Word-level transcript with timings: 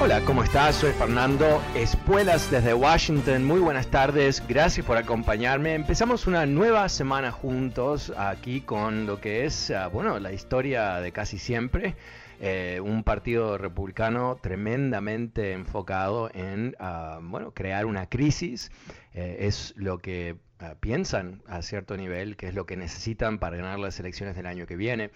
Hola, 0.00 0.20
¿cómo 0.24 0.44
estás? 0.44 0.76
Soy 0.76 0.92
Fernando 0.92 1.60
Espuelas 1.74 2.48
desde 2.52 2.72
Washington. 2.72 3.44
Muy 3.44 3.58
buenas 3.58 3.88
tardes, 3.88 4.40
gracias 4.46 4.86
por 4.86 4.96
acompañarme. 4.96 5.74
Empezamos 5.74 6.28
una 6.28 6.46
nueva 6.46 6.88
semana 6.88 7.32
juntos 7.32 8.12
aquí 8.16 8.60
con 8.60 9.06
lo 9.06 9.20
que 9.20 9.44
es, 9.44 9.72
ah, 9.72 9.88
bueno, 9.88 10.20
la 10.20 10.32
historia 10.32 11.00
de 11.00 11.10
casi 11.10 11.38
siempre. 11.38 11.96
Eh, 12.40 12.80
un 12.80 13.02
partido 13.02 13.58
republicano 13.58 14.38
tremendamente 14.40 15.52
enfocado 15.52 16.30
en, 16.32 16.76
ah, 16.78 17.18
bueno, 17.20 17.52
crear 17.52 17.84
una 17.84 18.08
crisis. 18.08 18.70
Eh, 19.14 19.38
es 19.40 19.74
lo 19.76 19.98
que 19.98 20.36
ah, 20.60 20.76
piensan 20.78 21.42
a 21.48 21.60
cierto 21.60 21.96
nivel, 21.96 22.36
que 22.36 22.46
es 22.46 22.54
lo 22.54 22.66
que 22.66 22.76
necesitan 22.76 23.40
para 23.40 23.56
ganar 23.56 23.80
las 23.80 23.98
elecciones 23.98 24.36
del 24.36 24.46
año 24.46 24.64
que 24.66 24.76
viene. 24.76 25.10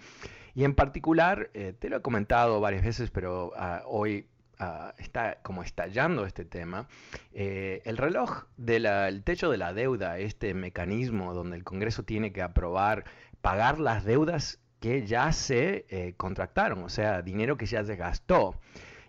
Y 0.55 0.65
en 0.65 0.75
particular, 0.75 1.49
eh, 1.53 1.73
te 1.79 1.89
lo 1.89 1.97
he 1.97 2.01
comentado 2.01 2.59
varias 2.59 2.83
veces, 2.83 3.09
pero 3.09 3.53
hoy 3.85 4.27
Ah, 4.59 4.93
está 4.99 5.39
como 5.41 5.63
estallando 5.63 6.25
este 6.25 6.45
tema, 6.45 6.87
eh, 7.33 7.81
el 7.85 7.97
reloj 7.97 8.43
del 8.55 9.23
techo 9.23 9.49
de 9.49 9.57
la 9.57 9.73
deuda, 9.73 10.19
este 10.19 10.53
mecanismo 10.53 11.33
donde 11.33 11.57
el 11.57 11.63
Congreso 11.63 12.03
tiene 12.03 12.31
que 12.31 12.43
aprobar 12.43 13.03
pagar 13.41 13.79
las 13.79 14.05
deudas 14.05 14.59
que 14.79 15.05
ya 15.05 15.31
se 15.31 15.85
eh, 15.89 16.13
contractaron, 16.17 16.83
o 16.83 16.89
sea, 16.89 17.21
dinero 17.21 17.57
que 17.57 17.65
ya 17.65 17.83
se 17.83 17.95
gastó. 17.95 18.55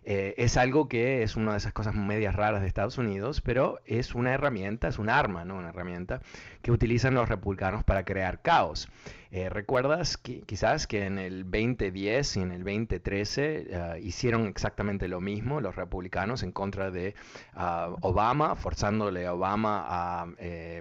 Eh, 0.07 0.35
es 0.37 0.57
algo 0.57 0.89
que 0.89 1.23
es 1.23 1.35
una 1.35 1.53
de 1.53 1.59
esas 1.59 1.73
cosas 1.73 1.95
medias 1.95 2.35
raras 2.35 2.61
de 2.61 2.67
Estados 2.67 2.99
Unidos, 2.99 3.41
pero 3.41 3.81
es 3.87 4.15
una 4.15 4.35
herramienta, 4.35 4.89
es 4.89 4.99
un 4.99 5.09
arma, 5.09 5.45
¿no? 5.45 5.57
Una 5.57 5.71
herramienta 5.71 6.21
que 6.63 6.73
utilizan 6.73 7.15
los 7.15 7.29
republicanos 7.29 7.85
para 7.85 8.05
crear 8.05 8.43
caos. 8.43 8.89
Eh, 9.37 9.49
¿Recuerdas 9.49 10.17
quizás 10.17 10.87
que 10.87 11.07
en 11.07 11.19
el 11.19 11.43
2010 11.43 12.37
y 12.37 12.41
en 12.41 12.53
el 12.53 12.63
2013 12.63 13.67
eh, 13.69 14.01
hicieron 14.01 14.47
exactamente 14.47 15.09
lo 15.09 15.21
mismo 15.21 15.61
los 15.61 15.75
republicanos 15.75 16.45
en 16.45 16.53
contra 16.53 16.93
de 16.93 17.17
ah, 17.55 17.91
Obama, 18.03 18.55
forzándole 18.55 19.27
a 19.27 19.35
Obama 19.35 19.87
a 19.89 20.27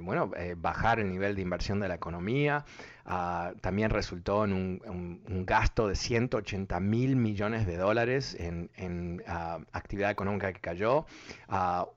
bueno, 0.03 0.29
bajar 0.57 0.99
el 0.99 1.09
nivel 1.09 1.35
de 1.35 1.41
inversión 1.41 1.79
de 1.79 1.87
la 1.87 1.95
economía? 1.95 2.63
Ah, 3.07 3.53
también 3.61 3.89
resultó 3.89 4.45
en 4.45 4.53
un, 4.53 5.45
gasto 5.47 5.87
de 5.87 5.95
180 5.95 6.79
mil 6.79 7.15
millones 7.15 7.65
de 7.65 7.77
dólares 7.77 8.37
en, 8.39 9.23
ah, 9.25 9.61
actividad 9.71 10.11
económica 10.11 10.53
que 10.53 10.61
cayó, 10.61 11.07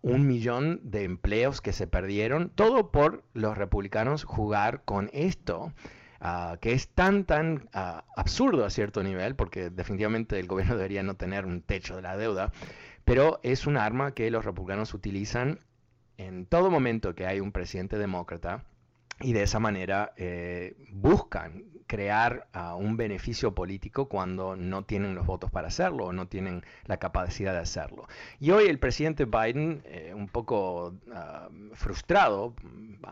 un 0.00 0.26
millón 0.26 0.80
de 0.84 1.04
empleos 1.04 1.60
que 1.60 1.74
se 1.74 1.86
perdieron, 1.86 2.48
todo 2.48 2.90
por 2.90 3.24
los 3.34 3.58
republicanos 3.58 4.24
jugar 4.24 4.84
con 4.86 5.10
esto. 5.12 5.74
Que 6.60 6.72
es 6.72 6.88
tan, 6.88 7.24
tan 7.24 7.68
absurdo 7.72 8.64
a 8.64 8.70
cierto 8.70 9.02
nivel, 9.02 9.34
porque 9.34 9.70
definitivamente 9.70 10.38
el 10.38 10.46
gobierno 10.46 10.76
debería 10.76 11.02
no 11.02 11.14
tener 11.14 11.46
un 11.46 11.62
techo 11.62 11.96
de 11.96 12.02
la 12.02 12.16
deuda, 12.16 12.52
pero 13.04 13.40
es 13.42 13.66
un 13.66 13.76
arma 13.76 14.12
que 14.12 14.30
los 14.30 14.44
republicanos 14.44 14.94
utilizan 14.94 15.60
en 16.18 16.46
todo 16.46 16.70
momento 16.70 17.14
que 17.14 17.26
hay 17.26 17.40
un 17.40 17.52
presidente 17.52 17.98
demócrata 17.98 18.64
y 19.20 19.32
de 19.32 19.42
esa 19.42 19.60
manera 19.60 20.12
eh, 20.16 20.76
buscan 20.90 21.64
crear 21.86 22.48
uh, 22.54 22.76
un 22.76 22.96
beneficio 22.96 23.54
político 23.54 24.08
cuando 24.08 24.56
no 24.56 24.84
tienen 24.84 25.14
los 25.14 25.26
votos 25.26 25.50
para 25.50 25.68
hacerlo 25.68 26.06
o 26.06 26.12
no 26.12 26.26
tienen 26.26 26.64
la 26.84 26.98
capacidad 26.98 27.52
de 27.52 27.60
hacerlo. 27.60 28.08
Y 28.40 28.50
hoy 28.50 28.66
el 28.66 28.78
presidente 28.78 29.24
Biden, 29.24 29.82
eh, 29.86 30.12
un 30.14 30.28
poco 30.28 30.94
uh, 31.06 31.74
frustrado, 31.74 32.54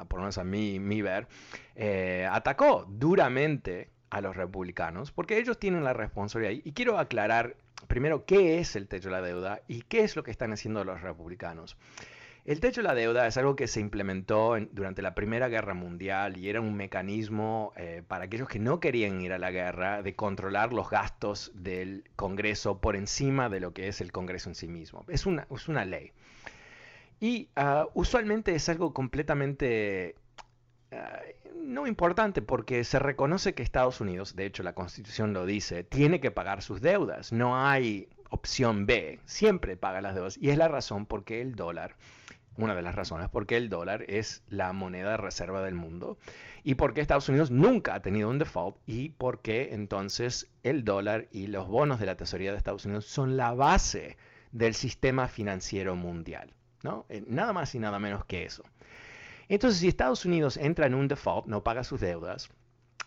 por 0.08 0.18
lo 0.18 0.24
menos 0.24 0.38
a 0.38 0.44
mí, 0.44 0.80
mi 0.80 1.02
ver, 1.02 1.28
eh, 1.76 2.28
atacó 2.30 2.86
duramente 2.88 3.90
a 4.10 4.20
los 4.20 4.36
republicanos 4.36 5.10
porque 5.10 5.38
ellos 5.38 5.58
tienen 5.58 5.84
la 5.84 5.92
responsabilidad. 5.92 6.62
Y 6.64 6.72
quiero 6.72 6.98
aclarar 6.98 7.56
primero 7.86 8.24
qué 8.24 8.58
es 8.58 8.76
el 8.76 8.88
techo 8.88 9.08
de 9.08 9.12
la 9.12 9.22
deuda 9.22 9.60
y 9.68 9.82
qué 9.82 10.00
es 10.00 10.16
lo 10.16 10.22
que 10.22 10.30
están 10.30 10.52
haciendo 10.52 10.84
los 10.84 11.02
republicanos. 11.02 11.76
El 12.44 12.60
techo 12.60 12.82
de 12.82 12.88
la 12.88 12.94
deuda 12.94 13.26
es 13.26 13.38
algo 13.38 13.56
que 13.56 13.66
se 13.66 13.80
implementó 13.80 14.54
durante 14.72 15.00
la 15.00 15.14
Primera 15.14 15.48
Guerra 15.48 15.72
Mundial 15.72 16.36
y 16.36 16.50
era 16.50 16.60
un 16.60 16.74
mecanismo 16.76 17.72
eh, 17.74 18.02
para 18.06 18.24
aquellos 18.24 18.48
que 18.48 18.58
no 18.58 18.80
querían 18.80 19.18
ir 19.22 19.32
a 19.32 19.38
la 19.38 19.50
guerra 19.50 20.02
de 20.02 20.14
controlar 20.14 20.74
los 20.74 20.90
gastos 20.90 21.52
del 21.54 22.04
Congreso 22.16 22.82
por 22.82 22.96
encima 22.96 23.48
de 23.48 23.60
lo 23.60 23.72
que 23.72 23.88
es 23.88 24.02
el 24.02 24.12
Congreso 24.12 24.50
en 24.50 24.56
sí 24.56 24.68
mismo. 24.68 25.06
Es 25.08 25.24
una, 25.24 25.46
es 25.50 25.68
una 25.68 25.86
ley. 25.86 26.12
Y 27.18 27.48
ah, 27.56 27.86
usualmente 27.94 28.54
es 28.54 28.68
algo 28.68 28.92
completamente 28.92 30.14
ah, 30.92 31.22
no 31.56 31.86
importante 31.86 32.42
porque 32.42 32.84
se 32.84 32.98
reconoce 32.98 33.54
que 33.54 33.62
Estados 33.62 34.02
Unidos, 34.02 34.36
de 34.36 34.44
hecho 34.44 34.62
la 34.62 34.74
Constitución 34.74 35.32
lo 35.32 35.46
dice, 35.46 35.82
tiene 35.82 36.20
que 36.20 36.30
pagar 36.30 36.60
sus 36.60 36.82
deudas. 36.82 37.32
No 37.32 37.58
hay 37.58 38.06
opción 38.28 38.84
B, 38.84 39.18
siempre 39.24 39.78
paga 39.78 40.02
las 40.02 40.14
deudas. 40.14 40.36
Y 40.36 40.50
es 40.50 40.58
la 40.58 40.68
razón 40.68 41.06
por 41.06 41.24
qué 41.24 41.40
el 41.40 41.54
dólar 41.54 41.96
una 42.56 42.74
de 42.74 42.82
las 42.82 42.94
razones 42.94 43.28
por 43.28 43.46
qué 43.46 43.56
el 43.56 43.68
dólar 43.68 44.04
es 44.08 44.42
la 44.48 44.72
moneda 44.72 45.12
de 45.12 45.16
reserva 45.16 45.62
del 45.62 45.74
mundo 45.74 46.18
y 46.62 46.76
por 46.76 46.94
qué 46.94 47.00
Estados 47.00 47.28
Unidos 47.28 47.50
nunca 47.50 47.94
ha 47.94 48.02
tenido 48.02 48.30
un 48.30 48.38
default 48.38 48.76
y 48.86 49.10
por 49.10 49.40
qué 49.42 49.70
entonces 49.72 50.50
el 50.62 50.84
dólar 50.84 51.28
y 51.30 51.48
los 51.48 51.68
bonos 51.68 52.00
de 52.00 52.06
la 52.06 52.16
tesorería 52.16 52.52
de 52.52 52.58
Estados 52.58 52.84
Unidos 52.84 53.06
son 53.06 53.36
la 53.36 53.52
base 53.52 54.16
del 54.52 54.74
sistema 54.74 55.28
financiero 55.28 55.96
mundial. 55.96 56.54
¿no? 56.82 57.06
Eh, 57.08 57.24
nada 57.26 57.52
más 57.52 57.74
y 57.74 57.78
nada 57.78 57.98
menos 57.98 58.24
que 58.24 58.44
eso. 58.44 58.62
Entonces, 59.48 59.80
si 59.80 59.88
Estados 59.88 60.24
Unidos 60.24 60.56
entra 60.56 60.86
en 60.86 60.94
un 60.94 61.08
default, 61.08 61.46
no 61.46 61.64
paga 61.64 61.84
sus 61.84 62.00
deudas, 62.00 62.48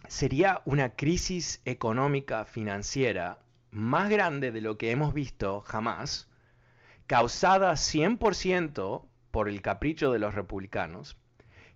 sería 0.07 0.61
una 0.65 0.89
crisis 0.89 1.61
económica 1.65 2.45
financiera 2.45 3.39
más 3.71 4.09
grande 4.09 4.51
de 4.51 4.61
lo 4.61 4.77
que 4.77 4.91
hemos 4.91 5.13
visto 5.13 5.61
jamás, 5.61 6.27
causada 7.07 7.73
100% 7.73 9.06
por 9.37 9.49
el 9.49 9.61
capricho 9.61 10.11
de 10.11 10.17
los 10.17 10.33
republicanos, 10.33 11.15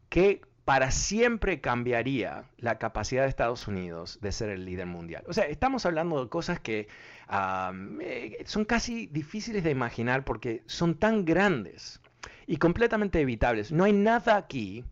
que 0.10 0.42
para 0.66 0.90
siempre 0.90 1.62
cambiaría 1.62 2.46
la 2.58 2.80
capacidad 2.80 3.22
de 3.22 3.30
Estados 3.30 3.68
Unidos 3.68 4.18
de 4.20 4.32
ser 4.32 4.50
el 4.50 4.66
líder 4.66 4.88
mundial. 4.88 5.24
O 5.28 5.34
sea, 5.34 5.44
estamos 5.44 5.86
hablando 5.86 6.24
de 6.24 6.28
cosas 6.28 6.60
que 6.60 6.88
eh, 8.02 8.44
son 8.46 8.66
casi 8.66 9.06
difíciles 9.06 9.64
de 9.64 9.70
imaginar 9.70 10.26
porque 10.26 10.64
son 10.66 10.96
tan 10.96 11.24
grandes 11.24 12.02
y 12.48 12.58
completamente 12.58 13.22
evitables. 13.22 13.72
No 13.72 13.84
hay 13.84 13.94
nada 13.94 14.38
aquí 14.38 14.84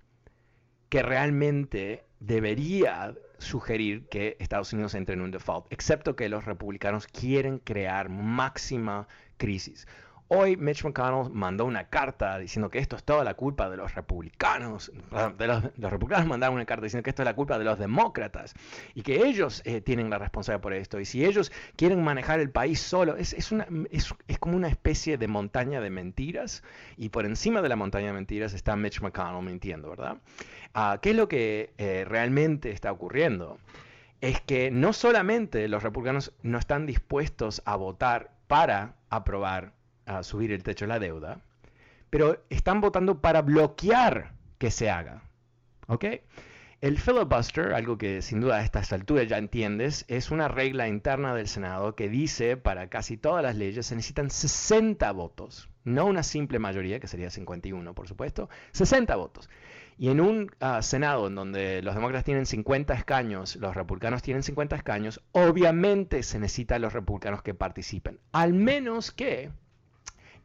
que 0.89 1.01
realmente 1.01 2.03
debería 2.19 3.15
sugerir 3.39 4.07
que 4.09 4.37
Estados 4.39 4.73
Unidos 4.73 4.93
entre 4.93 5.15
en 5.15 5.21
un 5.21 5.31
default, 5.31 5.65
excepto 5.73 6.15
que 6.15 6.29
los 6.29 6.45
republicanos 6.45 7.07
quieren 7.07 7.57
crear 7.57 8.09
máxima 8.09 9.07
crisis. 9.37 9.87
Hoy 10.31 10.57
Mitch 10.57 10.83
McConnell 10.83 11.31
mandó 11.33 11.65
una 11.65 11.85
carta 11.85 12.37
diciendo 12.37 12.69
que 12.69 12.77
esto 12.77 12.95
es 12.95 13.03
toda 13.03 13.23
la 13.23 13.33
culpa 13.33 13.67
de 13.67 13.77
los 13.77 13.95
republicanos. 13.95 14.91
Los, 15.09 15.91
republicanos 15.91 16.27
mandaron 16.27 16.53
una 16.53 16.67
carta 16.67 16.83
diciendo 16.83 17.03
que 17.03 17.09
esto 17.09 17.23
es 17.23 17.25
la 17.25 17.33
culpa 17.33 17.57
de 17.57 17.65
los 17.65 17.79
demócratas 17.79 18.53
y 18.93 19.01
que 19.01 19.25
ellos 19.25 19.63
eh, 19.65 19.81
tienen 19.81 20.11
la 20.11 20.19
responsabilidad 20.19 20.61
por 20.61 20.73
esto. 20.73 20.99
Y 20.99 21.05
si 21.05 21.25
ellos 21.25 21.51
quieren 21.75 22.03
manejar 22.03 22.39
el 22.41 22.51
país 22.51 22.79
solo, 22.79 23.17
es, 23.17 23.33
como 24.39 24.55
una 24.55 24.67
especie 24.67 25.17
de 25.17 25.27
montaña 25.27 25.81
de 25.81 25.89
mentiras 25.89 26.61
y 26.95 27.09
por 27.09 27.25
encima 27.25 27.63
de 27.63 27.69
la 27.69 27.75
montaña 27.75 28.07
de 28.07 28.13
mentiras 28.13 28.53
está 28.53 28.75
Mitch 28.75 29.01
McConnell 29.01 29.43
mintiendo, 29.43 29.89
¿verdad? 29.89 30.17
Ah, 30.75 30.99
¿Qué 31.01 31.09
es 31.09 31.15
lo 31.15 31.27
que 31.27 31.73
eh, 31.79 32.05
realmente 32.07 32.69
está 32.69 32.91
ocurriendo? 32.91 33.57
Es 34.21 34.41
que 34.41 34.69
no 34.69 34.93
solamente 34.93 35.67
los 35.67 35.81
republicanos 35.81 36.33
no 36.43 36.59
están 36.59 36.85
dispuestos 36.85 37.63
a 37.65 37.75
votar 37.75 38.29
para 38.45 38.93
aprobar 39.09 39.78
a 40.09 40.23
subir 40.23 40.51
el 40.51 40.63
techo 40.63 40.85
de 40.85 40.89
la 40.89 40.99
deuda, 40.99 41.41
pero 42.09 42.43
están 42.49 42.81
votando 42.81 43.21
para 43.21 43.41
bloquear 43.41 44.33
que 44.57 44.71
se 44.71 44.89
haga. 44.89 45.23
¿Ok? 45.87 46.05
El 46.81 46.97
filibuster, 46.97 47.73
algo 47.73 47.97
que 47.97 48.21
sin 48.21 48.39
duda 48.39 48.57
a 48.57 48.63
estas 48.63 48.93
alturas 48.93 49.27
ya 49.27 49.37
entiendes, 49.37 50.05
es 50.07 50.31
una 50.31 50.47
regla 50.47 50.87
interna 50.87 51.35
del 51.35 51.49
Senado 51.49 51.93
que 51.93 52.07
dice 52.07 52.55
para 52.55 52.87
casi 52.87 53.17
todas 53.17 53.43
las 53.43 53.57
leyes 53.57 53.85
se 53.85 53.95
necesitan 53.95 54.29
60 54.29 55.11
votos, 55.11 55.69
no 55.83 56.05
una 56.05 56.23
simple 56.23 56.57
mayoría, 56.57 57.01
que 57.01 57.07
sería 57.07 57.29
51 57.29 57.93
por 57.93 58.07
supuesto, 58.07 58.49
60 58.71 59.13
votos. 59.17 59.49
Y 59.97 60.07
en 60.07 60.21
un 60.21 60.51
ah, 60.61 60.81
Senado 60.81 61.27
en 61.27 61.35
donde 61.35 61.81
los 61.81 61.95
demócratas 61.95 62.23
tienen 62.23 62.45
50 62.45 62.93
escaños, 62.93 63.57
los 63.57 63.75
republicanos 63.75 64.21
tienen 64.21 64.43
50 64.43 64.77
escaños, 64.77 65.21
obviamente 65.33 66.23
se 66.23 66.39
necesita 66.39 66.79
los 66.79 66.93
republicanos 66.93 67.41
que 67.43 67.53
participen, 67.53 68.21
al 68.31 68.53
menos 68.53 69.11
que 69.11 69.51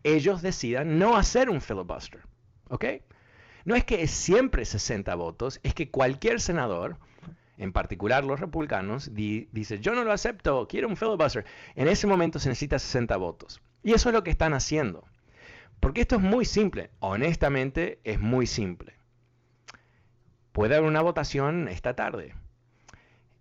ellos 0.05 0.43
decidan 0.43 0.99
no 0.99 1.17
hacer 1.17 1.51
un 1.51 1.61
filibuster. 1.61 2.21
¿Ok? 2.69 2.85
No 3.65 3.75
es 3.75 3.85
que 3.85 4.03
es 4.03 4.11
siempre 4.11 4.65
60 4.65 5.15
votos, 5.15 5.59
es 5.63 5.75
que 5.75 5.91
cualquier 5.91 6.41
senador, 6.41 6.99
en 7.57 7.73
particular 7.73 8.23
los 8.25 8.39
republicanos, 8.39 9.15
dice, 9.15 9.81
yo 9.81 9.95
no 9.95 10.05
lo 10.05 10.13
acepto, 10.13 10.69
quiero 10.69 10.89
un 10.89 10.97
filibuster. 10.97 11.47
En 11.75 11.89
ese 11.89 12.07
momento 12.07 12.39
se 12.39 12.51
necesita 12.51 12.79
60 12.79 13.17
votos. 13.17 13.63
Y 13.83 13.95
eso 13.95 14.11
es 14.11 14.15
lo 14.15 14.23
que 14.23 14.31
están 14.31 14.53
haciendo. 14.53 15.05
Porque 15.81 16.03
esto 16.03 16.17
es 16.17 16.23
muy 16.23 16.45
simple, 16.45 16.91
honestamente 17.01 18.01
es 18.05 18.21
muy 18.21 18.47
simple. 18.47 18.95
Puede 20.53 20.77
haber 20.77 20.89
una 20.89 21.03
votación 21.03 21.69
esta 21.69 21.97
tarde. 21.97 22.35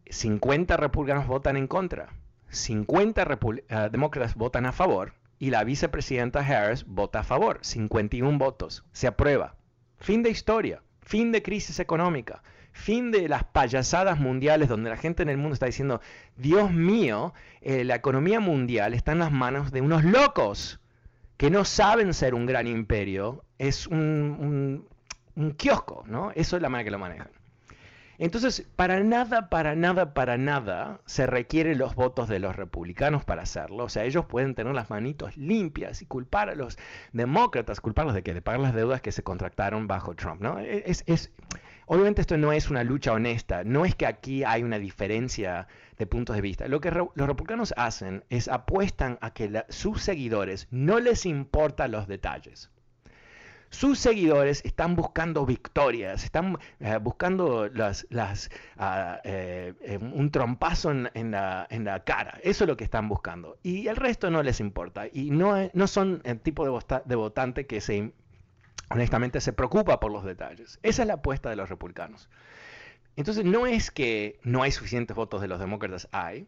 50 0.10 0.77
republicanos 0.77 1.27
votan 1.27 1.57
en 1.57 1.68
contra, 1.68 2.13
50 2.50 3.24
eh, 3.24 3.89
demócratas 3.92 4.36
votan 4.36 4.65
a 4.65 4.71
favor 4.71 5.13
y 5.40 5.50
la 5.50 5.64
vicepresidenta 5.64 6.40
Harris 6.40 6.86
vota 6.86 7.20
a 7.20 7.24
favor, 7.24 7.60
51 7.62 8.38
votos, 8.38 8.86
se 8.92 9.08
aprueba. 9.08 9.56
Fin 9.98 10.24
de 10.24 10.30
historia, 10.30 10.82
fin 11.02 11.32
de 11.32 11.42
crisis 11.42 11.80
económica, 11.80 12.44
fin 12.72 13.12
de 13.12 13.28
las 13.28 13.44
payasadas 13.44 14.20
mundiales 14.20 14.70
donde 14.70 14.90
la 14.90 14.98
gente 14.98 15.24
en 15.24 15.30
el 15.30 15.38
mundo 15.38 15.54
está 15.54 15.66
diciendo, 15.66 16.02
Dios 16.38 16.72
mío, 16.72 17.34
eh, 17.62 17.84
la 17.84 17.96
economía 17.96 18.40
mundial 18.40 18.94
está 18.94 19.12
en 19.12 19.20
las 19.20 19.32
manos 19.32 19.72
de 19.72 19.82
unos 19.82 20.04
locos 20.04 20.80
que 21.38 21.50
no 21.50 21.66
saben 21.66 22.14
ser 22.14 22.36
un 22.36 22.46
gran 22.46 22.68
imperio, 22.68 23.44
es 23.58 23.88
un, 23.88 24.88
un 25.36 25.52
kiosco, 25.52 26.04
¿no? 26.08 26.32
Eso 26.36 26.56
es 26.56 26.62
la 26.62 26.70
manera 26.70 26.86
que 26.86 26.92
lo 26.92 27.00
manejan. 27.00 27.30
Entonces, 28.19 28.68
para 28.75 29.04
nada, 29.04 29.50
para 29.50 29.75
nada, 29.75 30.13
para 30.13 30.38
nada 30.38 31.01
se 31.06 31.25
requieren 31.25 31.77
los 31.77 31.95
votos 31.95 32.27
de 32.30 32.39
los 32.39 32.56
republicanos 32.56 33.25
para 33.25 33.42
hacerlo. 33.44 33.86
O 33.86 33.89
sea, 33.89 34.04
ellos 34.06 34.25
pueden 34.25 34.54
tener 34.54 34.74
las 34.75 34.89
manitos 34.89 35.36
limpias 35.36 36.01
y 36.01 36.06
culpar 36.06 36.50
a 36.50 36.56
los 36.56 36.77
demócratas, 37.12 37.81
culparlos 37.81 38.13
de 38.13 38.24
que 38.24 38.33
de 38.33 38.42
pagar 38.42 38.62
las 38.62 38.75
deudas 38.75 39.01
que 39.01 39.12
se 39.12 39.24
contractaron 39.24 39.88
bajo 39.88 40.15
Trump, 40.15 40.42
¿no? 40.42 40.60
E, 40.60 40.83
es, 40.86 41.04
es, 41.07 41.31
obviamente 41.88 42.21
esto 42.21 42.38
no 42.38 42.54
es 42.54 42.69
una 42.69 42.83
lucha 42.83 43.13
honesta, 43.13 43.63
no 43.63 43.83
es 43.86 43.95
que 43.95 44.06
aquí 44.06 44.44
hay 44.44 44.63
una 44.63 44.77
diferencia 44.77 45.68
de 45.98 46.06
puntos 46.06 46.36
de 46.36 46.42
vista. 46.42 46.68
Lo 46.68 46.81
que 46.81 46.92
los 46.92 47.27
republicanos 47.27 47.74
hacen 47.77 48.24
es 48.30 48.48
apuestan 48.48 49.18
a 49.21 49.33
que 49.33 49.63
sus 49.69 50.01
seguidores 50.01 50.68
no 50.69 51.00
les 51.00 51.25
importan 51.25 51.92
los 51.92 52.07
detalles. 52.07 52.69
Sus 53.74 53.98
seguidores 53.98 54.64
están 54.66 54.96
buscando 54.96 55.48
victorias, 55.48 56.24
están 56.24 56.60
eh, 56.80 57.00
buscando 57.02 57.68
ah, 58.78 59.20
eh, 59.24 59.74
eh, 59.81 59.98
un 59.98 60.30
trompazo 60.30 60.92
en, 60.92 61.31
la, 61.31 62.04
cara. 62.06 62.40
Eso 62.44 62.66
es 62.66 62.68
lo 62.68 62.78
que 62.78 62.84
están 62.84 63.10
buscando. 63.10 63.58
Y 63.64 63.88
el 63.88 63.96
resto 63.96 64.30
no 64.30 64.44
les 64.44 64.60
importa. 64.60 65.08
Y 65.12 65.31
no, 65.31 65.56
no 65.74 65.88
son 65.88 66.22
el 66.24 66.40
tipo 66.40 66.66
de, 66.66 67.16
votante 67.16 67.66
que 67.66 68.12
honestamente 68.92 69.42
se 69.42 69.54
preocupa 69.54 70.00
por 70.00 70.12
los 70.12 70.24
detalles. 70.24 70.78
Esa 70.84 71.02
es 71.02 71.08
la 71.08 71.16
apuesta 71.16 71.50
de 71.50 71.56
los 71.56 71.68
republicanos. 71.68 72.30
Entonces 73.16 73.44
no 73.44 73.66
es 73.66 73.90
que 73.90 74.40
no 74.44 74.62
hay 74.62 74.72
suficientes 74.72 75.16
votos 75.16 75.42
de 75.42 75.48
los 75.48 75.60
demócratas, 75.60 76.08
hay. 76.12 76.48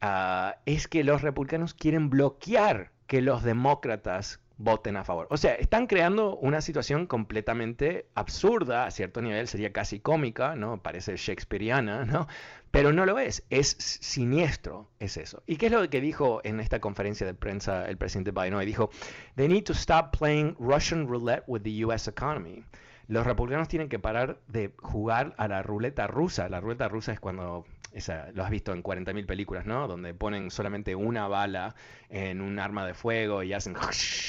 Ah, 0.00 0.56
es 0.64 0.88
que 0.88 1.04
los 1.04 1.20
republicanos 1.20 1.74
quieren 1.74 2.08
bloquear 2.08 2.92
que 3.06 3.20
los 3.20 3.42
demócratas 3.42 4.40
voten 4.60 4.98
a 4.98 5.04
favor. 5.04 5.26
O 5.30 5.38
sea, 5.38 5.54
están 5.54 5.86
creando 5.86 6.36
una 6.36 6.60
situación 6.60 7.06
completamente 7.06 8.06
absurda, 8.14 8.84
a 8.84 8.90
cierto 8.90 9.22
nivel 9.22 9.48
sería 9.48 9.72
casi 9.72 10.00
cómica, 10.00 10.54
¿no? 10.54 10.82
Parece 10.82 11.16
shakespeariana, 11.16 12.04
¿no? 12.04 12.28
Pero 12.70 12.92
no 12.92 13.06
lo 13.06 13.18
es, 13.18 13.42
es 13.48 13.74
siniestro, 13.78 14.88
es 15.00 15.16
eso. 15.16 15.42
¿Y 15.46 15.56
qué 15.56 15.66
es 15.66 15.72
lo 15.72 15.88
que 15.88 16.00
dijo 16.00 16.40
en 16.44 16.60
esta 16.60 16.78
conferencia 16.78 17.26
de 17.26 17.34
prensa 17.34 17.88
el 17.88 17.96
presidente 17.96 18.32
Biden? 18.32 18.60
Dijo, 18.60 18.90
they 19.34 19.48
need 19.48 19.64
to 19.64 19.72
stop 19.72 20.16
playing 20.16 20.54
Russian 20.58 21.08
roulette 21.08 21.42
with 21.46 21.62
the 21.62 21.84
US 21.86 22.06
economy. 22.06 22.64
Los 23.08 23.26
republicanos 23.26 23.66
tienen 23.66 23.88
que 23.88 23.98
parar 23.98 24.38
de 24.46 24.72
jugar 24.78 25.34
a 25.38 25.48
la 25.48 25.62
ruleta 25.62 26.06
rusa. 26.06 26.48
La 26.48 26.60
ruleta 26.60 26.86
rusa 26.86 27.12
es 27.12 27.18
cuando 27.18 27.64
esa, 27.92 28.30
lo 28.32 28.44
has 28.44 28.50
visto 28.50 28.72
en 28.72 28.82
40.000 28.82 29.26
películas, 29.26 29.66
¿no? 29.66 29.88
Donde 29.88 30.14
ponen 30.14 30.50
solamente 30.50 30.94
una 30.94 31.28
bala 31.28 31.74
en 32.08 32.40
un 32.40 32.58
arma 32.58 32.86
de 32.86 32.94
fuego 32.94 33.42
y 33.42 33.52
hacen, 33.52 33.76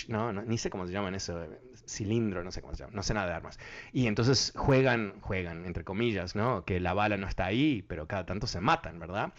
¿no? 0.07 0.33
Ni 0.33 0.57
sé 0.57 0.69
cómo 0.69 0.87
se 0.87 0.93
llaman 0.93 1.15
eso, 1.15 1.47
cilindro, 1.87 2.43
no 2.43 2.51
sé 2.51 2.61
cómo 2.61 2.73
se 2.73 2.83
llama, 2.83 2.93
no 2.95 3.03
sé 3.03 3.13
nada 3.13 3.27
de 3.27 3.33
armas. 3.33 3.59
Y 3.93 4.07
entonces 4.07 4.53
juegan, 4.55 5.13
juegan, 5.21 5.65
entre 5.65 5.83
comillas, 5.83 6.35
¿no? 6.35 6.65
Que 6.65 6.79
la 6.79 6.93
bala 6.93 7.17
no 7.17 7.27
está 7.27 7.45
ahí, 7.45 7.83
pero 7.87 8.07
cada 8.07 8.25
tanto 8.25 8.47
se 8.47 8.59
matan, 8.61 8.99
¿verdad? 8.99 9.33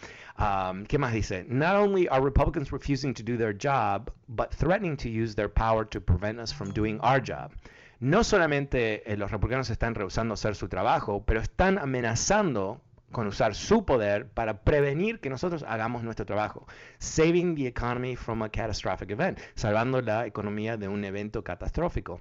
¿Qué 0.87 0.97
más 0.97 1.13
dice? 1.13 1.45
Not 1.49 1.75
only 1.75 2.07
are 2.09 2.23
Republicans 2.23 2.71
refusing 2.71 3.13
to 3.13 3.23
do 3.23 3.37
their 3.37 3.55
job, 3.55 4.11
but 4.27 4.51
threatening 4.51 4.95
to 4.97 5.09
use 5.09 5.35
their 5.35 5.51
power 5.51 5.85
to 5.87 5.99
prevent 5.99 6.39
us 6.39 6.53
from 6.53 6.71
doing 6.71 6.99
our 7.01 7.21
job 7.21 7.51
no 7.99 8.25
solamente 8.25 9.13
eh, 9.13 9.15
los 9.15 9.31
republicanos 9.31 9.69
están 9.69 9.95
rehusando 9.95 10.33
hacer 10.33 10.55
su 10.55 10.67
trabajo, 10.67 11.23
pero 11.25 11.39
están 11.39 11.77
amenazando 11.77 12.81
con 13.13 13.27
usar 13.27 13.55
su 13.55 13.85
poder 13.85 14.27
para 14.27 14.63
prevenir 14.63 15.21
que 15.21 15.29
nosotros 15.29 15.63
hagamos 15.65 16.03
nuestro 16.03 16.25
trabajo. 16.25 16.67
Saving 16.97 17.55
the 17.55 17.67
economy 17.67 18.17
from 18.17 18.41
a 18.41 18.49
catastrophic 18.49 19.11
event, 19.11 19.39
salvando 19.55 20.01
la 20.01 20.25
economía 20.25 20.75
de 20.75 20.89
un 20.89 21.05
evento 21.05 21.41
catastrófico. 21.41 22.19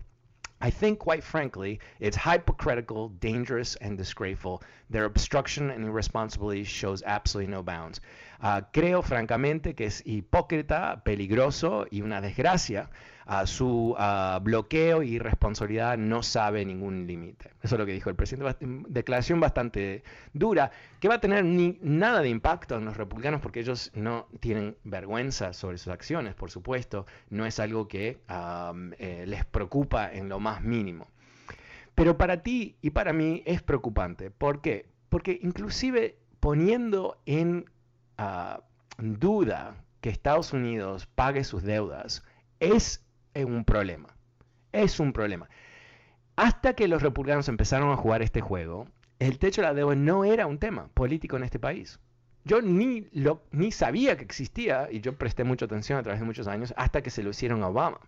I 0.65 0.71
think, 0.71 1.01
quite 1.01 1.25
frankly, 1.25 1.81
it's 1.99 2.17
hypocritical, 2.17 3.09
dangerous, 3.19 3.75
and 3.81 3.99
disgraceful. 3.99 4.63
Their 4.91 5.07
obstruction 5.07 5.71
and 5.71 5.85
irresponsibility 5.85 6.63
shows 6.63 7.03
absolutely 7.05 7.51
no 7.51 7.65
bounds. 7.65 8.01
Uh, 8.41 8.61
creo, 8.73 9.03
francamente, 9.03 9.75
que 9.75 9.87
es 9.87 10.03
hipócrita, 10.07 11.03
peligroso 11.03 11.89
y 11.91 12.03
una 12.03 12.21
desgracia 12.21 12.91
su 13.45 13.97
bloqueo 14.43 15.03
y 15.03 15.19
responsabilidad 15.19 15.99
no 15.99 16.23
sabe 16.23 16.65
ningún 16.65 17.07
límite. 17.07 17.51
Eso 17.63 17.75
es 17.77 17.79
lo 17.79 17.87
que 17.87 17.93
dijo 17.93 18.11
el 18.11 18.17
presidente. 18.17 18.57
Declaración 18.89 19.41
bastante 19.41 20.03
dura, 20.33 20.71
que 21.01 21.09
va 21.09 21.17
a 21.17 21.21
tener 21.21 21.45
ni, 21.45 21.79
nada 21.83 22.21
de 22.21 22.29
impacto 22.29 22.77
en 22.77 22.85
los 22.85 22.97
republicanos 22.97 23.41
porque 23.41 23.61
ellos 23.61 23.91
no 23.95 24.27
tienen 24.41 24.77
vergüenza 24.85 25.53
sobre 25.53 25.79
sus 25.79 25.93
acciones, 25.93 26.35
por 26.35 26.51
supuesto. 26.51 27.07
No 27.31 27.47
es 27.47 27.61
algo 27.61 27.89
que 27.89 28.19
eh, 28.99 29.25
les 29.27 29.45
preocupa 29.45 30.13
en 30.13 30.29
lo 30.29 30.41
más 30.41 30.63
mínimo. 30.63 31.09
Pero 31.95 32.17
para 32.17 32.43
ti 32.43 32.77
y 32.81 32.91
para 32.91 33.13
mí 33.13 33.43
es 33.47 33.63
preocupante. 33.63 34.31
¿Por 34.31 34.61
qué? 34.61 34.87
Porque 35.09 35.39
inclusive 35.43 36.17
poniendo 36.41 37.21
en 37.27 37.71
ah, 38.19 38.63
duda 38.99 39.77
que 40.01 40.11
Estados 40.11 40.53
Unidos 40.53 41.07
pague 41.07 41.45
sus 41.45 41.63
deudas, 41.63 42.25
es 42.61 43.05
es 43.35 43.45
un 43.45 43.65
problema. 43.65 44.09
Es 44.73 45.01
un 45.01 45.13
problema. 45.13 45.49
Hasta 46.37 46.75
que 46.75 46.89
los 46.89 47.03
republicanos 47.03 47.49
empezaron 47.49 47.91
a 47.91 47.97
jugar 47.97 48.23
este 48.23 48.41
juego, 48.41 48.87
el 49.19 49.39
techo 49.39 49.61
de 49.61 49.69
la 49.69 49.75
deuda 49.75 49.95
no 49.95 50.25
era 50.25 50.47
un 50.47 50.59
tema 50.59 50.89
político 50.95 51.37
en 51.37 51.45
este 51.45 51.59
país. 51.59 52.01
Yo 52.45 52.61
ni, 52.61 53.09
lo, 53.13 53.45
ni 53.53 53.71
sabía 53.71 54.17
que 54.17 54.25
existía, 54.25 54.89
y 54.91 55.01
yo 55.01 55.17
presté 55.17 55.45
mucha 55.45 55.67
atención 55.67 55.99
a 55.99 56.03
través 56.03 56.21
de 56.21 56.27
muchos 56.27 56.49
años, 56.49 56.75
hasta 56.77 57.03
que 57.03 57.11
se 57.11 57.23
lo 57.23 57.31
hicieron 57.31 57.63
a 57.63 57.69
Obama. 57.69 58.01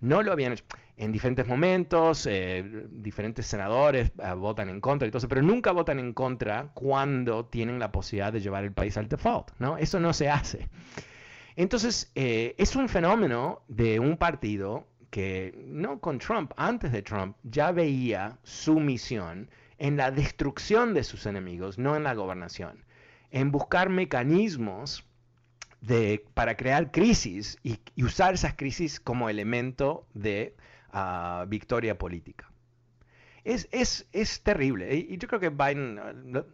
No 0.00 0.22
lo 0.22 0.32
habían 0.32 0.52
hecho. 0.52 0.64
En 0.98 1.12
diferentes 1.12 1.46
momentos, 1.46 2.26
eh, 2.26 2.86
diferentes 2.90 3.46
senadores 3.46 4.12
eh, 4.18 4.32
votan 4.34 4.68
en 4.68 4.80
contra 4.80 5.06
y 5.06 5.10
todo 5.10 5.18
eso, 5.18 5.28
pero 5.28 5.42
nunca 5.42 5.72
votan 5.72 5.98
en 5.98 6.12
contra 6.12 6.70
cuando 6.74 7.46
tienen 7.46 7.78
la 7.78 7.92
posibilidad 7.92 8.32
de 8.32 8.40
llevar 8.40 8.64
el 8.64 8.72
país 8.72 8.96
al 8.96 9.08
default. 9.08 9.50
¿no? 9.58 9.78
Eso 9.78 10.00
no 10.00 10.12
se 10.12 10.28
hace. 10.28 10.68
Entonces, 11.56 12.12
eh, 12.14 12.54
es 12.58 12.76
un 12.76 12.88
fenómeno 12.88 13.62
de 13.68 13.98
un 13.98 14.18
partido 14.18 14.86
que, 15.10 15.54
no 15.66 16.00
con 16.00 16.18
Trump, 16.18 16.52
antes 16.56 16.92
de 16.92 17.02
Trump, 17.02 17.36
ya 17.42 17.72
veía 17.72 18.38
su 18.42 18.78
misión 18.78 19.50
en 19.78 19.96
la 19.96 20.10
destrucción 20.10 20.92
de 20.92 21.02
sus 21.02 21.24
enemigos, 21.24 21.78
no 21.78 21.96
en 21.96 22.04
la 22.04 22.14
gobernación, 22.14 22.84
en 23.30 23.50
buscar 23.50 23.88
mecanismos 23.88 25.04
de, 25.80 26.24
para 26.34 26.56
crear 26.56 26.90
crisis 26.90 27.58
y, 27.62 27.78
usar 28.02 28.34
esas 28.34 28.54
crisis 28.54 29.00
como 29.00 29.30
elemento 29.30 30.06
de 30.12 30.54
ah, 30.92 31.46
victoria 31.48 31.96
política. 31.96 32.50
Es, 33.46 33.68
es, 33.70 34.08
es 34.12 34.40
terrible. 34.42 34.92
Y, 34.92 35.18
yo 35.18 35.28
creo 35.28 35.38
que 35.38 35.50
Biden, 35.50 36.00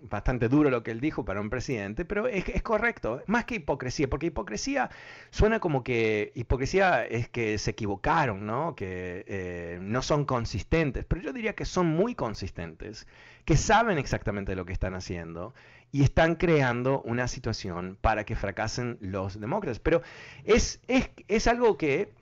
bastante 0.03 0.51
duro 0.51 0.69
lo 0.69 0.83
que 0.83 0.91
él 0.91 1.01
dijo 1.01 1.25
para 1.25 1.41
un 1.41 1.49
presidente, 1.49 2.05
pero 2.05 2.29
es, 2.29 2.47
es 2.51 2.61
correcto. 2.61 3.23
Más 3.27 3.47
que 3.47 3.55
hipocresía, 3.55 4.11
porque 4.11 4.27
hipocresía 4.27 4.91
suena 5.31 5.59
como 5.59 5.85
que 5.85 6.33
hipocresía 6.35 7.07
es 7.07 7.31
que 7.31 7.57
se 7.57 7.71
equivocaron, 7.71 8.45
¿no? 8.45 8.75
Que 8.77 9.25
eh, 9.27 9.79
no 9.81 10.03
son 10.03 10.27
consistentes. 10.27 11.07
Pero 11.07 11.23
yo 11.23 11.33
diría 11.33 11.55
que 11.55 11.65
son 11.65 11.87
muy 11.87 12.15
consistentes, 12.15 13.07
que 13.47 13.57
saben 13.57 13.97
exactamente 13.97 14.55
lo 14.55 14.67
que 14.67 14.75
están 14.75 14.93
haciendo 14.95 15.55
y 15.93 16.03
están 16.03 16.35
creando 16.35 17.01
una 17.07 17.27
situación 17.27 17.97
para 18.03 18.25
que 18.25 18.37
fracasen 18.37 18.99
los 19.01 19.41
demócratas. 19.41 19.79
Pero 19.79 20.03
es, 20.45 20.79
es, 20.89 21.09
es 21.27 21.47
algo 21.47 21.79
que 21.79 22.13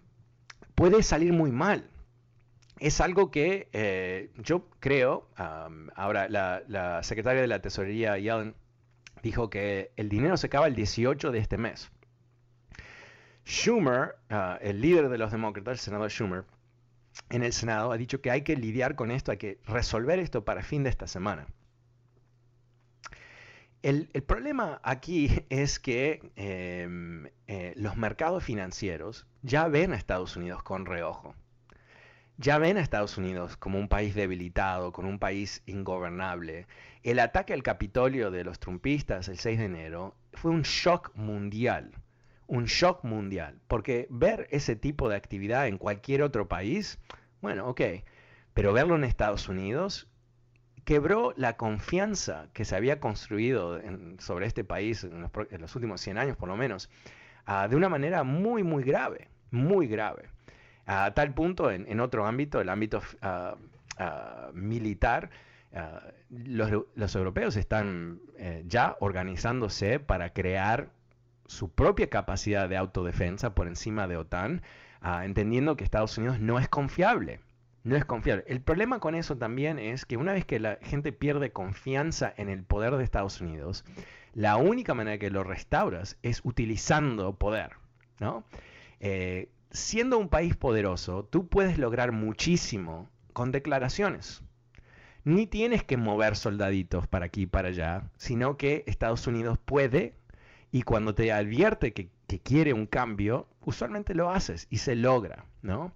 puede 0.77 1.03
salir 1.03 1.33
muy 1.33 1.51
mal 1.51 1.90
es 2.81 3.01
algo 3.01 3.31
que 3.31 3.69
eh, 3.73 4.31
yo 4.39 4.69
creo, 4.81 5.29
ahora 5.95 6.29
la, 6.29 7.03
secretaria 7.03 7.43
de 7.43 7.47
la 7.47 7.61
Tesorería, 7.61 8.19
Yellen, 8.19 8.55
dijo 9.23 9.51
que 9.51 9.93
el 9.97 10.09
dinero 10.09 10.37
se 10.39 10.47
acaba 10.47 10.67
el 10.67 10.75
18 10.75 11.31
de 11.31 11.39
este 11.39 11.59
mes. 11.59 11.91
Schumer, 13.45 14.17
ah, 14.31 14.59
el 14.63 14.81
líder 14.81 15.11
de 15.11 15.19
los 15.19 15.31
demócratas, 15.31 15.73
el 15.73 15.79
senador 15.79 16.11
Schumer, 16.11 16.45
en 17.29 17.43
el 17.43 17.53
Senado 17.53 17.93
ha 17.93 17.99
dicho 17.99 18.23
que 18.23 18.31
hay 18.31 18.43
que 18.43 18.57
lidiar 18.57 18.95
con 18.95 19.11
esto, 19.11 19.31
hay 19.31 19.39
que 19.39 19.59
resolver 19.67 20.19
esto 20.19 20.45
para 20.45 20.63
fin 20.63 20.83
de 20.83 20.91
esta 20.91 21.07
semana. 21.07 21.47
El, 23.83 24.09
problema 24.27 24.81
aquí 24.83 25.31
es 25.51 25.79
que 25.79 26.33
em, 26.37 27.27
eh, 27.47 27.75
los 27.77 27.97
mercados 27.97 28.43
financieros 28.43 29.27
ya 29.43 29.69
ven 29.69 29.93
a 29.93 29.97
Estados 29.97 30.37
Unidos 30.37 30.63
con 30.63 30.87
reojo 30.87 31.35
ya 32.41 32.57
ven 32.57 32.79
a 32.79 32.81
Estados 32.81 33.19
Unidos 33.19 33.59
como 33.59 33.79
un 33.79 33.87
país 33.87 34.15
debilitado, 34.15 34.93
con 34.93 35.05
un 35.05 35.19
país 35.19 35.63
ingobernable. 35.67 36.67
El 37.03 37.19
ataque 37.19 37.53
al 37.53 37.63
Capitolio 37.63 38.31
de 38.31 38.45
los 38.45 38.59
trumpistas 38.59 39.29
el 39.29 39.39
6 39.39 39.59
de 39.59 39.65
enero 39.67 40.15
fue 40.33 40.51
un 40.51 40.63
shock 40.63 41.15
mundial, 41.15 41.93
un 42.47 42.65
shock 42.65 43.05
mundial, 43.05 43.61
porque 43.69 44.07
ver 44.09 44.49
ese 44.51 44.75
tipo 44.75 45.11
de 45.11 45.17
actividad 45.17 45.67
en 45.67 45.77
cualquier 45.77 46.23
otro 46.23 46.49
país, 46.49 46.99
bueno, 47.43 47.69
ok, 47.69 47.83
pero 48.55 48.73
verlo 48.73 48.97
en 48.97 49.05
Estados 49.05 49.51
Unidos 49.51 50.09
quebró 50.87 51.35
la 51.37 51.59
confianza 51.59 52.49
que 52.55 52.65
se 52.65 52.75
había 52.75 53.01
construido 53.01 53.79
sobre 54.19 54.47
este 54.47 54.65
país 54.65 55.05
en 55.05 55.21
los, 55.61 55.77
últimos 55.77 56.01
100 56.01 56.17
años 56.17 56.37
por 56.39 56.49
lo 56.49 56.57
menos, 56.57 56.89
ah, 57.45 57.69
de 57.69 57.77
una 57.77 57.91
manera 57.91 58.25
muy, 58.25 58.63
muy 58.63 58.83
grave, 58.83 59.29
muy 59.51 59.87
grave. 59.89 60.31
A 60.93 61.15
tal 61.15 61.33
punto, 61.35 61.71
en, 61.71 62.01
otro 62.01 62.27
ámbito, 62.27 62.61
el 62.61 62.69
ámbito 62.69 63.01
ah, 63.23 63.55
ah, 63.97 64.51
militar, 64.55 65.31
ah, 65.73 66.03
los, 66.31 67.15
europeos 67.15 67.55
están 67.55 68.21
eh, 68.39 68.65
ya 68.67 68.97
organizándose 68.99 70.01
para 70.01 70.33
crear 70.33 70.91
su 71.47 71.71
propia 71.71 72.11
capacidad 72.11 72.69
de 72.69 72.77
autodefensa 72.77 73.55
por 73.55 73.69
encima 73.69 74.09
de 74.09 74.17
OTAN, 74.17 74.63
entendiendo 75.23 75.77
que 75.77 75.85
Estados 75.85 76.19
Unidos 76.19 76.41
no 76.41 76.59
es 76.59 76.69
confiable. 76.69 77.39
No 77.85 77.95
es 77.95 78.05
confiable. 78.05 78.43
El 78.49 78.61
problema 78.61 78.99
con 78.99 79.15
eso 79.15 79.39
también 79.39 79.79
es 79.79 80.05
que 80.05 80.17
una 80.17 80.33
vez 80.33 80.45
que 80.45 80.59
la 80.59 80.77
gente 80.83 81.13
pierde 81.13 81.53
confianza 81.53 82.35
en 82.37 82.49
el 82.49 82.65
poder 82.65 82.97
de 82.97 83.05
Estados 83.05 83.41
Unidos, 83.41 83.85
la 84.35 84.57
única 84.57 84.95
manera 84.95 85.19
que 85.19 85.31
lo 85.31 85.45
restauras 85.45 86.19
es 86.23 86.41
utilizando 86.43 87.37
poder, 87.37 87.75
¿no? 88.19 88.45
Eh, 88.99 89.49
siendo 89.71 90.19
un 90.19 90.29
país 90.29 90.57
poderoso, 90.57 91.25
tú 91.25 91.49
puedes 91.49 91.79
lograr 91.79 92.13
muchísimo 92.13 93.09
con 93.33 93.53
declaraciones. 93.53 94.43
Ni 95.25 95.47
tienes 95.47 95.85
que 95.85 95.97
mover 95.97 96.37
soldaditos 96.37 97.07
para 97.07 97.27
aquí 97.27 97.43
y 97.43 97.47
para 97.47 97.69
allá, 97.69 98.11
sino 98.17 98.57
que 98.57 98.85
Estados 98.87 99.27
Unidos 99.27 99.59
puede 99.65 100.15
y 100.73 100.83
cuando 100.83 101.15
te 101.15 101.33
advierte 101.33 101.93
que, 101.93 102.11
quiere 102.45 102.73
un 102.73 102.87
cambio, 102.87 103.49
usualmente 103.61 104.15
lo 104.15 104.31
haces 104.31 104.69
y 104.71 104.79
se 104.79 104.95
logra, 104.95 105.47
¿no? 105.63 105.93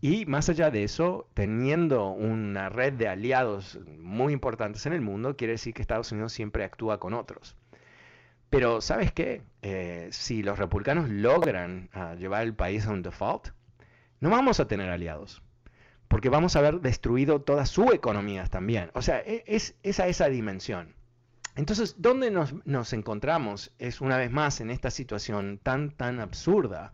Y 0.00 0.24
más 0.24 0.48
allá 0.48 0.70
de 0.70 0.82
eso, 0.82 1.28
teniendo 1.34 2.08
una 2.08 2.70
red 2.70 2.94
de 2.94 3.08
aliados 3.08 3.78
muy 3.98 4.32
importantes 4.32 4.86
en 4.86 4.94
el 4.94 5.02
mundo, 5.02 5.36
quiere 5.36 5.52
decir 5.52 5.74
que 5.74 5.82
Estados 5.82 6.10
Unidos 6.12 6.32
siempre 6.32 6.64
actúa 6.64 6.98
con 6.98 7.12
otros. 7.12 7.54
Pero 8.50 8.80
¿sabes 8.80 9.12
qué? 9.12 9.42
Eh, 9.62 10.08
si 10.12 10.42
los 10.42 10.58
republicanos 10.58 11.08
logran 11.08 11.88
ah, 11.92 12.14
llevar 12.14 12.42
el 12.42 12.54
país 12.54 12.86
a 12.86 12.90
un 12.90 13.02
default, 13.02 13.48
no 14.20 14.30
vamos 14.30 14.60
a 14.60 14.68
tener 14.68 14.90
aliados, 14.90 15.42
porque 16.08 16.28
vamos 16.28 16.56
a 16.56 16.60
haber 16.60 16.80
destruido 16.80 17.42
todas 17.42 17.68
sus 17.68 17.92
economías 17.92 18.50
también. 18.50 18.90
O 18.94 19.02
sea, 19.02 19.20
e, 19.20 19.44
es, 19.46 19.76
esa 19.82 20.06
esa 20.06 20.28
dimensión. 20.28 20.94
Entonces, 21.56 21.96
¿dónde 21.98 22.30
nos, 22.30 22.92
encontramos? 22.92 23.72
Es 23.78 24.00
una 24.00 24.16
vez 24.16 24.30
más 24.30 24.60
en 24.60 24.70
esta 24.70 24.90
situación 24.90 25.60
tan, 25.62 25.90
tan 25.90 26.18
absurda, 26.18 26.90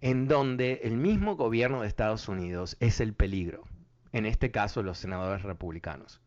en 0.00 0.28
donde 0.28 0.80
el 0.84 0.96
mismo 0.96 1.36
gobierno 1.36 1.82
de 1.82 1.88
Estados 1.88 2.28
Unidos 2.28 2.76
es 2.80 3.00
el 3.00 3.12
peligro, 3.12 3.64
en 4.12 4.24
este 4.24 4.50
caso 4.50 4.82
los 4.82 4.98
senadores 4.98 5.42
republicanos. 5.42 6.22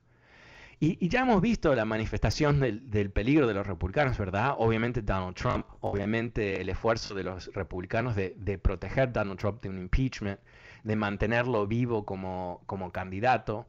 Y, 0.83 1.09
ya 1.09 1.21
hemos 1.21 1.43
visto 1.43 1.75
la 1.75 1.85
manifestación 1.85 2.59
del, 2.59 3.11
peligro 3.11 3.45
de 3.45 3.53
los 3.53 3.67
republicanos, 3.67 4.17
¿verdad? 4.17 4.55
Obviamente 4.57 5.03
Donald 5.03 5.35
Trump, 5.35 5.67
obviamente 5.79 6.59
el 6.59 6.69
esfuerzo 6.69 7.13
de 7.13 7.23
los 7.23 7.53
republicanos 7.53 8.15
de, 8.15 8.59
proteger 8.59 9.09
a 9.09 9.11
Donald 9.11 9.39
Trump 9.39 9.61
de 9.61 9.69
un 9.69 9.77
impeachment, 9.77 10.39
de 10.83 10.95
mantenerlo 10.95 11.67
vivo 11.67 12.03
como, 12.03 12.91
candidato, 12.91 13.67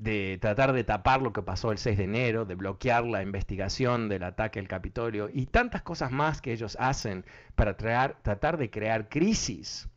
de 0.00 0.38
tratar 0.40 0.72
de 0.72 0.82
tapar 0.82 1.22
lo 1.22 1.32
que 1.32 1.42
pasó 1.42 1.70
el 1.70 1.78
6 1.78 1.96
de 1.96 2.04
enero, 2.04 2.46
de 2.46 2.56
bloquear 2.56 3.04
la 3.04 3.22
investigación 3.22 4.08
del 4.08 4.24
ataque 4.24 4.58
al 4.58 4.66
Capitolio 4.66 5.30
y 5.32 5.46
tantas 5.46 5.82
cosas 5.82 6.10
más 6.10 6.42
que 6.42 6.52
ellos 6.52 6.76
hacen 6.80 7.24
para 7.54 7.76
tratar 7.76 8.56
de 8.58 8.70
crear 8.70 9.08
crisis 9.08 9.88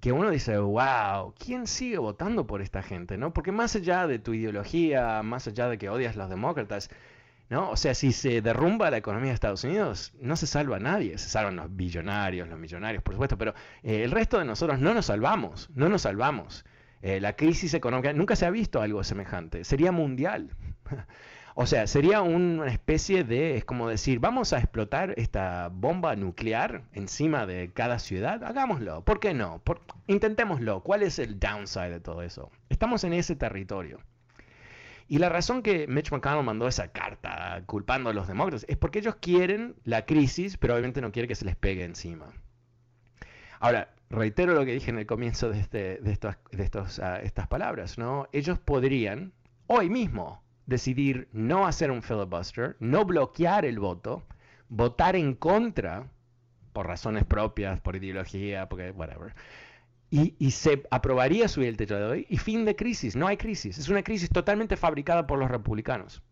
que 0.00 0.12
uno 0.12 0.30
dice, 0.30 0.56
wow, 0.58 1.34
¿quién 1.38 1.66
sigue 1.66 1.98
votando 1.98 2.46
por 2.46 2.62
esta 2.62 2.82
gente? 2.82 3.18
¿no? 3.18 3.32
Porque 3.32 3.52
más 3.52 3.76
allá 3.76 4.06
de 4.06 4.18
tu 4.18 4.32
ideología, 4.34 5.22
más 5.22 5.46
allá 5.46 5.68
de 5.68 5.78
que 5.78 5.88
odias 5.90 6.16
a 6.16 6.20
los 6.20 6.30
demócratas, 6.30 6.90
¿no? 7.50 7.70
O 7.70 7.76
sea, 7.76 7.94
si 7.94 8.12
se 8.12 8.40
derrumba 8.40 8.90
la 8.90 8.96
economía 8.96 9.28
de 9.28 9.34
Estados 9.34 9.64
Unidos, 9.64 10.12
no 10.20 10.36
se 10.36 10.46
salva 10.46 10.76
a 10.76 10.80
nadie. 10.80 11.18
Se 11.18 11.28
salvan 11.28 11.56
los 11.56 11.74
billonarios, 11.76 12.48
los 12.48 12.58
millonarios, 12.58 13.02
por 13.02 13.14
supuesto, 13.14 13.36
pero 13.36 13.54
eh, 13.82 14.02
el 14.04 14.12
resto 14.12 14.38
de 14.38 14.44
nosotros 14.44 14.78
no 14.78 14.94
nos 14.94 15.06
salvamos, 15.06 15.68
no 15.74 15.88
nos 15.88 16.02
salvamos. 16.02 16.64
Eh, 17.02 17.20
la 17.20 17.34
crisis 17.34 17.74
económica, 17.74 18.12
nunca 18.12 18.36
se 18.36 18.46
ha 18.46 18.50
visto 18.50 18.80
algo 18.80 19.02
semejante, 19.04 19.64
sería 19.64 19.92
mundial. 19.92 20.50
O 21.54 21.66
sea, 21.66 21.86
sería 21.86 22.22
una 22.22 22.68
especie 22.68 23.24
de, 23.24 23.56
es 23.56 23.64
como 23.64 23.88
decir, 23.88 24.20
vamos 24.20 24.52
a 24.52 24.58
explotar 24.58 25.14
esta 25.16 25.68
bomba 25.72 26.14
nuclear 26.16 26.84
encima 26.92 27.46
de 27.46 27.72
cada 27.72 27.98
ciudad, 27.98 28.44
hagámoslo, 28.44 29.04
¿por 29.04 29.20
qué 29.20 29.34
no? 29.34 29.62
intentémoslo, 30.06 30.82
¿cuál 30.82 31.02
es 31.02 31.18
el 31.18 31.38
downside 31.38 31.90
de 31.90 32.00
todo 32.00 32.22
eso? 32.22 32.50
Estamos 32.68 33.04
en 33.04 33.14
ese 33.14 33.36
territorio. 33.36 33.98
Y 35.08 35.18
la 35.18 35.28
razón 35.28 35.62
que 35.62 35.88
Mitch 35.88 36.12
McConnell 36.12 36.44
mandó 36.44 36.68
esa 36.68 36.92
carta 36.92 37.60
culpando 37.66 38.10
a 38.10 38.12
los 38.12 38.28
demócratas 38.28 38.64
es 38.68 38.76
porque 38.76 39.00
ellos 39.00 39.16
quieren 39.16 39.74
la 39.82 40.06
crisis, 40.06 40.56
pero 40.56 40.74
obviamente 40.74 41.00
no 41.00 41.10
quieren 41.10 41.28
que 41.28 41.34
se 41.34 41.44
les 41.44 41.56
pegue 41.56 41.82
encima. 41.82 42.32
Ahora, 43.58 43.92
reitero 44.08 44.54
lo 44.54 44.64
que 44.64 44.72
dije 44.72 44.90
en 44.90 44.98
el 44.98 45.06
comienzo 45.06 45.50
de, 45.50 45.58
este, 45.58 45.98
de, 45.98 46.12
estos, 46.12 46.36
de 46.52 46.62
estos, 46.62 47.00
ah, 47.00 47.20
estas 47.20 47.48
palabras, 47.48 47.98
¿no? 47.98 48.28
Ellos 48.32 48.60
podrían, 48.60 49.32
hoy 49.66 49.90
mismo, 49.90 50.44
decidir 50.66 51.28
no 51.32 51.66
hacer 51.66 51.90
un 51.90 52.02
filibuster, 52.02 52.76
no 52.80 53.04
bloquear 53.04 53.64
el 53.64 53.78
voto, 53.78 54.22
votar 54.68 55.16
en 55.16 55.34
contra 55.34 56.08
por 56.72 56.86
razones 56.86 57.24
propias, 57.24 57.80
por 57.80 57.96
ideología, 57.96 58.68
porque 58.68 58.90
whatever. 58.92 59.34
Y, 60.12 60.50
se 60.50 60.82
aprobaría 60.90 61.46
subir 61.46 61.68
el 61.68 61.76
techo 61.76 61.96
de 61.96 62.04
hoy 62.04 62.26
y 62.28 62.38
fin 62.38 62.64
de 62.64 62.74
crisis. 62.74 63.14
No 63.14 63.28
hay 63.28 63.36
crisis. 63.36 63.78
Es 63.78 63.88
una 63.88 64.02
crisis 64.02 64.28
totalmente 64.28 64.76
fabricada 64.76 65.26
por 65.26 65.38
los 65.38 65.50
republicanos. 65.50 66.22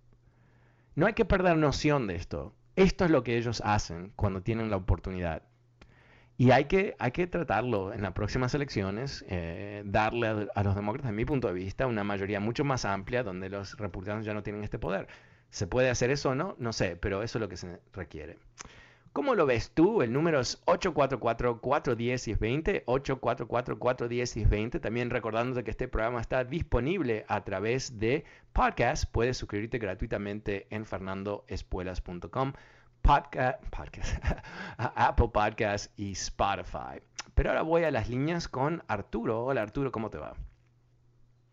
No 0.97 1.07
hay 1.07 1.13
que 1.13 1.25
perder 1.25 1.57
noción 1.57 2.09
de 2.09 2.17
esto. 2.17 2.55
Esto 2.75 3.05
es 3.05 3.11
lo 3.13 3.23
que 3.23 3.37
ellos 3.37 3.63
hacen 3.65 4.13
cuando 4.17 4.43
tienen 4.43 4.69
la 4.69 4.77
oportunidad. 4.77 5.43
Y 6.41 6.53
hay 6.53 6.67
que, 6.67 6.95
hay 7.01 7.11
que 7.11 7.27
tratarlo 7.27 7.93
en 7.93 8.01
las 8.01 8.13
próximas 8.13 8.55
elecciones, 8.55 9.25
eh, 9.29 9.83
darle 9.85 10.49
a, 10.55 10.63
los 10.63 10.77
demócratas, 10.77 11.11
en 11.11 11.17
mi 11.17 11.25
punto 11.25 11.49
de 11.49 11.55
vista, 11.55 11.89
una 11.89 12.05
mayoría 12.05 12.39
mucho 12.39 12.65
más 12.65 12.85
amplia 12.85 13.25
donde 13.25 13.49
los 13.49 13.77
republicanos 13.77 14.25
ya 14.25 14.35
no 14.35 14.45
tienen 14.45 14.63
este 14.63 14.79
poder. 14.79 15.09
¿Se 15.51 15.67
puede 15.67 15.91
hacer 15.91 16.11
eso 16.11 16.31
o 16.31 16.37
no? 16.37 16.55
No 16.61 16.73
sé, 16.73 16.95
pero 16.95 17.25
eso 17.25 17.39
es 17.39 17.41
lo 17.41 17.49
que 17.49 17.57
se 17.57 17.81
requiere. 17.93 18.39
¿Cómo 19.13 19.35
lo 19.35 19.47
ves 19.47 19.73
tú? 19.73 20.01
El 20.01 20.13
número 20.13 20.39
es 20.39 20.65
844-410-20, 20.67 22.85
844-410-20. 22.85 24.81
También 24.81 25.11
recordándote 25.11 25.65
que 25.65 25.73
este 25.73 25.89
programa 25.89 26.21
está 26.21 26.45
disponible 26.45 27.25
a 27.27 27.43
través 27.43 27.99
de 27.99 28.25
podcast. 28.53 29.11
Puedes 29.11 29.39
suscribirte 29.39 29.79
gratuitamente 29.79 30.69
en 30.71 30.87
fernandoespuelas.com 30.87 32.53
podcast, 33.09 34.13
Apple 34.77 35.29
Podcast 35.33 35.99
y 35.99 36.13
Spotify. 36.13 37.01
Pero 37.35 37.49
ahora 37.51 37.63
voy 37.63 37.85
a 37.85 37.91
las 37.91 38.11
líneas 38.11 38.49
con 38.49 38.83
Arturo. 38.87 39.47
Hola 39.47 39.63
Arturo, 39.63 39.91
¿cómo 39.91 40.11
te 40.11 40.19
va? 40.19 40.35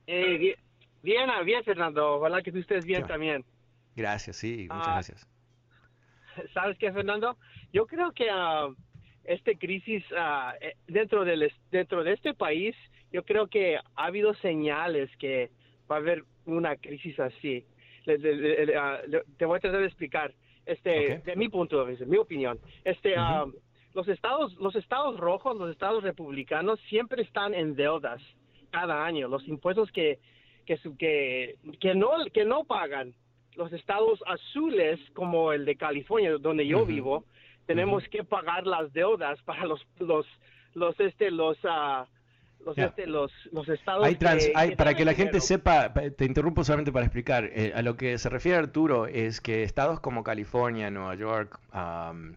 Eh, 0.07 0.55
Bien, 1.01 1.29
bien, 1.45 1.63
Fernando. 1.63 2.15
Ojalá 2.15 2.41
que 2.41 2.51
tú 2.51 2.57
estés 2.57 2.83
bien 2.85 3.07
también. 3.07 3.45
Gracias, 3.95 4.35
sí, 4.35 4.67
muchas 4.69 4.87
Ah, 4.87 4.93
gracias. 4.95 5.27
¿Sabes 6.53 6.77
qué, 6.77 6.91
Fernando? 6.91 7.37
Yo 7.71 7.85
creo 7.87 8.11
que 8.11 8.27
ah, 8.29 8.67
este 9.23 9.57
crisis 9.57 10.03
ah, 10.17 10.55
eh, 10.59 10.75
dentro 10.87 11.23
del 11.23 11.49
dentro 11.71 12.03
de 12.03 12.13
este 12.13 12.33
país, 12.33 12.75
yo 13.13 13.23
creo 13.23 13.47
que 13.47 13.77
ha 13.77 14.05
habido 14.05 14.33
señales 14.35 15.09
que 15.19 15.51
va 15.89 15.95
a 15.95 15.99
haber 15.99 16.25
una 16.45 16.75
crisis 16.75 17.17
así. 17.17 17.65
Le- 18.05 18.17
te 19.37 19.45
voy 19.45 19.57
a 19.57 19.61
tratar 19.61 19.79
de 19.79 19.87
explicar. 19.87 20.33
Este, 20.65 21.19
de 21.19 21.35
mi 21.35 21.49
punto 21.49 21.83
de 21.83 21.91
vista, 21.91 22.05
mi 22.05 22.17
opinión. 22.17 22.59
Este, 22.83 23.15
ah, 23.17 23.45
los 23.93 24.07
estados, 24.07 24.53
los 24.55 24.75
estados 24.75 25.19
rojos, 25.19 25.57
los 25.57 25.71
estados 25.71 26.03
republicanos 26.03 26.79
siempre 26.89 27.21
están 27.21 27.53
en 27.53 27.75
deudas 27.75 28.21
cada 28.71 29.05
año. 29.05 29.27
Los 29.27 29.47
impuestos 29.47 29.91
que 29.91 30.19
que 30.65 30.77
que, 30.97 31.55
que 31.79 31.95
no 31.95 32.09
que 32.33 32.43
no 32.43 32.63
pagan 32.63 33.13
los 33.55 33.71
estados 33.71 34.19
azules 34.27 34.99
como 35.13 35.53
el 35.53 35.63
de 35.65 35.75
California 35.75 36.37
donde 36.39 36.67
yo 36.67 36.85
vivo 36.85 37.23
tenemos 37.65 38.03
que 38.09 38.23
pagar 38.23 38.67
las 38.67 38.91
deudas 38.91 39.41
para 39.43 39.65
los 39.65 39.85
los 39.99 40.25
los 40.73 40.99
este 40.99 41.31
los 41.31 41.57
ah, 41.63 42.07
los 42.65 42.77
este 42.77 43.07
los 43.07 43.31
los 43.51 43.69
estados 43.69 44.03
Hay 44.05 44.15
trans- 44.15 44.45
que- 44.45 44.53
hay- 44.55 44.69
que 44.71 44.75
para 44.77 44.93
que 44.95 45.05
la 45.05 45.13
gente 45.13 45.39
sepa, 45.39 45.93
pa- 45.93 46.09
te 46.09 46.25
interrumpo 46.25 46.63
solamente 46.63 46.91
para 46.91 47.05
explicar, 47.05 47.45
eh, 47.53 47.71
a 47.75 47.81
lo 47.81 47.95
que 47.95 48.17
se 48.17 48.29
refiere 48.29 48.57
Arturo 48.57 49.05
es 49.07 49.39
que 49.41 49.63
estados 49.63 49.99
como 49.99 50.23
California, 50.23 50.89
Nueva 50.91 51.15
York, 51.15 51.59
am, 51.71 52.35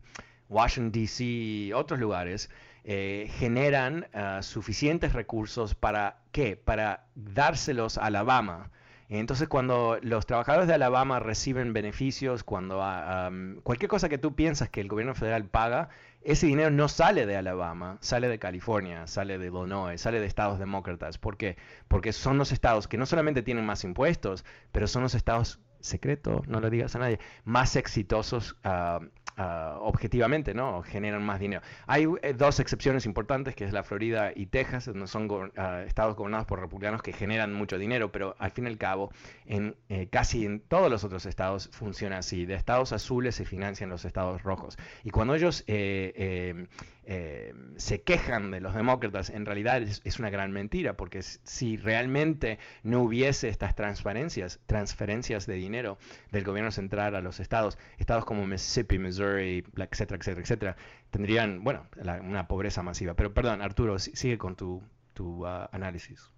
Washington, 0.48 0.92
D.C., 0.92 1.74
otros 1.74 1.98
lugares, 2.00 2.50
eh, 2.84 3.28
generan 3.38 4.06
ah, 4.14 4.40
suficientes 4.42 5.12
recursos 5.12 5.74
para, 5.74 6.16
¿qué? 6.32 6.56
Para 6.56 7.04
dárselos 7.14 7.98
a 7.98 8.06
Alabama. 8.06 8.70
Entonces, 9.10 9.48
cuando 9.48 9.98
los 10.02 10.26
trabajadores 10.26 10.68
de 10.68 10.74
Alabama 10.74 11.18
reciben 11.18 11.72
beneficios, 11.72 12.44
cuando 12.44 12.80
ah, 12.82 13.30
cualquier 13.62 13.88
cosa 13.88 14.08
que 14.10 14.18
tú 14.18 14.34
piensas 14.34 14.68
que 14.68 14.80
el 14.82 14.88
gobierno 14.88 15.14
federal 15.14 15.44
paga, 15.44 15.88
ese 16.22 16.46
dinero 16.46 16.70
no 16.70 16.88
sale 16.88 17.26
de 17.26 17.36
Alabama, 17.36 17.98
sale 18.00 18.28
de 18.28 18.38
California, 18.38 19.06
sale 19.06 19.38
de 19.38 19.46
Illinois, 19.46 20.00
sale 20.00 20.20
de 20.20 20.26
estados 20.26 20.58
demócratas. 20.58 21.18
¿Por 21.18 21.36
qué? 21.36 21.56
Porque 21.88 22.12
son 22.12 22.38
los 22.38 22.52
estados 22.52 22.88
que 22.88 22.98
no 22.98 23.06
solamente 23.06 23.42
tienen 23.42 23.64
más 23.64 23.84
impuestos, 23.84 24.44
pero 24.72 24.86
son 24.86 25.02
los 25.02 25.14
estados 25.14 25.60
secreto, 25.80 26.42
no 26.46 26.60
lo 26.60 26.70
digas 26.70 26.96
a 26.96 26.98
nadie, 26.98 27.20
más 27.44 27.76
exitosos 27.76 28.56
ah, 28.64 29.00
ah, 29.38 29.78
objetivamente, 29.80 30.52
¿no? 30.52 30.82
Generan 30.82 31.24
más 31.24 31.40
dinero. 31.40 31.62
Hay 31.86 32.06
eh, 32.22 32.34
dos 32.34 32.60
excepciones 32.60 33.06
importantes, 33.06 33.54
que 33.54 33.64
es 33.64 33.72
la 33.72 33.82
Florida 33.82 34.32
y 34.34 34.46
Texas, 34.46 34.84
donde 34.84 35.06
son 35.06 35.28
ah, 35.56 35.82
estados 35.86 36.16
gobernados 36.16 36.46
por 36.46 36.60
republicanos 36.60 37.02
que 37.02 37.12
generan 37.12 37.54
mucho 37.54 37.78
dinero, 37.78 38.12
pero 38.12 38.36
al 38.38 38.50
fin 38.50 38.64
y 38.64 38.68
al 38.68 38.78
cabo, 38.78 39.10
en 39.46 39.74
eh, 39.88 40.08
casi 40.10 40.44
en 40.44 40.60
todos 40.60 40.90
los 40.90 41.04
otros 41.04 41.24
estados 41.24 41.70
funciona 41.72 42.18
así. 42.18 42.44
De 42.44 42.54
estados 42.54 42.92
azules 42.92 43.34
se 43.34 43.44
financian 43.44 43.88
los 43.88 44.04
estados 44.04 44.42
rojos. 44.42 44.76
Y 45.04 45.10
cuando 45.10 45.34
ellos 45.34 45.64
eh, 45.66 46.66
eh, 47.10 47.54
se 47.76 48.02
quejan 48.02 48.50
de 48.50 48.60
los 48.60 48.74
demócratas, 48.74 49.30
en 49.30 49.46
realidad 49.46 49.80
es, 49.80 50.18
una 50.18 50.28
gran 50.28 50.52
mentira, 50.52 50.92
porque 50.94 51.22
si 51.22 51.78
realmente 51.78 52.58
no 52.82 53.00
hubiese 53.00 53.48
estas 53.48 53.74
transferencias, 53.74 54.60
transferencias 54.66 55.46
de 55.46 55.54
dinero 55.54 55.96
del 56.32 56.44
gobierno 56.44 56.70
central 56.70 57.16
a 57.16 57.22
los 57.22 57.40
estados, 57.40 57.78
estados 57.96 58.26
como 58.26 58.46
Mississippi, 58.46 58.98
Missouri, 58.98 59.64
etcétera, 59.78 60.18
etcétera, 60.18 60.42
etcétera, 60.42 60.76
tendrían, 61.10 61.64
bueno, 61.64 61.86
la- 61.96 62.20
una 62.20 62.46
pobreza 62.46 62.82
masiva. 62.82 63.14
Pero 63.14 63.32
perdón, 63.32 63.62
Arturo, 63.62 63.98
si- 63.98 64.14
sigue 64.14 64.36
con 64.36 64.54
tu, 64.54 64.82
tu 65.14 65.46
ah, 65.46 65.70
análisis. 65.72 66.30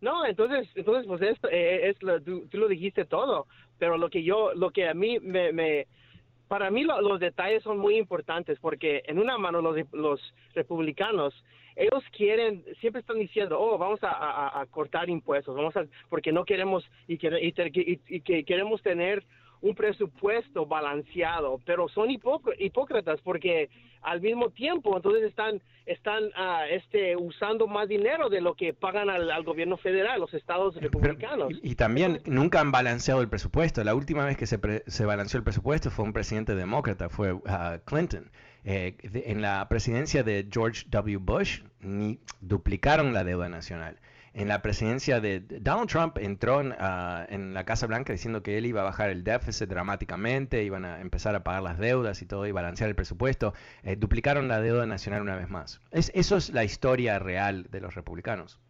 No, 0.00 0.26
entonces, 0.26 0.68
entonces 0.74 1.06
pues 1.06 1.22
esto 1.22 1.48
eh, 1.50 1.88
es 1.90 2.02
lo, 2.02 2.20
tú, 2.20 2.48
tú 2.48 2.58
lo 2.58 2.66
dijiste 2.66 3.04
todo, 3.04 3.46
pero 3.78 3.96
lo 3.96 4.10
que 4.10 4.24
yo, 4.24 4.54
lo 4.54 4.72
que 4.72 4.88
a 4.88 4.94
mí 4.94 5.20
me, 5.20 5.52
me 5.52 5.86
para 6.48 6.70
mí 6.70 6.82
lo- 6.84 7.00
los 7.00 7.20
detalles 7.20 7.62
son 7.62 7.78
muy 7.78 7.96
importantes 7.96 8.58
porque 8.60 9.02
en 9.06 9.18
una 9.18 9.36
mano 9.38 9.60
los, 9.62 9.76
los 9.92 10.34
republicanos 10.54 11.34
ellos 11.76 12.02
quieren 12.16 12.64
siempre 12.80 13.00
están 13.00 13.18
diciendo 13.18 13.58
oh 13.60 13.78
vamos 13.78 14.02
a, 14.02 14.08
a- 14.10 14.60
cortar 14.66 15.08
impuestos 15.08 15.54
vamos 15.54 15.76
a 15.76 15.86
porque 16.08 16.32
no 16.32 16.44
queremos 16.44 16.84
y, 17.06 17.14
y 17.14 17.52
y- 17.80 18.00
y 18.08 18.20
que 18.20 18.44
queremos 18.44 18.82
tener 18.82 19.22
un 19.60 19.74
presupuesto 19.74 20.66
balanceado 20.66 21.60
pero 21.64 21.88
son 21.88 22.08
hipócr- 22.10 22.54
hipócritas 22.58 23.20
porque 23.22 23.68
al 24.02 24.20
mismo 24.20 24.50
tiempo 24.50 24.96
entonces 24.96 25.24
están 25.24 25.60
están 25.86 26.24
ah, 26.36 26.64
este 26.70 27.16
usando 27.16 27.66
más 27.66 27.88
dinero 27.88 28.28
de 28.28 28.40
lo 28.40 28.54
que 28.54 28.72
pagan 28.74 29.08
al, 29.10 29.30
al 29.30 29.42
gobierno 29.42 29.76
federal 29.76 30.20
los 30.20 30.32
estados 30.34 30.74
Pero- 30.74 30.90
republicanos 30.90 31.52
y, 31.62 31.70
y 31.72 31.74
también 31.74 32.20
nunca 32.26 32.60
han 32.60 32.70
balanceado 32.70 33.20
el 33.22 33.28
presupuesto. 33.28 33.82
La 33.82 33.94
última 33.94 34.24
vez 34.24 34.36
que 34.36 34.46
se, 34.46 34.58
pre- 34.58 34.82
se 34.86 35.04
balanceó 35.06 35.38
el 35.38 35.44
presupuesto 35.44 35.90
fue 35.90 36.04
un 36.04 36.12
presidente 36.12 36.54
demócrata, 36.54 37.08
fue 37.08 37.34
ah, 37.46 37.78
Clinton. 37.84 38.30
Eh, 38.64 38.96
de- 39.02 39.24
en 39.32 39.40
la 39.40 39.66
presidencia 39.68 40.22
de 40.22 40.46
George 40.52 40.84
W. 40.90 41.16
Bush 41.18 41.62
ni 41.80 42.18
duplicaron 42.40 43.12
la 43.14 43.24
deuda 43.24 43.48
nacional. 43.48 43.96
En 44.38 44.46
la 44.46 44.62
presidencia 44.62 45.20
de 45.20 45.40
Donald 45.40 45.88
Trump 45.88 46.16
entró 46.18 46.60
en, 46.60 46.72
ah, 46.78 47.26
en 47.28 47.54
la 47.54 47.64
Casa 47.64 47.88
Blanca 47.88 48.12
diciendo 48.12 48.40
que 48.40 48.56
él 48.56 48.66
iba 48.66 48.82
a 48.82 48.84
bajar 48.84 49.10
el 49.10 49.24
déficit 49.24 49.68
dramáticamente, 49.68 50.62
iban 50.62 50.84
a 50.84 51.00
empezar 51.00 51.34
a 51.34 51.42
pagar 51.42 51.64
las 51.64 51.76
deudas 51.76 52.22
y 52.22 52.26
todo, 52.26 52.46
y 52.46 52.52
balancear 52.52 52.88
el 52.88 52.94
presupuesto. 52.94 53.52
Eh, 53.82 53.96
duplicaron 53.96 54.46
la 54.46 54.60
deuda 54.60 54.86
nacional 54.86 55.22
una 55.22 55.34
vez 55.34 55.48
más. 55.48 55.82
Es, 55.90 56.12
eso 56.14 56.36
es 56.36 56.50
la 56.50 56.62
historia 56.62 57.18
real 57.18 57.66
de 57.68 57.80
los 57.80 57.96
republicanos. 57.96 58.60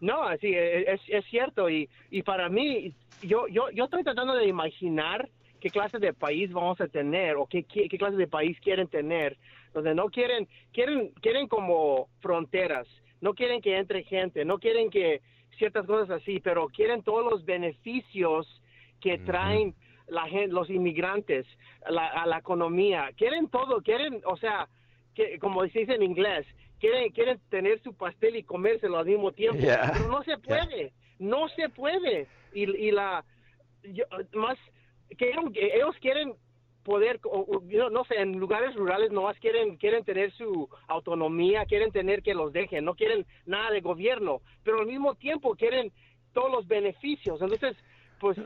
No, 0.00 0.20
sí, 0.40 0.54
e, 0.54 0.92
es, 0.92 1.00
es 1.08 1.24
cierto. 1.24 1.68
Y, 1.68 1.88
y 2.12 2.22
para 2.22 2.48
mí, 2.48 2.94
yo, 3.22 3.48
yo, 3.48 3.68
yo 3.70 3.86
estoy 3.86 4.04
tratando 4.04 4.36
de 4.36 4.46
imaginar 4.46 5.28
qué 5.60 5.70
clase 5.70 5.98
de 5.98 6.12
país 6.12 6.52
vamos 6.52 6.80
a 6.80 6.86
tener 6.86 7.34
o 7.34 7.46
qué, 7.46 7.64
qué, 7.64 7.88
qué 7.88 7.98
clase 7.98 8.16
de 8.16 8.28
país 8.28 8.56
quieren 8.60 8.86
tener, 8.86 9.36
donde 9.74 9.92
no 9.92 10.06
quieren, 10.06 10.46
quieren, 10.72 11.08
quieren 11.20 11.48
como 11.48 12.08
fronteras, 12.20 12.86
no 13.20 13.34
quieren 13.34 13.60
que 13.60 13.76
entre 13.76 14.02
gente, 14.04 14.44
no 14.44 14.58
quieren 14.58 14.90
que 14.90 15.20
ciertas 15.58 15.86
cosas 15.86 16.10
así, 16.22 16.40
pero 16.40 16.68
quieren 16.68 17.02
todos 17.02 17.30
los 17.30 17.44
beneficios 17.44 18.46
que 19.00 19.18
traen 19.18 19.74
la 20.08 20.26
gente, 20.28 20.48
los 20.52 20.68
inmigrantes, 20.70 21.46
la, 21.88 22.06
a 22.08 22.26
la 22.26 22.38
economía, 22.38 23.10
quieren 23.16 23.48
todo, 23.48 23.80
quieren, 23.82 24.20
o 24.24 24.36
sea, 24.36 24.68
que, 25.14 25.38
como 25.38 25.66
se 25.68 25.80
dice 25.80 25.94
en 25.94 26.02
inglés, 26.02 26.46
quieren, 26.80 27.10
quieren 27.12 27.38
tener 27.50 27.80
su 27.82 27.94
pastel 27.94 28.36
y 28.36 28.42
comérselo 28.42 28.98
al 28.98 29.06
mismo 29.06 29.32
tiempo, 29.32 29.58
Yeah. 29.60 29.92
pero 29.92 30.08
no 30.08 30.22
se 30.24 30.38
puede, 30.38 30.92
no 31.18 31.48
se 31.50 31.68
puede. 31.68 32.26
Y, 32.54 32.62
y 32.70 32.90
la, 32.90 33.24
yo- 33.84 34.04
más, 34.34 34.58
quieren- 35.16 35.52
ellos 35.54 35.94
quieren 36.00 36.34
poder, 36.84 37.20
no 37.90 38.04
sé, 38.04 38.20
en 38.20 38.38
lugares 38.38 38.74
rurales 38.74 39.10
nomás 39.10 39.38
quieren, 39.38 39.76
quieren 39.76 40.04
tener 40.04 40.32
su 40.32 40.68
autonomía, 40.88 41.64
quieren 41.66 41.92
tener 41.92 42.22
que 42.22 42.34
los 42.34 42.52
dejen, 42.52 42.84
no 42.84 42.94
quieren 42.94 43.26
nada 43.46 43.70
de 43.70 43.80
gobierno, 43.80 44.40
pero 44.64 44.80
al 44.80 44.86
mismo 44.86 45.14
tiempo 45.14 45.54
quieren 45.54 45.92
todos 46.32 46.50
los 46.50 46.66
beneficios. 46.66 47.40
Entonces, 47.40 47.76
pues 48.18 48.38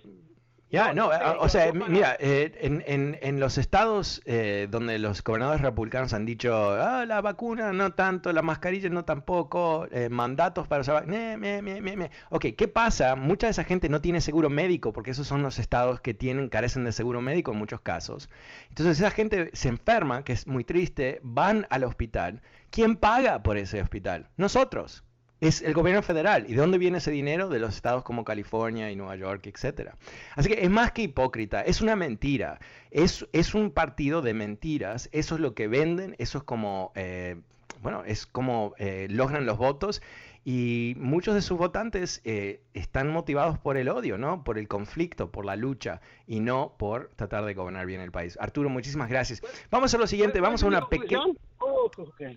Ya, 0.74 0.92
No, 0.92 1.10
o 1.40 1.48
sea, 1.48 1.72
mira, 1.72 2.16
eh, 2.18 2.52
en, 2.60 2.82
en- 2.86 3.18
en 3.22 3.40
los 3.40 3.58
estados 3.58 4.20
eh, 4.24 4.66
donde 4.70 4.98
los 4.98 5.22
gobernadores 5.22 5.62
republicanos 5.62 6.12
han 6.12 6.26
dicho, 6.26 6.52
ah, 6.72 7.04
la 7.06 7.20
vacuna 7.20 7.72
no 7.72 7.92
tanto, 7.92 8.32
la 8.32 8.42
mascarilla 8.42 8.88
no 8.90 9.04
tampoco, 9.04 9.86
eh, 9.92 10.08
mandatos 10.08 10.66
para 10.66 10.80
usar, 10.80 11.06
me, 11.06 11.36
me, 11.36 11.62
me, 11.62 11.80
me, 11.80 11.96
me. 11.96 12.10
Ok, 12.30 12.46
¿qué 12.58 12.66
pasa? 12.68 13.14
Mucha 13.14 13.46
de 13.46 13.52
esa 13.52 13.64
gente 13.64 13.88
no 13.88 14.00
tiene 14.00 14.20
seguro 14.20 14.50
médico, 14.50 14.92
porque 14.92 15.12
esos 15.12 15.26
son 15.26 15.42
los 15.42 15.58
estados 15.58 16.00
que 16.00 16.12
tienen, 16.14 16.48
carecen 16.48 16.84
de 16.84 16.92
seguro 16.92 17.20
médico 17.20 17.52
en 17.52 17.58
muchos 17.58 17.80
casos. 17.80 18.28
Entonces 18.68 18.98
esa 18.98 19.10
gente 19.10 19.50
se 19.52 19.68
enferma, 19.68 20.24
que 20.24 20.32
es 20.32 20.46
muy 20.46 20.64
triste, 20.64 21.20
van 21.22 21.66
al 21.70 21.84
hospital. 21.84 22.42
¿Quién 22.70 22.96
paga 22.96 23.42
por 23.44 23.56
ese 23.56 23.80
hospital? 23.80 24.28
Nosotros. 24.36 25.03
Es 25.44 25.60
el 25.60 25.74
gobierno 25.74 26.02
federal. 26.02 26.46
¿Y 26.48 26.54
de 26.54 26.60
dónde 26.60 26.78
viene 26.78 26.98
ese 26.98 27.10
dinero? 27.10 27.48
De 27.48 27.58
los 27.58 27.76
estados 27.76 28.02
como 28.02 28.24
California 28.24 28.90
y 28.90 28.96
Nueva 28.96 29.16
York, 29.16 29.46
etcétera. 29.46 29.96
Así 30.36 30.48
que 30.48 30.64
es 30.64 30.70
más 30.70 30.92
que 30.92 31.02
hipócrita, 31.02 31.60
es 31.60 31.82
una 31.82 31.96
mentira. 31.96 32.58
Es, 32.90 33.26
es 33.32 33.54
un 33.54 33.70
partido 33.70 34.22
de 34.22 34.32
mentiras. 34.32 35.08
Eso 35.12 35.34
es 35.34 35.40
lo 35.40 35.54
que 35.54 35.68
venden, 35.68 36.16
eso 36.18 36.38
es 36.38 36.44
como, 36.44 36.92
eh, 36.94 37.36
bueno, 37.82 38.04
es 38.04 38.26
como 38.26 38.74
eh, 38.78 39.06
logran 39.10 39.44
los 39.44 39.58
votos. 39.58 40.00
Y 40.46 40.94
muchos 40.98 41.34
de 41.34 41.42
sus 41.42 41.56
votantes 41.56 42.20
eh, 42.24 42.60
están 42.74 43.10
motivados 43.10 43.58
por 43.58 43.76
el 43.76 43.88
odio, 43.88 44.18
¿no? 44.18 44.44
Por 44.44 44.58
el 44.58 44.68
conflicto, 44.68 45.30
por 45.30 45.44
la 45.46 45.56
lucha 45.56 46.00
y 46.26 46.40
no 46.40 46.74
por 46.78 47.10
tratar 47.16 47.44
de 47.44 47.54
gobernar 47.54 47.86
bien 47.86 48.00
el 48.00 48.12
país. 48.12 48.36
Arturo, 48.40 48.68
muchísimas 48.68 49.08
gracias. 49.08 49.42
Vamos 49.70 49.94
a 49.94 49.98
lo 49.98 50.06
siguiente, 50.06 50.40
vamos 50.40 50.62
a 50.62 50.66
¿cuál 50.66 50.74
es 50.74 50.80
una 50.80 50.88
pequeña... 50.88 51.20
Oh. 51.58 51.90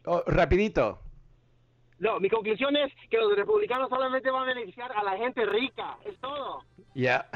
Oh, 0.06 0.24
rapidito. 0.28 1.00
No, 2.00 2.20
mi 2.20 2.30
conclusión 2.30 2.76
es 2.76 2.94
que 3.10 3.18
los 3.18 3.36
republicanos 3.36 3.90
solamente 3.90 4.30
van 4.30 4.44
a 4.44 4.54
beneficiar 4.54 4.92
a 4.92 5.02
la 5.04 5.18
gente 5.18 5.44
rica, 5.46 5.98
es 6.06 6.16
todo. 6.20 6.64
Ya. 6.94 7.28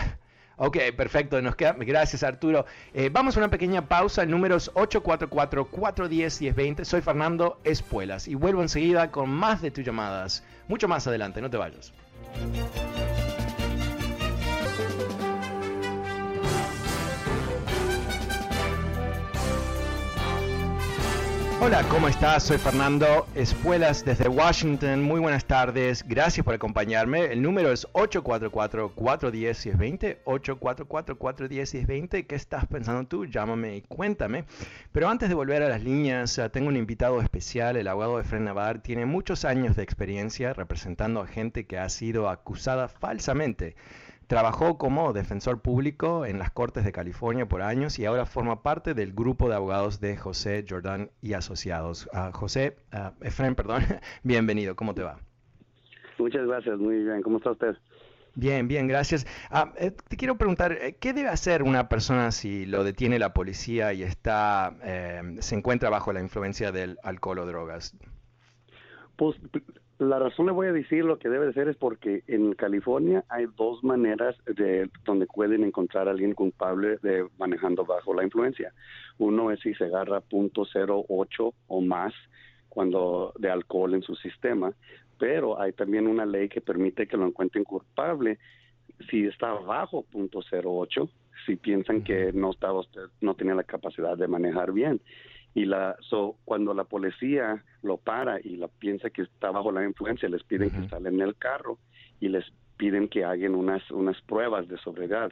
Ok, 0.58 0.78
perfecto. 0.95 1.41
Nos 1.41 1.56
queda... 1.56 1.74
Gracias, 1.80 2.21
Arturo. 2.21 2.67
Eh, 2.93 3.10
vamos 3.12 3.36
a 3.36 3.39
una 3.39 3.50
pequeña 3.50 3.88
pausa. 3.88 4.24
Números 4.28 4.71
844-410-1020. 4.76 6.84
Soy 6.84 7.02
Fernando 7.02 7.58
Espuelas 7.63 8.28
y 8.28 8.36
vuelvo 8.36 8.62
enseguida 8.62 9.10
con 9.10 9.32
más 9.32 9.63
de 9.63 9.71
tus 9.71 9.84
llamadas. 9.84 10.45
Mucho 10.67 10.88
más 10.88 11.08
adelante, 11.08 11.41
no 11.41 11.50
te 11.50 11.58
vayas. 11.58 11.91
Hola, 21.63 21.84
¿cómo 21.89 22.08
estás? 22.08 22.41
Soy 22.41 22.58
Fernando 22.58 23.28
Espuelas 23.36 24.04
desde 24.04 24.28
Washington. 24.28 25.04
Muy 25.04 25.19
buenas 25.19 25.45
tardes. 25.45 26.04
Gracias 26.08 26.43
por 26.43 26.56
acompañarme. 26.56 27.26
El 27.26 27.43
número 27.43 27.71
es 27.71 27.88
844-410-1020. 27.93 30.24
844-410-1020. 30.26 32.26
¿Qué 32.26 32.34
estás 32.34 32.65
pensando 32.65 33.08
tú? 33.08 33.28
Llámame 33.28 33.76
y 33.76 33.84
cuéntame. 33.84 34.45
Pero 34.91 35.08
antes 35.08 35.30
de 35.30 35.36
volver 35.36 35.62
a 35.62 35.69
las 35.69 35.84
líneas, 35.84 36.36
eh, 36.39 36.50
tengo 36.50 36.69
un 36.69 36.78
invitado 36.78 37.21
especial. 37.21 37.78
El 37.78 37.89
abogado 37.89 38.17
de 38.17 38.24
Fred 38.24 38.41
Navar 38.41 38.80
tiene 38.80 39.06
muchos 39.06 39.45
años 39.45 39.76
de 39.76 39.84
experiencia 39.84 40.54
representando 40.54 41.21
a 41.21 41.28
gente 41.28 41.67
que 41.67 41.78
ha 41.78 41.89
sido 41.89 42.28
acusada 42.28 42.88
falsamente 42.88 43.76
Trabajó 44.32 44.78
como 44.78 45.12
defensor 45.12 45.62
público 45.62 46.26
en 46.26 46.39
las 46.39 46.52
Cortes 46.52 46.86
de 46.86 46.94
California 46.94 47.50
por 47.50 47.62
años 47.62 48.00
y 48.00 48.06
ahora 48.06 48.26
forma 48.26 48.63
parte 48.63 48.94
del 48.94 49.12
grupo 49.12 49.50
de 49.50 49.56
abogados 49.56 50.00
de 50.00 50.15
José 50.15 50.63
Jordán 50.65 51.12
y 51.22 51.34
Asociados. 51.34 52.08
Uh, 52.13 52.32
José, 52.32 52.78
uh, 52.94 53.26
Efraín, 53.26 53.56
perdón, 53.56 53.84
bienvenido, 54.24 54.74
¿cómo 54.78 54.96
te 54.96 55.04
va? 55.04 55.20
Muchas 56.17 56.48
gracias, 56.48 56.80
muy 56.80 57.04
bien, 57.04 57.22
¿cómo 57.24 57.39
está 57.39 57.52
usted? 57.52 57.76
Bien, 58.36 58.70
bien, 58.70 58.88
gracias. 58.88 59.28
Ah, 59.50 59.74
eh, 59.78 59.91
te 59.91 60.15
quiero 60.15 60.38
preguntar, 60.38 60.72
eh, 60.72 60.96
¿qué 60.98 61.12
debe 61.12 61.28
hacer 61.28 61.62
una 61.62 61.89
persona 61.89 62.32
si 62.32 62.65
lo 62.65 62.86
detiene 62.86 63.20
la 63.20 63.34
policía 63.34 63.91
y 63.91 64.02
está, 64.02 64.78
eh, 64.82 65.39
se 65.39 65.56
encuentra 65.56 65.89
bajo 65.89 66.13
la 66.13 66.22
influencia 66.22 66.72
del 66.72 66.98
alcohol 67.04 67.39
o 67.39 67.46
drogas? 67.46 67.98
Pues 69.17 69.36
la 70.02 70.18
razón 70.18 70.48
le 70.48 70.52
voy 70.52 70.66
a 70.66 70.74
decir 70.74 71.06
lo 71.06 71.20
que 71.20 71.30
debe 71.30 71.46
de 71.46 71.54
ser 71.54 71.68
es 71.68 71.78
porque 71.78 72.24
en 72.26 72.54
California 72.54 73.24
hay 73.30 73.46
dos 73.56 73.84
maneras 73.84 74.36
de 74.48 74.90
donde 75.06 75.28
pueden 75.28 75.64
encontrar 75.64 76.08
a 76.08 76.12
alguien 76.12 76.34
culpable 76.34 76.98
de 77.04 77.28
manejando 77.38 77.86
bajo 77.86 78.12
la 78.16 78.24
influencia. 78.24 78.74
Uno 79.20 79.52
es 79.52 79.60
si 79.60 79.76
se 79.76 79.86
agarra 79.86 80.24
.08 80.28 81.54
o 81.68 81.82
más 81.82 82.14
cuando 82.68 83.32
de 83.38 83.52
alcohol 83.52 83.94
en 83.94 84.02
su 84.02 84.16
sistema, 84.16 84.74
pero 85.20 85.62
hay 85.62 85.72
también 85.74 86.08
una 86.08 86.26
ley 86.26 86.50
que 86.50 86.62
permite 86.62 87.06
que 87.06 87.18
lo 87.18 87.28
encuentren 87.28 87.64
culpable 87.64 88.40
si 89.08 89.28
está 89.28 89.54
bajo 89.54 90.06
.08, 90.14 91.10
si 91.46 91.58
piensan 91.58 92.04
que 92.04 92.34
no 92.34 92.50
estaba 92.50 92.80
usted 92.80 93.04
no 93.22 93.36
tenía 93.36 93.54
la 93.54 93.64
capacidad 93.64 94.18
de 94.18 94.28
manejar 94.28 94.72
bien 94.72 95.00
y 95.54 95.66
la 95.66 95.98
so, 96.02 96.38
cuando 96.46 96.74
la 96.74 96.86
policía 96.86 97.64
lo 97.84 97.98
para 97.98 98.40
y 98.40 98.56
la 98.58 98.68
piensa 98.68 99.10
que 99.10 99.24
está 99.24 99.52
bajo 99.52 99.72
la 99.72 99.84
influencia 99.84 100.30
les 100.30 100.44
piden 100.44 100.70
que 100.70 100.88
salen 100.88 101.16
en 101.16 101.22
el 101.22 101.36
carro 101.36 101.78
y 102.20 102.30
les 102.30 102.46
piden 102.78 103.10
que 103.10 103.26
hagan 103.26 103.56
unas 103.56 103.90
unas 103.92 104.20
pruebas 104.22 104.68
de 104.68 104.78
sobriedad. 104.78 105.32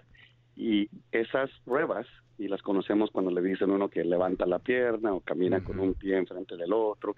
Y 0.56 0.90
esas 1.12 1.50
pruebas 1.64 2.06
y 2.38 2.48
las 2.48 2.62
conocemos 2.62 3.12
cuando 3.12 3.32
le 3.32 3.42
dicen 3.42 3.72
uno 3.72 3.90
que 3.90 4.04
levanta 4.04 4.46
la 4.46 4.60
pierna 4.60 5.14
o 5.14 5.22
camina 5.22 5.64
con 5.64 5.80
un 5.80 5.94
pie 5.94 6.18
enfrente 6.18 6.58
del 6.58 6.74
otro 6.74 7.16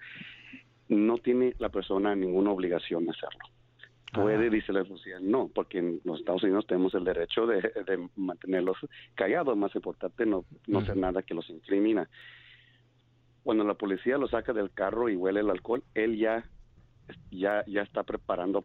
no 0.88 1.18
tiene 1.18 1.54
la 1.58 1.70
persona 1.70 2.14
ninguna 2.14 2.50
obligación 2.50 3.04
de 3.04 3.12
hacerlo. 3.12 3.44
Puede, 4.12 4.50
dice 4.50 4.74
la 4.74 4.84
policía, 4.84 5.18
no, 5.22 5.48
porque 5.48 5.78
en 5.78 6.00
los 6.04 6.18
Estados 6.18 6.42
Unidos 6.42 6.66
tenemos 6.66 6.94
el 6.94 7.04
derecho 7.04 7.46
de, 7.46 8.08
mantenerlos 8.14 8.76
callados, 9.14 9.56
más 9.56 9.74
importante 9.74 10.26
no, 10.26 10.44
no 10.66 10.80
hacer 10.80 10.98
nada 10.98 11.22
que 11.22 11.32
los 11.32 11.48
incrimina 11.48 12.06
cuando 13.42 13.64
la 13.64 13.74
policía 13.74 14.18
lo 14.18 14.28
saca 14.28 14.52
del 14.52 14.70
carro 14.70 15.08
y 15.08 15.16
huele 15.16 15.40
el 15.40 15.50
alcohol, 15.50 15.82
él 15.94 16.16
ya, 16.16 16.44
ya, 17.30 17.64
ya 17.66 17.82
está 17.82 18.02
preparando 18.04 18.64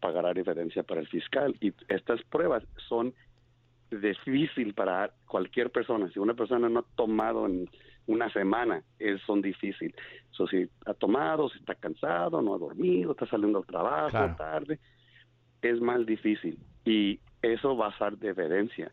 para 0.00 0.22
pagar 0.22 0.38
evidencia 0.38 0.82
para 0.82 1.00
el 1.00 1.08
fiscal. 1.08 1.56
Y 1.60 1.72
estas 1.88 2.22
pruebas 2.24 2.62
son 2.88 3.14
difícil 3.90 4.74
para 4.74 5.10
cualquier 5.26 5.70
persona. 5.70 6.10
Si 6.12 6.18
una 6.18 6.34
persona 6.34 6.68
no 6.68 6.80
ha 6.80 6.84
tomado 6.94 7.46
en 7.46 7.68
una 8.06 8.30
semana, 8.32 8.82
es, 8.98 9.20
son 9.22 9.40
difíciles. 9.42 9.96
So, 10.30 10.46
si 10.46 10.68
ha 10.86 10.94
tomado, 10.94 11.48
si 11.48 11.58
está 11.58 11.74
cansado, 11.74 12.40
no 12.42 12.54
ha 12.54 12.58
dormido, 12.58 13.12
está 13.12 13.26
saliendo 13.26 13.58
al 13.58 13.66
trabajo 13.66 14.36
tarde, 14.36 14.78
es 15.62 15.80
más 15.80 16.04
difícil. 16.06 16.58
Y 16.84 17.20
eso 17.42 17.76
va 17.76 17.88
a 17.88 17.98
ser 17.98 18.18
de 18.18 18.28
evidencia. 18.28 18.92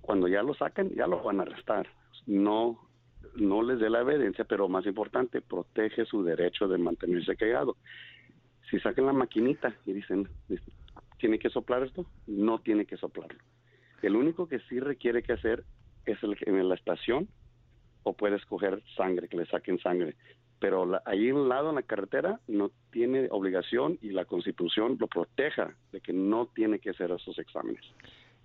Cuando 0.00 0.28
ya 0.28 0.42
lo 0.42 0.54
sacan, 0.54 0.90
ya 0.90 1.06
lo 1.06 1.22
van 1.22 1.40
a 1.40 1.42
arrestar. 1.42 1.86
No 2.26 2.85
no 3.34 3.62
les 3.62 3.78
dé 3.78 3.90
la 3.90 4.00
evidencia, 4.00 4.44
pero 4.44 4.68
más 4.68 4.86
importante, 4.86 5.40
protege 5.40 6.04
su 6.04 6.22
derecho 6.22 6.68
de 6.68 6.78
mantenerse 6.78 7.36
callado. 7.36 7.76
Si 8.70 8.78
sacan 8.80 9.06
la 9.06 9.12
maquinita 9.12 9.74
y 9.84 9.92
dicen, 9.92 10.28
¿tiene 11.18 11.38
que 11.38 11.50
soplar 11.50 11.82
esto? 11.82 12.06
No 12.26 12.60
tiene 12.60 12.84
que 12.86 12.96
soplarlo. 12.96 13.38
El 14.02 14.16
único 14.16 14.48
que 14.48 14.60
sí 14.68 14.80
requiere 14.80 15.22
que 15.22 15.32
hacer 15.32 15.64
es 16.04 16.22
el, 16.22 16.36
en 16.42 16.68
la 16.68 16.74
estación 16.74 17.28
o 18.02 18.12
puede 18.12 18.36
escoger 18.36 18.82
sangre, 18.96 19.28
que 19.28 19.36
le 19.36 19.46
saquen 19.46 19.78
sangre. 19.78 20.14
Pero 20.58 21.00
ahí 21.04 21.28
en 21.28 21.36
un 21.36 21.48
lado 21.48 21.70
en 21.70 21.74
la 21.74 21.82
carretera 21.82 22.40
no 22.46 22.70
tiene 22.90 23.28
obligación 23.30 23.98
y 24.00 24.10
la 24.10 24.24
constitución 24.24 24.96
lo 24.98 25.06
proteja 25.06 25.74
de 25.92 26.00
que 26.00 26.12
no 26.12 26.46
tiene 26.54 26.78
que 26.78 26.90
hacer 26.90 27.10
esos 27.10 27.38
exámenes. 27.38 27.84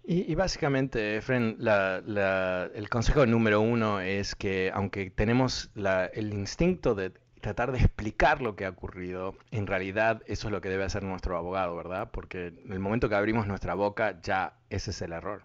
Y, 0.04 0.34
básicamente, 0.36 1.18
Efren, 1.18 1.58
el 1.60 2.90
consejo 2.90 3.26
número 3.26 3.62
uno 3.62 4.00
es 4.00 4.36
que 4.36 4.72
aunque 4.74 5.12
tenemos 5.12 5.72
el 6.14 6.34
instinto 6.34 6.96
de 6.96 7.14
tratar 7.40 7.72
de 7.72 7.80
explicar 7.80 8.42
lo 8.42 8.56
que 8.56 8.66
ha 8.66 8.70
ocurrido, 8.70 9.36
en 9.52 9.68
realidad 9.68 10.22
eso 10.26 10.48
es 10.48 10.52
lo 10.52 10.62
que 10.62 10.70
debe 10.70 10.84
hacer 10.84 11.04
nuestro 11.04 11.38
abogado, 11.38 11.76
¿verdad? 11.76 12.10
Porque 12.12 12.48
en 12.48 12.74
el 12.74 12.80
momento 12.80 13.10
que 13.10 13.16
abrimos 13.16 13.48
nuestra 13.48 13.74
boca, 13.76 14.20
ya 14.22 14.58
ese 14.70 14.92
es 14.92 15.02
el 15.02 15.14
error. 15.14 15.44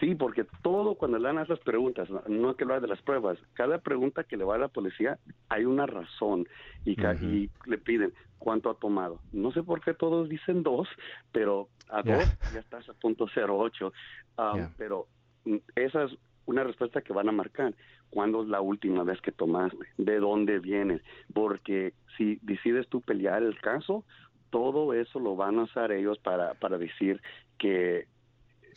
Sí, 0.00 0.14
porque 0.14 0.46
todo 0.62 0.94
cuando 0.94 1.18
le 1.18 1.24
dan 1.24 1.38
esas 1.38 1.60
preguntas, 1.60 2.08
no 2.26 2.56
que 2.56 2.64
lo 2.64 2.80
de 2.80 2.88
las 2.88 3.02
pruebas, 3.02 3.38
cada 3.52 3.78
pregunta 3.78 4.24
que 4.24 4.38
le 4.38 4.44
va 4.44 4.54
a 4.54 4.58
la 4.58 4.68
policía 4.68 5.18
hay 5.50 5.66
una 5.66 5.84
razón 5.84 6.48
y, 6.86 6.92
y 6.92 7.50
le 7.66 7.78
piden 7.78 8.14
cuánto 8.38 8.70
ha 8.70 8.74
tomado. 8.74 9.20
No 9.32 9.52
sé 9.52 9.62
por 9.62 9.82
qué 9.82 9.92
todos 9.92 10.28
dicen 10.28 10.62
dos, 10.62 10.88
pero 11.32 11.68
a 11.90 12.02
dos 12.02 12.24
ya 12.52 12.60
estás 12.60 12.88
a 12.88 12.94
punto 12.94 13.26
cero 13.32 13.58
ocho. 13.58 13.92
Um, 14.38 14.68
pero 14.78 15.06
mm, 15.44 15.56
esa 15.76 16.04
es 16.04 16.16
una 16.46 16.64
respuesta 16.64 17.02
que 17.02 17.12
van 17.12 17.28
a 17.28 17.32
marcar. 17.32 17.74
¿Cuándo 18.08 18.42
es 18.42 18.48
la 18.48 18.60
última 18.60 19.04
vez 19.04 19.20
que 19.20 19.32
tomaste? 19.32 19.78
¿De 19.98 20.18
dónde 20.18 20.58
vienes? 20.58 21.02
Porque 21.32 21.92
si 22.16 22.38
decides 22.42 22.88
tú 22.88 23.02
pelear 23.02 23.42
el 23.42 23.60
caso, 23.60 24.04
todo 24.48 24.94
eso 24.94 25.20
lo 25.20 25.36
van 25.36 25.58
a 25.58 25.64
usar 25.64 25.92
ellos 25.92 26.18
para, 26.18 26.54
para 26.54 26.78
decir 26.78 27.20
que 27.58 28.08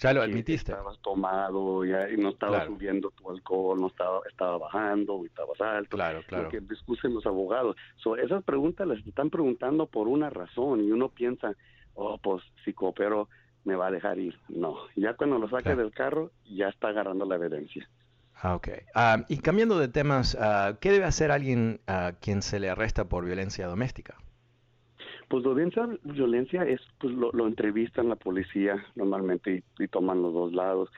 ya 0.04 0.14
lo 0.14 0.22
admitiste. 0.22 0.72
Estabas 0.72 1.00
tomado 1.00 1.86
ya, 1.86 2.10
y 2.10 2.18
no 2.18 2.30
estaba 2.30 2.66
subiendo 2.66 3.12
tu 3.12 3.30
alcohol, 3.30 3.80
no 3.80 3.88
estaba, 3.88 4.20
estaba 4.30 4.58
bajando 4.58 5.22
y 5.24 5.28
estabas 5.28 5.60
alto. 5.62 5.96
Claro, 5.96 6.22
claro. 6.28 6.44
Lo 6.44 6.50
que 6.50 6.60
discuten 6.60 7.14
los 7.14 7.26
abogados. 7.26 7.76
So, 7.96 8.18
esas 8.18 8.44
preguntas 8.44 8.88
las 8.88 9.00
están 9.06 9.30
preguntando 9.30 9.88
por 9.88 10.08
una 10.08 10.30
razón 10.30 10.84
y 10.84 10.92
uno 10.92 11.10
piensa, 11.10 11.54
oh, 11.94 12.18
pues 12.18 12.44
si 12.66 12.74
coopero 12.74 13.30
me 13.64 13.76
va 13.76 13.88
a 13.88 13.92
dejar 13.92 14.20
ir. 14.20 14.38
No, 14.50 14.76
ya 14.96 15.14
cuando 15.14 15.40
lo 15.40 15.50
saque 15.50 15.76
del 15.76 15.92
carro 15.92 16.32
ya 16.46 16.68
está 16.68 16.90
agarrando 16.90 17.26
la 17.26 17.36
evidencia. 17.36 17.90
Ah, 18.36 18.56
ok. 18.56 18.68
Ah, 18.94 19.26
y 19.30 19.38
cambiando 19.38 19.80
de 19.80 19.88
temas, 19.88 20.38
ah, 20.40 20.78
¿qué 20.82 20.92
debe 20.92 21.06
hacer 21.06 21.32
alguien 21.32 21.80
a 21.88 22.14
quien 22.20 22.42
se 22.42 22.60
le 22.60 22.70
arresta 22.70 23.06
por 23.06 23.24
violencia 23.24 23.68
doméstica? 23.68 24.18
Pues 25.34 25.44
violencia, 25.46 25.90
violencia 26.04 26.62
es, 26.62 26.80
pues 27.00 27.12
lo, 27.12 27.32
lo 27.32 27.48
entrevistan 27.48 28.08
la 28.08 28.16
policía 28.16 28.86
normalmente 28.94 29.64
y, 29.80 29.88
toman 29.88 30.22
los 30.22 30.32
dos 30.32 30.54
lados. 30.54 30.92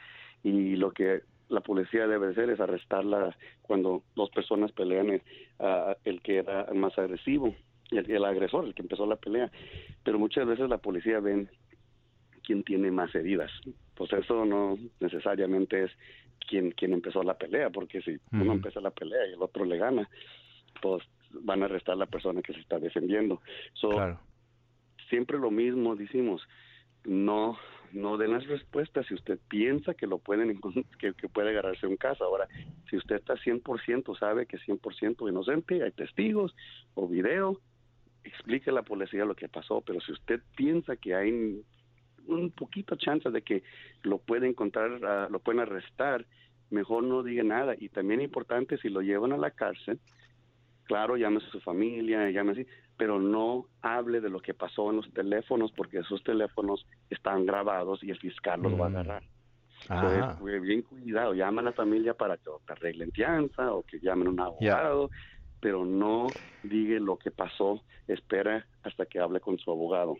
Y 0.43 0.75
lo 0.75 0.91
que 0.91 1.21
la 1.47 1.61
policía 1.61 2.05
debe 2.05 2.31
hacer 2.31 2.49
es 2.49 2.59
arrestarla 2.59 3.33
cuando 3.61 4.03
dos 4.13 4.29
personas 4.31 4.73
pelean, 4.73 5.21
uh, 5.59 5.93
el 6.03 6.21
que 6.21 6.39
era 6.39 6.67
más 6.75 6.99
agresivo, 6.99 7.55
el, 7.91 8.11
el 8.11 8.25
agresor, 8.25 8.65
el 8.65 8.73
que 8.73 8.81
empezó 8.81 9.05
la 9.05 9.15
pelea. 9.15 9.49
Pero 10.03 10.19
muchas 10.19 10.45
veces 10.45 10.67
la 10.67 10.79
policía 10.79 11.21
ven 11.21 11.49
quién 12.43 12.61
tiene 12.63 12.91
más 12.91 13.15
heridas. 13.15 13.51
Pues 13.93 14.11
eso 14.11 14.43
no 14.43 14.77
necesariamente 14.99 15.85
es 15.85 15.91
quien, 16.45 16.71
quien 16.71 16.91
empezó 16.91 17.23
la 17.23 17.37
pelea, 17.37 17.69
porque 17.69 18.01
si 18.01 18.17
uno 18.33 18.51
empieza 18.51 18.81
la 18.81 18.91
pelea 18.91 19.27
y 19.29 19.31
el 19.35 19.41
otro 19.41 19.63
le 19.63 19.77
gana, 19.77 20.09
pues 20.81 21.03
van 21.41 21.61
a 21.61 21.65
arrestar 21.65 21.93
a 21.93 21.99
la 21.99 22.05
persona 22.05 22.41
que 22.41 22.53
se 22.53 22.59
está 22.59 22.79
defendiendo. 22.79 23.41
Siempre 25.09 25.37
lo 25.37 25.51
mismo 25.51 25.95
decimos, 25.95 26.41
no 27.03 27.57
no 27.95 28.17
den 28.17 28.33
las 28.33 28.45
respuestas 28.47 29.05
si 29.07 29.13
usted 29.13 29.39
piensa 29.47 29.93
que 29.93 30.05
lo 30.05 30.17
pueden 30.19 30.59
que, 30.99 31.13
que 31.13 31.29
puede 31.29 31.49
agarrarse 31.49 31.87
un 31.87 31.95
caso. 31.95 32.25
Ahora, 32.25 32.47
si 32.89 32.97
usted 32.97 33.15
está 33.15 33.35
100% 33.35 34.19
sabe 34.19 34.45
que 34.45 34.57
es 34.57 34.67
100% 34.67 35.29
inocente, 35.29 35.81
hay 35.81 35.91
testigos 35.91 36.53
o 36.93 37.07
video, 37.07 37.61
explique 38.23 38.69
a 38.69 38.73
la 38.73 38.83
policía 38.83 39.23
lo 39.23 39.35
que 39.35 39.47
pasó, 39.47 39.81
pero 39.81 40.01
si 40.01 40.11
usted 40.11 40.41
piensa 40.57 40.97
que 40.97 41.15
hay 41.15 41.63
un 42.27 42.51
poquito 42.51 42.95
chance 42.95 43.29
de 43.29 43.41
que 43.41 43.63
lo 44.03 44.17
pueden 44.17 44.49
encontrar, 44.49 44.99
ah, 45.05 45.27
lo 45.31 45.39
pueden 45.39 45.61
arrestar, 45.61 46.25
mejor 46.69 47.03
no 47.03 47.23
diga 47.23 47.43
nada. 47.43 47.75
Y 47.77 47.89
también 47.89 48.21
importante, 48.21 48.77
si 48.77 48.89
lo 48.89 49.01
llevan 49.01 49.31
a 49.31 49.37
la 49.37 49.51
cárcel, 49.51 49.99
claro, 50.85 51.17
llámese 51.17 51.47
a 51.47 51.51
su 51.51 51.61
familia, 51.61 52.29
llámese, 52.29 52.67
pero 52.97 53.19
no 53.19 53.67
hable 53.81 54.21
de 54.21 54.29
lo 54.29 54.39
que 54.39 54.53
pasó 54.53 54.89
en 54.89 54.97
los 54.97 55.13
teléfonos 55.13 55.71
porque 55.71 55.99
esos 55.99 56.23
teléfonos 56.23 56.86
están 57.10 57.45
grabados 57.45 58.03
y 58.03 58.12
el 58.12 58.19
fiscal 58.19 58.62
los 58.62 58.79
va 58.79 58.88
a 58.88 58.89
mm. 58.89 58.95
agarrar. 58.95 59.23
Entonces, 59.89 60.62
bien 60.62 60.81
cuidado, 60.81 61.34
llama 61.34 61.62
a 61.62 61.65
la 61.65 61.73
familia 61.73 62.13
para 62.13 62.38
que 62.38 62.49
te 62.65 62.73
arreglen 62.73 63.12
fianza 63.12 63.71
o 63.71 63.84
que 63.84 63.99
llamen 63.99 64.27
a 64.27 64.31
un 64.31 64.39
abogado, 64.39 65.10
pero 65.60 65.86
no 65.86 66.27
diga 66.63 66.99
lo 66.99 67.17
que 67.17 67.31
pasó, 67.31 67.81
espera 68.08 68.65
hasta 68.84 69.05
que 69.05 69.19
hable 69.19 69.39
con 69.39 69.58
su 69.60 69.71
abogado. 69.71 70.15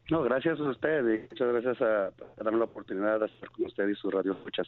No, 0.10 0.24
gracias 0.24 0.60
a 0.60 0.64
usted 0.64 1.28
muchas 1.30 1.48
gracias 1.48 1.80
a, 1.82 2.12
darme 2.44 2.58
la 2.58 2.66
oportunidad 2.66 3.20
de 3.20 3.28
estar 3.28 3.52
con 3.52 3.66
usted 3.66 3.88
y 3.88 3.96
su 3.96 4.10
radio 4.10 4.32
escuchas. 4.32 4.68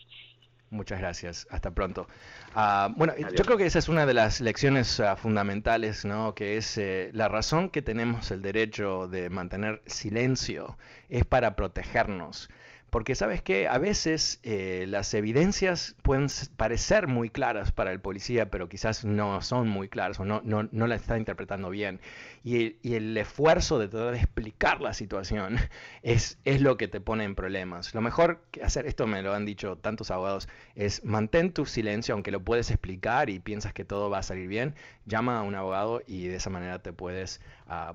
Muchas 0.72 1.00
gracias. 1.00 1.48
Hasta 1.52 1.72
pronto. 1.72 2.08
Ah, 2.56 2.90
bueno, 2.96 3.14
yo 3.18 3.44
creo 3.44 3.58
que 3.58 3.66
esa 3.66 3.78
es 3.78 3.90
una 3.90 4.06
de 4.06 4.14
las 4.14 4.40
lecciones 4.40 5.02
ah, 5.02 5.18
fundamentales, 5.18 6.06
¿no? 6.06 6.34
Que 6.34 6.56
es 6.56 6.78
eh, 6.78 7.12
la 7.14 7.28
razón 7.28 7.70
que 7.70 7.82
tenemos 7.82 8.32
el 8.32 8.42
derecho 8.42 9.10
de 9.10 9.30
mantener 9.30 9.82
silencio 9.86 10.78
es 11.10 11.26
para 11.26 11.58
protegernos. 11.58 12.50
Porque 12.92 13.16
sabes 13.16 13.42
que 13.42 13.70
a 13.70 13.78
veces 13.78 14.42
eh, 14.44 14.86
las 14.88 15.14
evidencias 15.14 15.96
pueden 16.04 16.28
parecer 16.58 17.08
muy 17.08 17.30
claras 17.30 17.72
para 17.72 17.94
el 17.94 18.02
policía, 18.02 18.52
pero 18.52 18.68
quizás 18.68 19.06
no 19.06 19.42
son 19.42 19.70
muy 19.70 19.88
claras 19.88 20.20
o 20.20 20.26
no, 20.26 20.42
no, 20.44 20.68
no 20.72 20.88
la 20.88 20.96
está 20.96 21.18
interpretando 21.18 21.70
bien. 21.70 22.02
Y, 22.44 22.76
el 22.94 23.16
esfuerzo 23.18 23.80
de 23.80 23.88
tratar 23.88 24.16
explicar 24.16 24.82
la 24.82 24.94
situación 24.94 25.56
es, 26.04 26.38
es 26.44 26.60
lo 26.60 26.76
que 26.76 26.90
te 26.90 27.00
pone 27.00 27.24
en 27.24 27.34
problemas. 27.34 27.96
Lo 27.96 28.02
mejor 28.02 28.44
que 28.52 28.62
hacer, 28.62 28.86
esto 28.86 29.08
me 29.08 29.22
lo 29.22 29.34
han 29.34 29.46
dicho 29.46 29.78
tantos 29.78 30.12
abogados, 30.12 30.50
es 30.76 31.06
mantén 31.06 31.54
tu 31.54 31.66
silencio, 31.66 32.14
aunque 32.14 32.32
lo 32.32 32.44
puedes 32.44 32.72
explicar 32.72 33.30
y 33.30 33.40
piensas 33.40 33.74
que 33.74 33.86
todo 33.86 34.10
va 34.10 34.18
a 34.18 34.24
salir 34.24 34.50
bien, 34.50 34.76
llama 35.06 35.40
a 35.40 35.44
un 35.44 35.56
abogado 35.56 36.02
y 36.08 36.28
de 36.28 36.36
esa 36.36 36.50
manera 36.50 36.82
te 36.82 36.94
puedes 36.94 37.42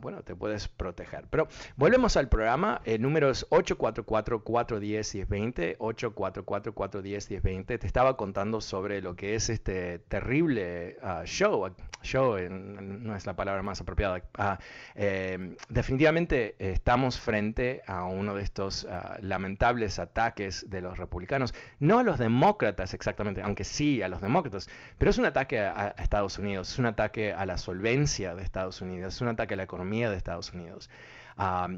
bueno, 0.01 0.23
te 0.23 0.35
puedes 0.35 0.69
proteger. 0.69 1.27
Pero 1.31 1.49
volvemos 1.77 2.17
al 2.17 2.29
programa. 2.29 2.81
El 2.85 3.03
número 3.03 3.31
es 3.31 3.49
844-410-1020. 3.51 5.77
844-410-1020. 5.79 7.79
Te 7.79 7.87
estaba 7.87 8.17
contando 8.17 8.61
sobre 8.61 9.01
lo 9.03 9.15
que 9.17 9.35
es 9.35 9.51
este 9.51 9.99
terrible 9.99 10.97
ah, 11.03 11.23
show. 11.25 11.69
Show 12.03 12.39
no 12.49 13.17
es 13.17 13.27
la 13.27 13.35
palabra 13.37 13.63
más 13.63 13.81
apropiada. 13.81 14.23
Ah, 14.39 14.59
em, 14.95 15.57
definitivamente 15.69 16.55
estamos 16.59 17.21
frente 17.21 17.83
a 17.87 18.05
uno 18.05 18.35
de 18.35 18.43
estos 18.43 18.87
ah, 18.91 19.19
lamentables 19.21 19.99
ataques 19.99 20.71
de 20.71 20.81
los 20.81 20.97
republicanos. 20.99 21.53
No 21.81 21.99
a 21.99 22.03
los 22.03 22.19
demócratas 22.19 22.95
exactamente, 22.95 23.43
aunque 23.43 23.65
sí 23.65 24.01
a 24.03 24.09
los 24.09 24.23
demócratas. 24.23 24.69
Pero 24.99 25.11
es 25.11 25.19
un 25.19 25.27
ataque 25.27 25.61
a, 25.61 25.95
a 25.99 26.03
Estados 26.03 26.39
Unidos. 26.39 26.73
Es 26.73 26.79
un 26.79 26.87
ataque 26.87 27.06
a 27.37 27.47
la 27.47 27.59
solvencia 27.59 28.35
de 28.35 28.43
Estados 28.43 28.81
Unidos. 28.81 29.15
Es 29.15 29.21
un 29.21 29.29
ataque 29.29 29.55
a 29.55 29.57
la 29.57 29.63
economía 29.65 30.11
de 30.11 30.17
Estados 30.17 30.53
Unidos. 30.53 30.91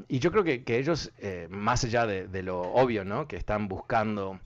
y 0.07 0.19
yo 0.19 0.31
creo 0.31 0.43
que, 0.43 0.63
ellos, 0.77 1.11
eh, 1.17 1.47
más 1.49 1.83
allá 1.83 2.05
de, 2.05 2.43
lo 2.43 2.61
obvio, 2.61 3.05
¿no? 3.05 3.27
que 3.27 3.35
están 3.35 3.67
buscando 3.67 4.39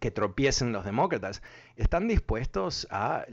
que 0.00 0.10
tropiecen 0.10 0.72
los 0.72 0.84
demócratas, 0.84 1.42
están 1.76 2.08
dispuestos 2.08 2.86
a 2.90 3.24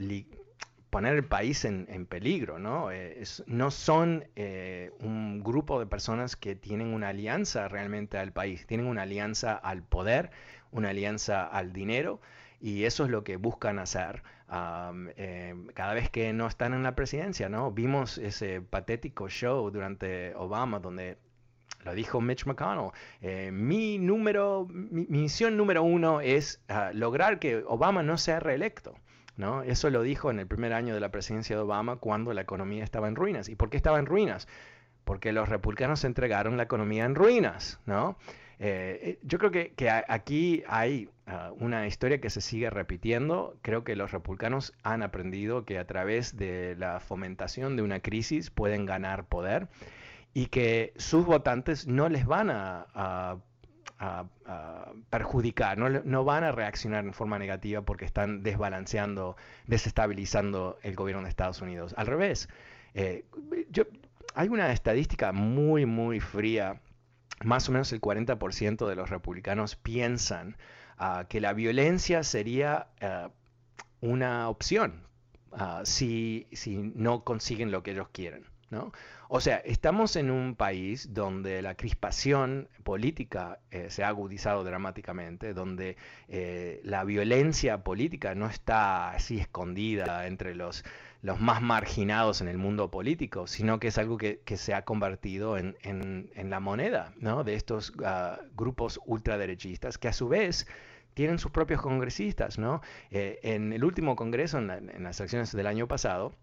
poner 0.90 1.16
el 1.16 1.24
país 1.24 1.64
en, 1.64 2.06
peligro. 2.06 2.58
¿no? 2.58 2.90
Eh, 2.92 3.22
no 3.46 3.70
son 3.70 4.24
eh, 4.36 4.92
un 5.00 5.42
grupo 5.42 5.80
de 5.80 5.86
personas 5.86 6.36
que 6.36 6.54
tienen 6.54 6.94
una 6.94 7.08
alianza 7.08 7.68
realmente 7.68 8.18
al 8.18 8.32
país, 8.32 8.66
tienen 8.66 8.86
una 8.86 9.02
alianza 9.02 9.54
al 9.54 9.82
poder, 9.82 10.30
una 10.70 10.90
alianza 10.90 11.46
al 11.46 11.72
dinero, 11.72 12.20
y 12.60 12.84
eso 12.84 13.04
es 13.04 13.10
lo 13.10 13.24
que 13.24 13.36
buscan 13.36 13.78
hacer. 13.78 14.22
Em, 15.16 15.66
cada 15.74 15.94
vez 15.94 16.10
que 16.10 16.32
no 16.32 16.46
están 16.46 16.74
en 16.74 16.82
la 16.82 16.94
presidencia, 16.94 17.48
¿no? 17.48 17.72
Vimos 17.72 18.18
ese 18.18 18.60
patético 18.60 19.28
show 19.28 19.70
durante 19.70 20.34
Obama 20.36 20.78
donde 20.78 21.18
lo 21.84 21.94
dijo 21.94 22.20
Mitch 22.20 22.46
McConnell. 22.46 22.90
Eh, 23.20 23.50
mi 23.52 23.98
número, 23.98 24.66
mi, 24.70 25.06
misión 25.08 25.56
número 25.56 25.82
uno 25.82 26.20
es 26.20 26.62
ah, 26.68 26.90
lograr 26.94 27.38
que 27.38 27.64
Obama 27.66 28.02
no 28.02 28.16
sea 28.16 28.38
reelecto. 28.40 28.94
¿no? 29.36 29.62
Eso 29.62 29.90
lo 29.90 30.02
dijo 30.02 30.30
en 30.30 30.38
el 30.38 30.46
primer 30.46 30.72
año 30.72 30.94
de 30.94 31.00
la 31.00 31.10
presidencia 31.10 31.56
de 31.56 31.62
Obama 31.62 31.96
cuando 31.96 32.32
la 32.32 32.42
economía 32.42 32.84
estaba 32.84 33.08
en 33.08 33.16
ruinas. 33.16 33.48
¿Y 33.48 33.56
por 33.56 33.70
qué 33.70 33.76
estaba 33.76 33.98
en 33.98 34.06
ruinas? 34.06 34.46
Porque 35.04 35.32
los 35.32 35.48
republicanos 35.48 36.04
entregaron 36.04 36.56
la 36.56 36.62
economía 36.62 37.04
en 37.04 37.16
ruinas, 37.16 37.80
¿no? 37.86 38.16
Eh, 38.60 39.00
eh, 39.02 39.18
yo 39.22 39.38
creo 39.38 39.50
que, 39.50 39.90
aquí 40.08 40.62
hay 40.68 41.08
ah, 41.26 41.52
una 41.58 41.86
historia 41.86 42.20
que 42.20 42.30
se 42.30 42.40
sigue 42.40 42.70
repitiendo. 42.70 43.56
Creo 43.62 43.84
que 43.84 43.96
los 43.96 44.12
republicanos 44.12 44.72
han 44.82 45.02
aprendido 45.02 45.64
que 45.64 45.78
a 45.78 45.86
través 45.86 46.36
de 46.36 46.76
la 46.76 47.00
fomentación 47.00 47.76
de 47.76 47.82
una 47.82 48.00
crisis 48.00 48.50
pueden 48.50 48.86
ganar 48.86 49.26
poder 49.26 49.68
y 50.34 50.46
que 50.46 50.92
sus 50.96 51.24
votantes 51.24 51.86
no 51.86 52.08
les 52.08 52.26
van 52.26 52.50
a, 52.50 53.38
perjudicar, 55.08 55.78
no, 55.78 56.24
van 56.24 56.44
a 56.44 56.52
reaccionar 56.52 57.04
en 57.04 57.14
forma 57.14 57.38
negativa 57.38 57.82
porque 57.82 58.04
están 58.04 58.42
desbalanceando, 58.42 59.36
desestabilizando 59.66 60.78
el 60.82 60.94
gobierno 60.94 61.22
de 61.22 61.30
Estados 61.30 61.62
Unidos. 61.62 61.94
Al 61.96 62.06
revés, 62.06 62.48
eh, 62.92 63.24
hay 64.34 64.48
una 64.48 64.72
estadística 64.72 65.32
muy, 65.32 65.86
muy 65.86 66.20
fría 66.20 66.80
más 67.42 67.68
o 67.68 67.72
menos 67.72 67.92
el 67.92 68.00
40% 68.00 68.86
de 68.86 68.96
los 68.96 69.10
republicanos 69.10 69.76
piensan 69.76 70.56
que 71.28 71.40
la 71.40 71.52
violencia 71.52 72.22
sería 72.22 72.88
ah, 73.00 73.30
una 74.00 74.48
opción 74.48 75.02
ah, 75.52 75.82
si, 75.84 76.46
no 76.94 77.24
consiguen 77.24 77.70
lo 77.70 77.82
que 77.82 77.92
ellos 77.92 78.08
quieren. 78.12 78.44
¿no? 78.70 78.92
O 79.28 79.40
sea, 79.40 79.58
estamos 79.58 80.16
en 80.16 80.30
un 80.30 80.56
país 80.56 81.12
donde 81.14 81.62
la 81.62 81.76
crispación 81.76 82.68
política 82.82 83.60
eh, 83.70 83.86
se 83.88 84.04
ha 84.04 84.08
agudizado 84.08 84.64
dramáticamente, 84.64 85.54
donde 85.54 85.96
eh, 86.28 86.80
la 86.84 87.04
violencia 87.04 87.82
política 87.84 88.34
no 88.34 88.46
está 88.46 89.10
así 89.10 89.38
escondida 89.38 90.26
entre 90.26 90.54
los 90.54 90.84
los 91.24 91.40
más 91.40 91.62
marginados 91.62 92.42
en 92.42 92.48
el 92.48 92.58
mundo 92.58 92.90
político, 92.90 93.46
sino 93.46 93.80
que 93.80 93.88
es 93.88 93.96
algo 93.96 94.18
que, 94.18 94.42
se 94.58 94.74
ha 94.74 94.84
convertido 94.84 95.56
en, 95.56 96.30
la 96.36 96.60
moneda 96.60 97.14
de 97.16 97.54
estos 97.54 97.94
ah, 98.04 98.38
grupos 98.54 99.00
ultraderechistas 99.06 99.96
que 99.96 100.08
a 100.08 100.12
su 100.12 100.28
vez 100.28 100.66
tienen 101.14 101.38
sus 101.38 101.50
propios 101.50 101.80
congresistas. 101.80 102.58
¿no? 102.58 102.82
Eh, 103.10 103.40
en 103.42 103.72
el 103.72 103.84
último 103.84 104.16
congreso, 104.16 104.58
en, 104.58 104.66
las 105.02 105.18
elecciones 105.18 105.52
del 105.52 105.66
año 105.66 105.88
pasado, 105.88 106.36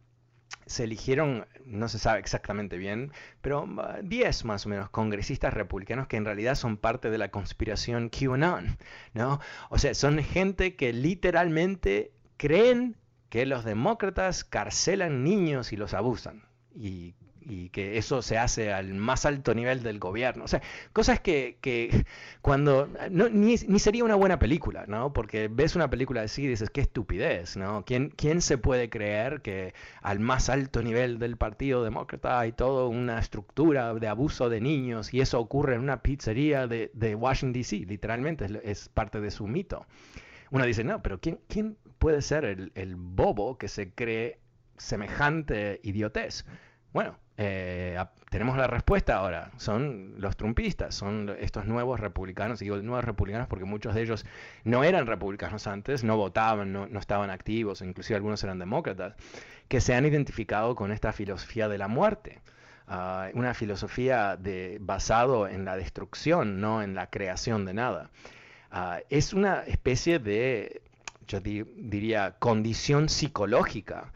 se 0.65 0.85
eligieron, 0.85 1.45
no 1.63 1.87
se 1.87 1.99
sabe 1.99 2.19
exactamente 2.19 2.79
bien, 2.79 3.11
pero 3.41 3.69
10 4.01 4.41
ah, 4.41 4.47
más 4.47 4.65
o 4.65 4.69
menos 4.69 4.89
congresistas 4.89 5.53
republicanos 5.53 6.07
que 6.07 6.17
en 6.17 6.25
realidad 6.25 6.55
son 6.55 6.77
parte 6.77 7.11
de 7.11 7.19
la 7.19 7.29
conspiración 7.29 8.09
QAnon, 8.09 8.79
¿no? 9.13 9.41
O 9.69 9.77
sea, 9.77 9.93
son 9.93 10.17
gente 10.23 10.75
que 10.75 10.91
literalmente 10.91 12.13
creen 12.37 12.95
que 13.31 13.47
los 13.47 13.63
demócratas 13.65 14.43
carcelan 14.43 15.23
niños 15.23 15.73
y 15.73 15.77
los 15.77 15.95
abusan. 15.95 16.43
Y 16.75 17.15
y 17.41 17.69
que 17.69 17.97
eso 17.97 18.21
se 18.21 18.37
hace 18.37 18.71
al 18.71 18.93
más 18.93 19.25
alto 19.25 19.53
nivel 19.53 19.83
del 19.83 19.99
gobierno. 19.99 20.45
O 20.45 20.47
sea, 20.47 20.61
cosas 20.93 21.19
que, 21.19 21.57
que 21.61 22.05
cuando 22.41 22.87
no, 23.09 23.29
ni, 23.29 23.55
ni, 23.67 23.79
sería 23.79 24.03
una 24.03 24.15
buena 24.15 24.39
película, 24.39 24.85
¿no? 24.87 25.11
Porque 25.11 25.47
ves 25.47 25.75
una 25.75 25.89
película 25.89 26.21
así 26.21 26.43
y 26.43 26.47
dices, 26.47 26.69
qué 26.69 26.81
estupidez, 26.81 27.57
¿no? 27.57 27.83
¿Quién, 27.85 28.09
¿Quién 28.09 28.41
se 28.41 28.57
puede 28.57 28.89
creer 28.89 29.41
que 29.41 29.73
al 30.01 30.19
más 30.19 30.49
alto 30.49 30.81
nivel 30.81 31.19
del 31.19 31.37
Partido 31.37 31.83
Demócrata 31.83 32.39
hay 32.39 32.51
toda 32.51 32.87
una 32.87 33.19
estructura 33.19 33.93
de 33.93 34.07
abuso 34.07 34.49
de 34.49 34.61
niños 34.61 35.13
y 35.13 35.21
eso 35.21 35.39
ocurre 35.39 35.75
en 35.75 35.81
una 35.81 36.01
pizzería 36.01 36.67
de, 36.67 36.91
de 36.93 37.15
Washington, 37.15 37.53
D.C.? 37.53 37.85
Literalmente 37.87 38.45
es, 38.45 38.51
es, 38.63 38.89
parte 38.89 39.19
de 39.19 39.31
su 39.31 39.47
mito. 39.47 39.85
Uno 40.51 40.65
dice, 40.65 40.83
no, 40.83 41.01
pero 41.01 41.19
¿quién, 41.19 41.39
quién 41.47 41.77
puede 42.01 42.23
ser 42.23 42.45
el, 42.45 42.71
el 42.73 42.95
bobo 42.95 43.59
que 43.59 43.67
se 43.67 43.93
cree 43.93 44.39
semejante 44.75 45.79
idiotez? 45.83 46.45
Bueno, 46.93 47.15
eh, 47.37 48.03
tenemos 48.31 48.57
la 48.57 48.65
respuesta 48.65 49.17
ahora. 49.17 49.51
Son 49.57 50.15
los 50.17 50.35
trumpistas, 50.35 50.95
son 50.95 51.35
estos 51.39 51.67
nuevos 51.67 51.99
republicanos. 51.99 52.59
Y 52.61 52.65
digo 52.65 52.77
nuevos 52.77 53.05
republicanos 53.05 53.47
porque 53.47 53.65
muchos 53.65 53.93
de 53.93 54.01
ellos 54.01 54.25
no 54.63 54.83
eran 54.83 55.05
republicanos 55.05 55.67
antes, 55.67 56.03
no 56.03 56.17
votaban, 56.17 56.73
no, 56.73 56.85
estaban 56.99 57.29
activos, 57.29 57.83
inclusive 57.83 58.17
algunos 58.17 58.43
eran 58.43 58.57
demócratas, 58.57 59.13
que 59.67 59.79
se 59.79 59.93
han 59.93 60.07
identificado 60.07 60.75
con 60.75 60.91
esta 60.91 61.13
filosofía 61.13 61.67
de 61.67 61.77
la 61.77 61.87
muerte. 61.87 62.41
Uh, 62.87 63.37
una 63.37 63.53
filosofía 63.53 64.35
de, 64.37 64.79
basado 64.81 65.47
en 65.47 65.65
la 65.65 65.77
destrucción, 65.77 66.59
no 66.59 66.81
en 66.81 66.95
la 66.95 67.11
creación 67.11 67.63
de 67.63 67.75
nada. 67.75 68.09
Uh, 68.73 69.01
es 69.09 69.33
una 69.33 69.61
especie 69.61 70.19
de, 70.19 70.81
yo 71.31 71.39
diría, 71.39 72.35
condición 72.39 73.07
psicológica 73.07 74.11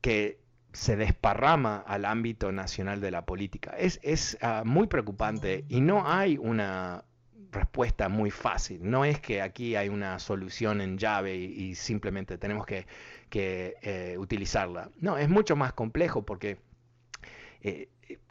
que 0.00 0.38
se 0.72 0.96
desparrama 0.96 1.78
al 1.78 2.04
ámbito 2.04 2.52
nacional 2.52 3.00
de 3.00 3.10
la 3.10 3.26
política. 3.26 3.74
Es, 3.76 3.98
es 4.02 4.38
uh, 4.40 4.64
muy 4.64 4.86
preocupante 4.86 5.64
y 5.68 5.80
no 5.80 6.06
hay 6.06 6.38
una 6.38 7.04
respuesta 7.50 8.08
muy 8.08 8.30
fácil. 8.30 8.88
No 8.88 9.04
es 9.04 9.18
que 9.18 9.42
aquí 9.42 9.74
hay 9.74 9.88
una 9.88 10.20
solución 10.20 10.80
en 10.80 10.96
llave 10.96 11.34
y, 11.34 11.44
y 11.44 11.74
simplemente 11.74 12.38
tenemos 12.38 12.64
que, 12.66 12.86
que 13.28 13.74
eh, 13.82 14.16
utilizarla. 14.16 14.90
No, 15.00 15.18
es 15.18 15.28
mucho 15.28 15.56
más 15.56 15.72
complejo 15.72 16.24
porque 16.24 16.58
eh, 17.62 17.88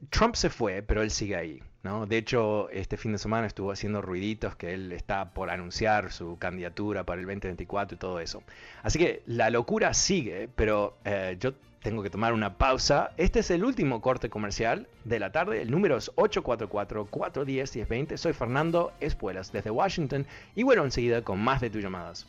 Trump 0.10 0.36
se 0.36 0.50
fue, 0.50 0.82
pero 0.82 1.02
él 1.02 1.12
sigue 1.12 1.36
ahí. 1.36 1.62
¿No? 1.84 2.06
De 2.06 2.18
hecho, 2.18 2.70
este 2.70 2.98
fin 2.98 3.14
de 3.14 3.18
semana 3.18 3.48
estuvo 3.48 3.72
haciendo 3.72 4.02
ruiditos 4.02 4.56
que 4.56 4.74
él 4.74 4.92
está 4.92 5.34
por 5.34 5.50
anunciar 5.50 6.12
su 6.12 6.38
candidatura 6.38 7.06
para 7.06 7.22
el 7.22 7.28
2024 7.28 7.96
y 7.96 8.00
todo 8.00 8.20
eso. 8.20 8.44
Así 8.84 9.00
que 9.00 9.24
la 9.26 9.50
locura 9.50 9.94
sigue, 9.94 10.50
pero 10.56 10.98
eh, 11.06 11.38
yo 11.40 11.54
tengo 11.82 12.04
que 12.04 12.10
tomar 12.10 12.34
una 12.34 12.58
pausa. 12.58 13.12
Este 13.18 13.40
es 13.40 13.52
el 13.52 13.64
último 13.64 14.02
corte 14.02 14.30
comercial 14.30 14.88
de 15.06 15.20
la 15.20 15.32
tarde. 15.32 15.62
El 15.62 15.72
número 15.72 15.98
es 15.98 16.12
844-410-1020. 16.16 18.18
Soy 18.18 18.34
Fernando 18.34 18.92
Espuelas 19.00 19.52
desde 19.52 19.72
Washington 19.72 20.28
y 20.56 20.64
vuelvo 20.64 20.84
enseguida 20.84 21.24
con 21.24 21.40
más 21.40 21.62
de 21.62 21.70
tus 21.70 21.82
llamadas. 21.82 22.28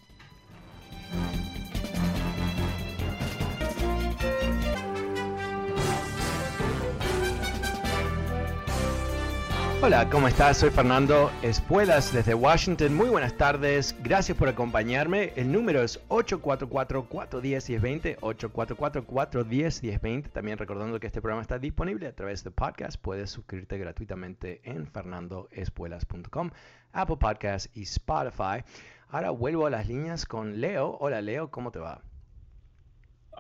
Hola, 9.82 10.10
¿cómo 10.10 10.28
estás? 10.28 10.58
Soy 10.58 10.68
Fernando 10.68 11.30
Espuelas 11.40 12.12
desde 12.12 12.34
Washington. 12.34 12.94
Muy 12.94 13.08
buenas 13.08 13.34
tardes. 13.38 13.96
Gracias 14.02 14.36
por 14.36 14.46
acompañarme. 14.46 15.32
El 15.36 15.50
número 15.50 15.80
es 15.80 16.06
844-410-1020. 16.10 18.18
844-410-1020. 18.18 20.32
También 20.32 20.58
recordando 20.58 21.00
que 21.00 21.06
este 21.06 21.22
programa 21.22 21.40
está 21.40 21.58
disponible 21.58 22.08
a 22.08 22.14
través 22.14 22.44
de 22.44 22.50
podcast. 22.50 23.00
Puedes 23.00 23.30
suscribirte 23.30 23.78
gratuitamente 23.78 24.60
en 24.64 24.86
fernandoespuelas.com, 24.86 26.50
Apple 26.92 27.16
Podcasts 27.16 27.74
y 27.74 27.84
Spotify. 27.84 28.62
Ahora 29.08 29.30
vuelvo 29.30 29.66
a 29.66 29.70
las 29.70 29.88
líneas 29.88 30.26
con 30.26 30.60
Leo. 30.60 30.98
Hola, 31.00 31.22
Leo, 31.22 31.50
¿cómo 31.50 31.72
te 31.72 31.78
va? 31.78 32.02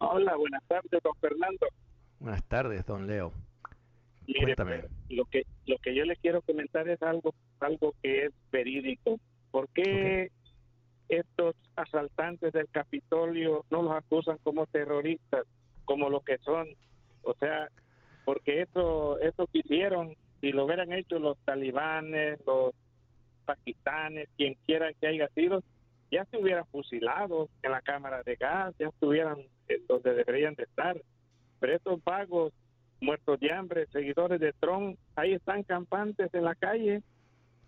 Hola, 0.00 0.36
buenas 0.36 0.62
tardes, 0.66 1.02
don 1.02 1.12
Fernando. 1.20 1.66
Buenas 2.18 2.42
tardes, 2.44 2.86
don 2.86 3.06
Leo. 3.06 3.34
Cuéntame. 4.26 4.84
Lo 5.08 5.24
que, 5.24 5.44
lo 5.66 5.78
que 5.78 5.94
yo 5.94 6.04
le 6.04 6.16
quiero 6.16 6.42
comentar 6.42 6.88
es 6.88 7.02
algo, 7.02 7.34
algo 7.60 7.94
que 8.02 8.26
es 8.26 8.32
verídico. 8.50 9.18
¿Por 9.50 9.68
qué 9.70 10.30
estos 11.08 11.56
asaltantes 11.76 12.52
del 12.52 12.68
Capitolio 12.68 13.64
no 13.70 13.82
los 13.82 13.92
acusan 13.92 14.38
como 14.42 14.66
terroristas, 14.66 15.46
como 15.84 16.08
lo 16.08 16.20
que 16.20 16.38
son? 16.38 16.68
O 17.22 17.34
sea, 17.34 17.68
porque 18.24 18.62
eso, 18.62 19.18
eso 19.18 19.46
que 19.48 19.60
hicieron, 19.60 20.14
si 20.40 20.52
lo 20.52 20.64
hubieran 20.64 20.92
hecho 20.92 21.18
los 21.18 21.36
talibanes, 21.44 22.38
los 22.46 22.72
pakistanes, 23.44 24.28
quien 24.36 24.54
quiera 24.66 24.92
que 24.92 25.08
haya 25.08 25.28
sido, 25.34 25.62
ya 26.10 26.24
se 26.26 26.38
hubieran 26.38 26.66
fusilado 26.66 27.48
en 27.62 27.72
la 27.72 27.82
cámara 27.82 28.22
de 28.22 28.36
gas, 28.36 28.74
ya 28.78 28.88
estuvieran 28.88 29.38
donde 29.88 30.14
deberían 30.14 30.54
de 30.54 30.64
estar. 30.64 31.00
Pero 31.60 31.74
estos 31.74 32.02
vagos 32.04 32.52
muertos 33.00 33.40
de 33.40 33.52
hambre, 33.52 33.86
seguidores 33.92 34.40
de 34.40 34.52
Trump, 34.54 34.98
ahí 35.16 35.32
están 35.32 35.62
campantes 35.62 36.32
en 36.34 36.44
la 36.44 36.54
calle, 36.54 37.02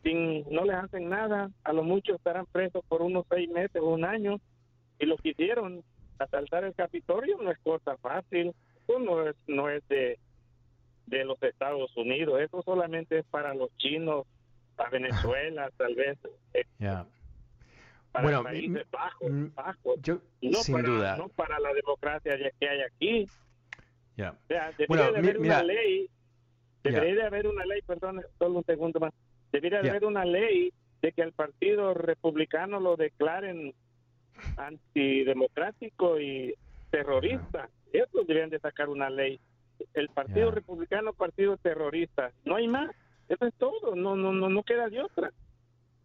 sin, 0.03 0.45
no 0.51 0.65
les 0.65 0.77
hacen 0.77 1.09
nada, 1.09 1.51
a 1.65 1.73
lo 1.73 1.83
mucho 1.83 2.15
estarán 2.15 2.47
presos 2.47 2.85
por 2.89 3.03
unos 3.03 3.25
seis 3.31 3.49
meses 3.51 3.81
o 3.81 3.91
un 3.91 4.05
año, 4.05 4.41
y 4.99 5.07
lo 5.07 5.17
que 5.17 5.31
hicieron, 5.31 5.83
asaltar 6.19 6.65
el 6.65 6.75
Capitolio, 6.75 7.39
no 7.43 7.51
es 7.51 7.59
cosa 7.59 7.97
fácil, 7.99 8.55
eso 8.87 8.99
no 8.99 9.27
es, 9.27 9.37
no 9.47 9.69
es 9.69 9.87
de, 9.89 10.19
de 11.07 11.25
los 11.25 11.43
Estados 11.43 11.97
Unidos, 11.97 12.41
eso 12.41 12.63
solamente 12.63 13.19
es 13.19 13.25
para 13.27 13.55
los 13.55 13.77
chinos, 13.79 14.27
para 14.77 14.91
Venezuela, 14.91 15.71
tal 15.77 15.95
vez. 15.95 16.19
Eh, 16.55 16.65
para 16.79 18.25
bueno, 18.25 18.43
países 18.43 18.87
bajos, 18.91 19.55
bajos. 19.55 19.97
Yo, 20.03 20.19
no 20.43 20.59
sin 20.59 20.75
para, 20.75 20.89
duda. 20.89 21.17
No 21.17 21.29
para 21.29 21.59
la 21.59 21.73
democracia 21.73 22.37
que 22.61 22.69
hay 22.69 22.81
aquí. 22.83 23.29
Yeah. 24.17 24.31
O 24.33 24.47
sea, 24.49 24.65
debería 24.73 24.87
Bueno, 24.89 25.13
de 25.13 25.19
haber 25.19 25.39
mira. 25.39 25.55
una 25.57 25.65
ley, 25.65 26.09
debería 26.83 27.09
Yeah. 27.13 27.15
de 27.23 27.27
haber 27.27 27.47
una 27.47 27.65
ley, 27.65 27.83
perdón, 27.83 28.23
solo 28.39 28.59
un 28.59 28.65
segundo 28.65 29.01
más, 29.01 29.13
debería 29.53 29.79
de 29.79 29.85
Yeah. 29.85 29.93
haber 29.93 30.05
una 30.05 30.25
ley 30.25 30.73
de 31.01 31.13
que 31.13 31.23
al 31.23 31.33
partido 31.33 31.95
republicano 31.95 32.79
lo 32.81 32.97
declaren 32.97 33.75
antidemocrático 34.57 36.21
y 36.21 36.55
terrorista. 36.91 37.69
Eso 37.93 38.19
deberían 38.21 38.51
de 38.51 38.59
sacar 38.61 38.89
una 38.89 39.11
ley. 39.11 39.41
El 39.95 40.09
partido 40.09 40.51
republicano, 40.51 41.13
partido 41.13 41.57
terrorista. 41.57 42.31
No 42.45 42.57
hay 42.57 42.69
más. 42.69 42.95
Eso 43.29 43.47
es 43.47 43.55
todo. 43.55 43.95
No, 43.97 44.15
no, 44.17 44.33
no, 44.33 44.49
no 44.49 44.63
queda 44.63 44.89
de 44.89 45.03
otra. 45.03 45.33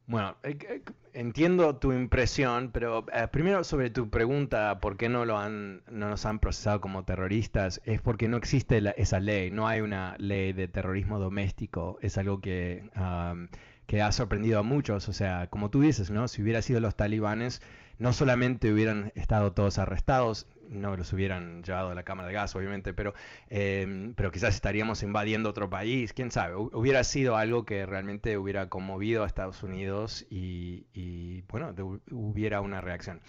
Bueno, 0.08 0.38
eh, 0.44 0.58
eh, 0.70 0.82
entiendo 1.14 1.76
tu 1.78 1.92
impresión, 1.92 2.72
pero 2.72 3.06
eh, 3.14 3.28
primero 3.30 3.64
sobre 3.66 3.90
tu 3.90 4.10
pregunta, 4.10 4.80
¿por 4.80 4.96
qué 4.96 5.10
no 5.10 5.26
lo 5.26 5.38
han, 5.38 5.84
no 5.92 6.10
nos 6.10 6.26
han 6.26 6.40
procesado 6.40 6.80
como 6.80 7.04
terroristas? 7.04 7.82
Es 7.84 8.02
porque 8.02 8.30
no 8.30 8.38
existe 8.38 8.80
la- 8.80 8.92
esa 8.92 9.20
ley, 9.20 9.52
no 9.52 9.68
hay 9.68 9.82
una 9.82 10.16
ley 10.18 10.54
de 10.54 10.68
terrorismo 10.70 11.20
doméstico. 11.20 11.98
Es 12.02 12.18
algo 12.18 12.40
que, 12.40 12.90
am, 12.96 13.50
que 13.86 14.02
ha 14.02 14.12
sorprendido 14.14 14.60
a 14.60 14.64
muchos. 14.64 15.10
O 15.10 15.14
sea, 15.14 15.48
como 15.50 15.70
tú 15.70 15.82
dices, 15.82 16.10
¿no? 16.10 16.28
Si 16.30 16.42
hubiera 16.42 16.62
sido 16.62 16.80
los 16.80 16.96
talibanes, 16.96 17.62
no 18.00 18.14
solamente 18.14 18.72
hubieran 18.72 19.12
estado 19.16 19.52
todos 19.54 19.78
arrestados, 19.78 20.48
no 20.70 20.96
los 20.98 21.12
hubieran 21.14 21.64
llevado 21.64 21.90
a 21.92 21.96
la 21.96 22.04
cámara 22.04 22.28
de 22.28 22.34
gas, 22.34 22.56
obviamente, 22.56 22.94
pero, 22.94 23.14
eh, 23.50 24.14
pero 24.16 24.32
quizás 24.32 24.56
estaríamos 24.56 25.04
invadiendo 25.04 25.50
otro 25.50 25.70
país, 25.70 26.14
quién 26.14 26.32
sabe. 26.32 26.56
Hu- 26.56 26.70
Hubiera 26.74 27.04
sido 27.04 27.38
algo 27.38 27.66
que 27.66 27.86
realmente 27.86 28.38
hubiera 28.38 28.70
conmovido 28.70 29.24
a 29.24 29.28
Estados 29.28 29.64
Unidos 29.64 30.26
y, 30.30 31.42
bueno, 31.50 31.74
hubiera 32.12 32.62
una 32.62 32.82
reacción. 32.82 33.22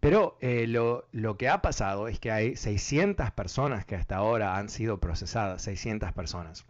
Pero 0.00 0.36
eh, 0.40 0.66
lo, 0.66 1.08
lo 1.12 1.36
que 1.38 1.48
ha 1.48 1.62
pasado 1.62 2.08
es 2.08 2.18
que 2.20 2.30
hay 2.30 2.56
600 2.56 3.30
personas 3.32 3.84
que 3.86 3.96
hasta 3.96 4.16
ahora 4.16 4.56
han 4.56 4.68
sido 4.68 5.00
procesadas, 5.00 5.62
600 5.62 6.12
personas. 6.12 6.66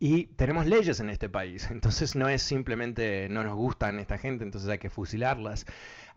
Y 0.00 0.26
tenemos 0.36 0.66
leyes 0.66 1.00
en 1.00 1.10
este 1.10 1.28
país, 1.28 1.68
entonces 1.70 2.14
no 2.14 2.28
es 2.28 2.42
simplemente 2.42 3.28
no 3.30 3.42
nos 3.42 3.54
gustan 3.56 3.98
esta 3.98 4.18
gente, 4.18 4.44
entonces 4.44 4.70
hay 4.70 4.78
que 4.78 4.90
fusilarlas, 4.90 5.66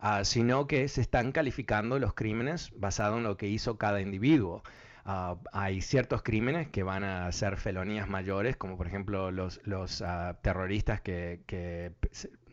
ah, 0.00 0.24
sino 0.24 0.66
que 0.66 0.86
se 0.88 1.00
están 1.00 1.32
calificando 1.32 1.98
los 1.98 2.14
crímenes 2.14 2.70
basado 2.76 3.18
en 3.18 3.24
lo 3.24 3.36
que 3.36 3.48
hizo 3.48 3.78
cada 3.78 4.00
individuo. 4.00 4.62
Ah, 5.04 5.36
hay 5.52 5.80
ciertos 5.80 6.22
crímenes 6.22 6.68
que 6.68 6.84
van 6.84 7.02
a 7.02 7.30
ser 7.32 7.56
felonías 7.56 8.08
mayores, 8.08 8.56
como 8.56 8.76
por 8.76 8.86
ejemplo 8.86 9.32
los, 9.32 9.60
los 9.64 10.00
ah, 10.02 10.38
terroristas 10.42 11.00
que, 11.00 11.40
que 11.46 11.90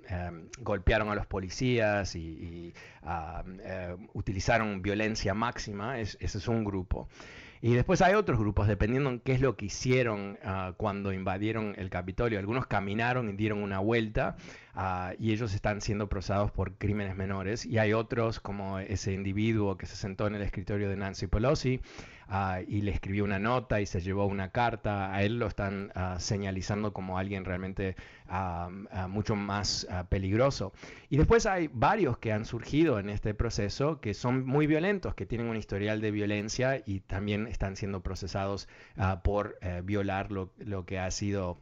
em, 0.08 0.48
golpearon 0.62 1.10
a 1.10 1.16
los 1.16 1.28
policías 1.28 2.16
y, 2.16 2.20
y, 2.20 2.74
eh, 3.64 3.96
utilizaron 4.14 4.82
violencia 4.82 5.34
máxima, 5.34 6.00
es- 6.00 6.18
ese 6.20 6.38
es 6.40 6.48
un 6.48 6.64
grupo. 6.64 7.08
Y 7.62 7.74
después 7.74 8.02
hay 8.02 8.14
otros 8.14 8.40
grupos, 8.40 8.68
dependiendo 8.68 9.10
en 9.10 9.20
qué 9.20 9.34
es 9.34 9.42
lo 9.42 9.58
que 9.58 9.66
hicieron 9.66 10.40
ah, 10.44 10.74
cuando 10.78 11.12
invadieron 11.12 11.76
el 11.78 11.90
Capitolio. 11.90 12.40
Algunos 12.40 12.68
caminaron 12.68 13.30
y 13.30 13.34
dieron 13.34 13.62
una 13.62 13.80
vuelta, 13.80 14.38
Ah, 14.82 15.14
y 15.20 15.34
ellos 15.34 15.54
están 15.54 15.82
siendo 15.82 16.08
procesados 16.08 16.52
por 16.52 16.76
crímenes 16.76 17.14
menores. 17.18 17.66
Y 17.66 17.80
hay 17.80 17.92
otros, 17.92 18.40
como 18.40 18.80
ese 18.80 19.12
individuo 19.12 19.78
que 19.78 19.86
se 19.86 19.98
sentó 19.98 20.26
en 20.26 20.36
el 20.36 20.42
escritorio 20.42 20.88
de 20.88 20.96
Nancy 20.96 21.28
Pelosi 21.28 21.82
ah, 22.30 22.62
y 22.66 22.82
le 22.84 22.92
escribió 22.92 23.26
una 23.26 23.40
nota 23.40 23.82
y 23.82 23.86
se 23.86 24.00
llevó 24.00 24.26
una 24.26 24.54
carta. 24.54 25.14
A 25.14 25.22
él 25.24 25.38
lo 25.38 25.48
están 25.48 25.92
ah, 25.96 26.16
señalizando 26.18 26.94
como 26.94 27.18
alguien 27.18 27.44
realmente 27.44 27.98
mucho 29.10 29.36
más 29.36 29.86
peligroso. 30.08 30.72
Y 31.10 31.18
después 31.18 31.46
hay 31.46 31.70
varios 31.74 32.18
que 32.20 32.32
han 32.32 32.46
surgido 32.46 33.00
en 33.00 33.10
este 33.10 33.34
proceso 33.34 34.00
que 34.00 34.14
son 34.14 34.46
muy 34.46 34.66
violentos, 34.66 35.14
que 35.14 35.26
tienen 35.26 35.48
un 35.48 35.58
historial 35.58 36.00
de 36.00 36.12
violencia 36.12 36.82
y 36.86 37.02
también 37.02 37.48
están 37.48 37.76
siendo 37.76 38.02
procesados 38.02 38.70
por 39.24 39.58
eh, 39.62 39.82
violar 39.84 40.32
lo, 40.32 40.54
lo 40.60 40.86
que 40.86 41.00
ha 41.00 41.12
sido 41.12 41.60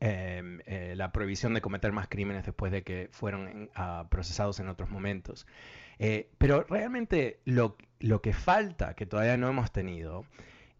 Em, 0.00 0.60
eh, 0.66 0.94
la 0.96 1.10
prohibición 1.10 1.54
de 1.54 1.60
cometer 1.60 1.90
más 1.90 2.06
crímenes 2.06 2.46
después 2.46 2.70
de 2.70 2.84
que 2.84 3.08
fueron 3.10 3.68
ah, 3.74 4.06
procesados 4.08 4.60
en 4.60 4.68
otros 4.68 4.90
momentos. 4.90 5.44
Eh, 5.98 6.30
pero 6.38 6.62
realmente 6.68 7.40
lo, 7.44 7.76
lo, 7.98 8.22
que 8.22 8.32
falta, 8.32 8.94
que 8.94 9.06
todavía 9.06 9.36
no 9.36 9.48
hemos 9.48 9.72
tenido, 9.72 10.24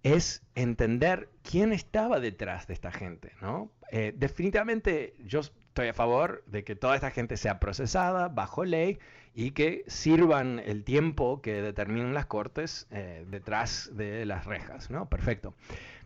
es 0.05 0.43
entender 0.55 1.29
quién 1.43 1.73
estaba 1.73 2.21
detrás 2.21 2.69
de 2.69 2.75
esta 2.75 2.93
gente. 2.93 3.33
¿no? 3.41 3.73
Eh, 3.91 4.15
definitivamente 4.17 5.17
yo 5.25 5.41
estoy 5.41 5.89
a 5.89 5.95
favor 5.95 6.45
de 6.47 6.63
que 6.63 6.77
toda 6.77 6.95
esta 6.95 7.11
gente 7.11 7.37
sea 7.37 7.59
procesada 7.59 8.29
bajo 8.29 8.65
ley 8.65 9.01
y 9.35 9.51
que 9.51 9.83
sirvan 9.89 10.61
el 10.61 10.85
tiempo 10.85 11.43
que 11.43 11.61
determinen 11.61 12.15
las 12.15 12.27
cortes 12.27 12.87
detrás 13.27 13.91
de 13.95 14.27
las 14.27 14.47
rejas. 14.47 14.91
¿no? 14.91 15.09
Perfecto. 15.09 15.55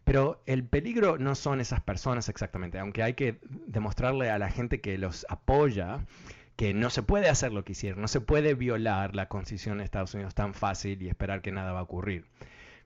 Pero 0.05 0.43
el 0.47 0.65
peligro 0.65 1.19
no 1.19 1.35
son 1.35 1.61
esas 1.61 1.81
personas 1.81 2.29
exactamente, 2.29 2.79
aunque 2.79 3.03
hay 3.03 3.15
que 3.15 3.39
demostrarle 3.67 4.31
a 4.31 4.39
la 4.39 4.51
gente 4.51 4.81
que 4.81 4.99
los 4.99 5.27
apoya 5.29 6.05
que 6.57 6.75
no 6.75 6.91
se 6.91 7.03
puede 7.03 7.29
hacer 7.29 7.53
lo 7.53 7.65
que 7.65 7.73
hicieron, 7.73 8.03
no 8.03 8.09
se 8.09 8.21
puede 8.21 8.55
violar 8.55 9.15
la 9.15 9.29
constitución 9.29 9.79
de 9.79 9.85
Estados 9.85 10.15
Unidos 10.15 10.35
tan 10.35 10.55
fácil 10.55 11.01
y 11.03 11.09
esperar 11.09 11.41
que 11.41 11.53
nada 11.53 11.73
va 11.73 11.81
a 11.81 11.83
ocurrir. 11.83 12.27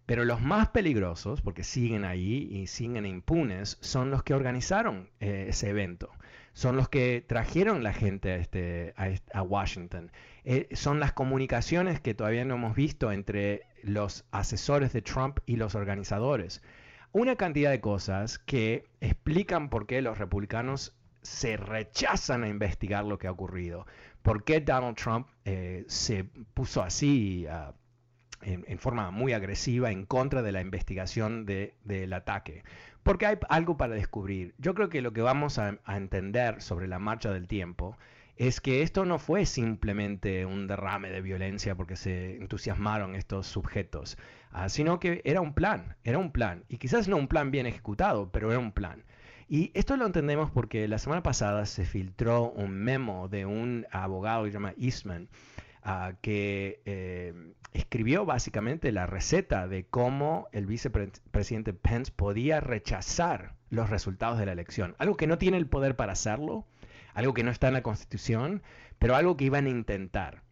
Pero 0.06 0.24
los 0.24 0.40
más 0.40 0.68
peligrosos, 0.68 1.42
porque 1.42 1.64
siguen 1.64 2.04
ahí 2.04 2.48
y 2.50 2.68
siguen 2.68 3.06
impunes, 3.06 3.76
son 3.80 4.10
los 4.10 4.22
que 4.22 4.34
organizaron 4.34 5.10
eh, 5.18 5.46
ese 5.48 5.70
evento. 5.70 6.10
Son 6.52 6.76
los 6.76 6.88
que 6.88 7.24
trajeron 7.26 7.82
la 7.82 7.92
gente 7.92 8.32
a, 8.32 8.36
este, 8.36 8.94
a, 9.34 9.42
Washington. 9.42 10.12
Eh, 10.44 10.68
son 10.72 11.00
las 11.00 11.12
comunicaciones 11.12 12.00
que 12.00 12.14
todavía 12.14 12.44
no 12.44 12.54
hemos 12.54 12.76
visto 12.76 13.10
entre 13.10 13.66
los 13.82 14.24
asesores 14.30 14.92
de 14.92 15.02
Trump 15.02 15.40
y 15.44 15.56
los 15.56 15.74
organizadores 15.74 16.62
una 17.16 17.36
cantidad 17.36 17.70
de 17.70 17.80
cosas 17.80 18.38
que 18.38 18.84
explican 19.00 19.70
por 19.70 19.86
qué 19.86 20.02
los 20.02 20.18
republicanos 20.18 20.94
se 21.22 21.56
rechazan 21.56 22.44
a 22.44 22.48
investigar 22.48 23.06
lo 23.06 23.18
que 23.18 23.26
ha 23.26 23.30
ocurrido. 23.30 23.86
¿Por 24.20 24.44
qué 24.44 24.60
Donald 24.60 24.98
Trump 24.98 25.26
eh, 25.46 25.86
se 25.88 26.24
puso 26.52 26.82
así 26.82 27.46
ah, 27.48 27.72
en, 28.42 28.78
forma 28.78 29.10
muy 29.10 29.32
agresiva 29.32 29.90
en 29.90 30.04
contra 30.04 30.42
de 30.42 30.52
la 30.52 30.60
investigación 30.60 31.46
del 31.46 32.12
ataque? 32.12 32.64
Porque 33.02 33.24
hay 33.24 33.38
algo 33.48 33.78
para 33.78 33.94
descubrir. 33.94 34.54
Yo 34.58 34.74
creo 34.74 34.90
que 34.90 35.00
lo 35.00 35.14
que 35.14 35.22
vamos 35.22 35.58
a 35.58 35.78
entender 35.88 36.60
sobre 36.60 36.86
la 36.86 36.98
marcha 36.98 37.32
del 37.32 37.46
tiempo 37.46 37.96
es 38.36 38.60
que 38.60 38.82
esto 38.82 39.04
no 39.04 39.18
fue 39.18 39.46
simplemente 39.46 40.44
un 40.44 40.66
derrame 40.66 41.10
de 41.10 41.22
violencia 41.22 41.74
porque 41.74 41.96
se 41.96 42.36
entusiasmaron 42.36 43.14
estos 43.14 43.46
sujetos, 43.46 44.18
ah, 44.50 44.68
sino 44.68 45.00
que 45.00 45.22
era 45.24 45.40
un 45.40 45.54
plan, 45.54 45.96
era 46.04 46.18
un 46.18 46.32
plan, 46.32 46.64
y 46.68 46.76
quizás 46.76 47.08
no 47.08 47.16
un 47.16 47.28
plan 47.28 47.50
bien 47.50 47.66
ejecutado, 47.66 48.30
pero 48.30 48.50
era 48.50 48.58
un 48.58 48.72
plan. 48.72 49.04
Y 49.48 49.70
esto 49.74 49.96
lo 49.96 50.06
entendemos 50.06 50.50
porque 50.50 50.88
la 50.88 50.98
semana 50.98 51.22
pasada 51.22 51.66
se 51.66 51.84
filtró 51.84 52.50
un 52.50 52.72
memo 52.72 53.28
de 53.28 53.46
un 53.46 53.86
abogado 53.90 54.44
que 54.44 54.50
se 54.50 54.54
llama 54.54 54.74
Eastman, 54.76 55.28
ah, 55.82 56.12
que 56.20 56.82
eh, 56.84 57.54
escribió 57.72 58.26
básicamente 58.26 58.92
la 58.92 59.06
receta 59.06 59.68
de 59.68 59.86
cómo 59.86 60.48
el 60.52 60.66
vicepresidente 60.66 61.72
Pence 61.72 62.12
podía 62.14 62.60
rechazar 62.60 63.54
los 63.70 63.88
resultados 63.88 64.38
de 64.38 64.46
la 64.46 64.52
elección. 64.52 64.94
Algo 64.98 65.16
que 65.16 65.26
no 65.26 65.38
tiene 65.38 65.56
el 65.58 65.68
poder 65.68 65.96
para 65.96 66.12
hacerlo, 66.12 66.66
algo 67.16 67.32
que 67.32 67.42
no 67.42 67.50
está 67.50 67.68
en 67.68 67.74
la 67.74 67.82
Constitución, 67.82 68.62
pero 68.98 69.16
algo 69.16 69.38
que 69.38 69.46
iban 69.46 69.64
a 69.64 69.70
intentar. 69.70 70.42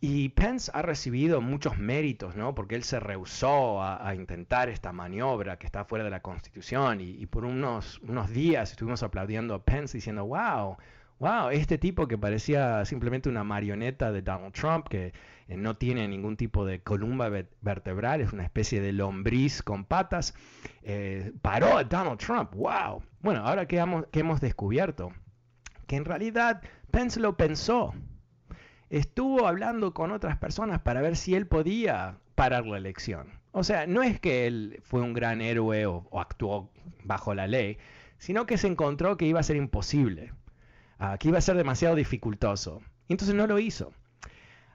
Y 0.00 0.28
Pence 0.28 0.70
ha 0.74 0.82
recibido 0.82 1.40
muchos 1.40 1.78
méritos, 1.78 2.36
¿no? 2.36 2.54
Porque 2.54 2.76
él 2.76 2.84
se 2.84 3.00
rehusó 3.00 3.82
a, 3.82 4.14
intentar 4.14 4.68
esta 4.68 4.92
maniobra 4.92 5.58
que 5.58 5.66
está 5.66 5.86
fuera 5.86 6.04
de 6.04 6.10
la 6.10 6.20
Constitución 6.20 7.00
y, 7.00 7.24
por 7.26 7.46
unos, 7.46 8.00
unos 8.00 8.30
días 8.30 8.70
estuvimos 8.70 9.02
aplaudiendo 9.02 9.54
a 9.54 9.64
Pence 9.64 9.96
diciendo, 9.96 10.26
wow, 10.26 10.76
wow, 11.20 11.48
este 11.50 11.78
tipo 11.78 12.06
que 12.06 12.18
parecía 12.18 12.84
simplemente 12.84 13.30
una 13.30 13.42
marioneta 13.42 14.12
de 14.12 14.20
Donald 14.20 14.52
Trump, 14.52 14.88
que 14.88 15.14
eh, 15.48 15.56
no 15.56 15.74
tiene 15.78 16.06
ningún 16.06 16.36
tipo 16.36 16.66
de 16.66 16.80
columna 16.80 17.30
vertebral, 17.62 18.20
es 18.20 18.32
una 18.34 18.44
especie 18.44 18.82
de 18.82 18.92
lombriz 18.92 19.62
con 19.62 19.86
patas, 19.86 20.34
eh, 20.82 21.32
paró 21.40 21.78
a 21.78 21.84
Donald 21.84 22.18
Trump, 22.18 22.54
wow. 22.54 23.02
Bueno, 23.20 23.40
ahora 23.40 23.66
que 23.66 23.78
hemos 23.78 24.40
descubierto 24.42 25.12
que 25.88 25.96
en 25.96 26.04
realidad 26.04 26.62
Pence 26.92 27.18
lo 27.18 27.36
pensó. 27.36 27.94
Estuvo 28.90 29.48
hablando 29.48 29.94
con 29.94 30.12
otras 30.12 30.36
personas 30.36 30.80
para 30.80 31.00
ver 31.00 31.16
si 31.16 31.34
él 31.34 31.48
podía 31.48 32.18
parar 32.36 32.66
la 32.66 32.76
elección. 32.76 33.40
O 33.52 33.64
sea, 33.64 33.86
no 33.86 34.02
es 34.02 34.20
que 34.20 34.46
él 34.46 34.80
fue 34.84 35.00
un 35.00 35.14
gran 35.14 35.40
héroe 35.40 35.86
o, 35.86 36.06
actuó 36.20 36.70
bajo 37.04 37.34
la 37.34 37.46
ley, 37.46 37.78
sino 38.18 38.46
que 38.46 38.58
se 38.58 38.68
encontró 38.68 39.16
que 39.16 39.24
iba 39.26 39.40
a 39.40 39.42
ser 39.42 39.56
imposible, 39.56 40.32
ah, 40.98 41.16
que 41.18 41.28
iba 41.28 41.38
a 41.38 41.42
ser 41.42 41.56
demasiado 41.56 41.96
dificultoso. 41.96 42.82
Y 43.08 43.14
entonces 43.14 43.34
no 43.34 43.46
lo 43.46 43.58
hizo. 43.58 43.92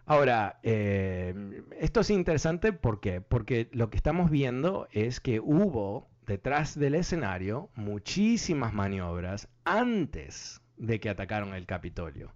Ahora, 0.05 0.59
eh, 0.63 1.63
esto 1.79 2.01
es 2.01 2.09
interesante 2.09 2.73
¿por 2.73 2.99
porque 3.29 3.69
lo 3.71 3.89
que 3.89 3.97
estamos 3.97 4.31
viendo 4.31 4.87
es 4.91 5.19
que 5.19 5.39
hubo 5.39 6.09
detrás 6.25 6.77
del 6.77 6.95
escenario 6.95 7.69
muchísimas 7.75 8.73
maniobras 8.73 9.47
antes 9.63 10.62
de 10.77 10.99
que 10.99 11.09
atacaron 11.09 11.53
el 11.53 11.65
Capitolio, 11.65 12.33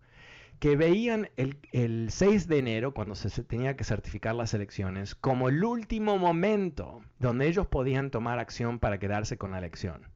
que 0.60 0.76
veían 0.76 1.30
el, 1.38 2.10
6 2.10 2.48
de 2.48 2.58
enero, 2.58 2.94
cuando 2.94 3.16
se 3.16 3.44
tenía 3.44 3.76
que 3.76 3.84
certificar 3.84 4.36
las 4.36 4.54
elecciones, 4.54 5.14
como 5.16 5.50
el 5.50 5.64
último 5.64 6.18
momento 6.18 7.02
donde 7.20 7.48
ellos 7.48 7.68
podían 7.68 8.10
tomar 8.10 8.40
acción 8.40 8.80
para 8.80 8.98
quedarse 8.98 9.38
con 9.38 9.52
la 9.52 9.60
elección. 9.60 10.10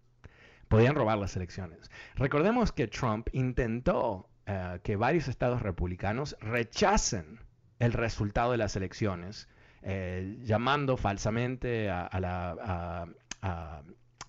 Podían 0.68 0.96
robar 0.96 1.18
las 1.18 1.36
elecciones. 1.36 1.92
Recordemos 2.16 2.72
que 2.72 2.88
Trump 2.88 3.28
intentó 3.34 4.30
eh, 4.48 4.80
que 4.84 4.96
varios 4.96 5.28
estados 5.28 5.62
republicanos 5.62 6.36
rechacen 6.40 7.40
el 7.80 7.94
resultado 7.94 8.52
de 8.52 8.58
las 8.58 8.76
elecciones, 8.76 9.48
eh, 9.82 10.38
llamando 10.44 10.98
falsamente 10.98 11.90
a, 11.90 12.10
la, 12.20 13.08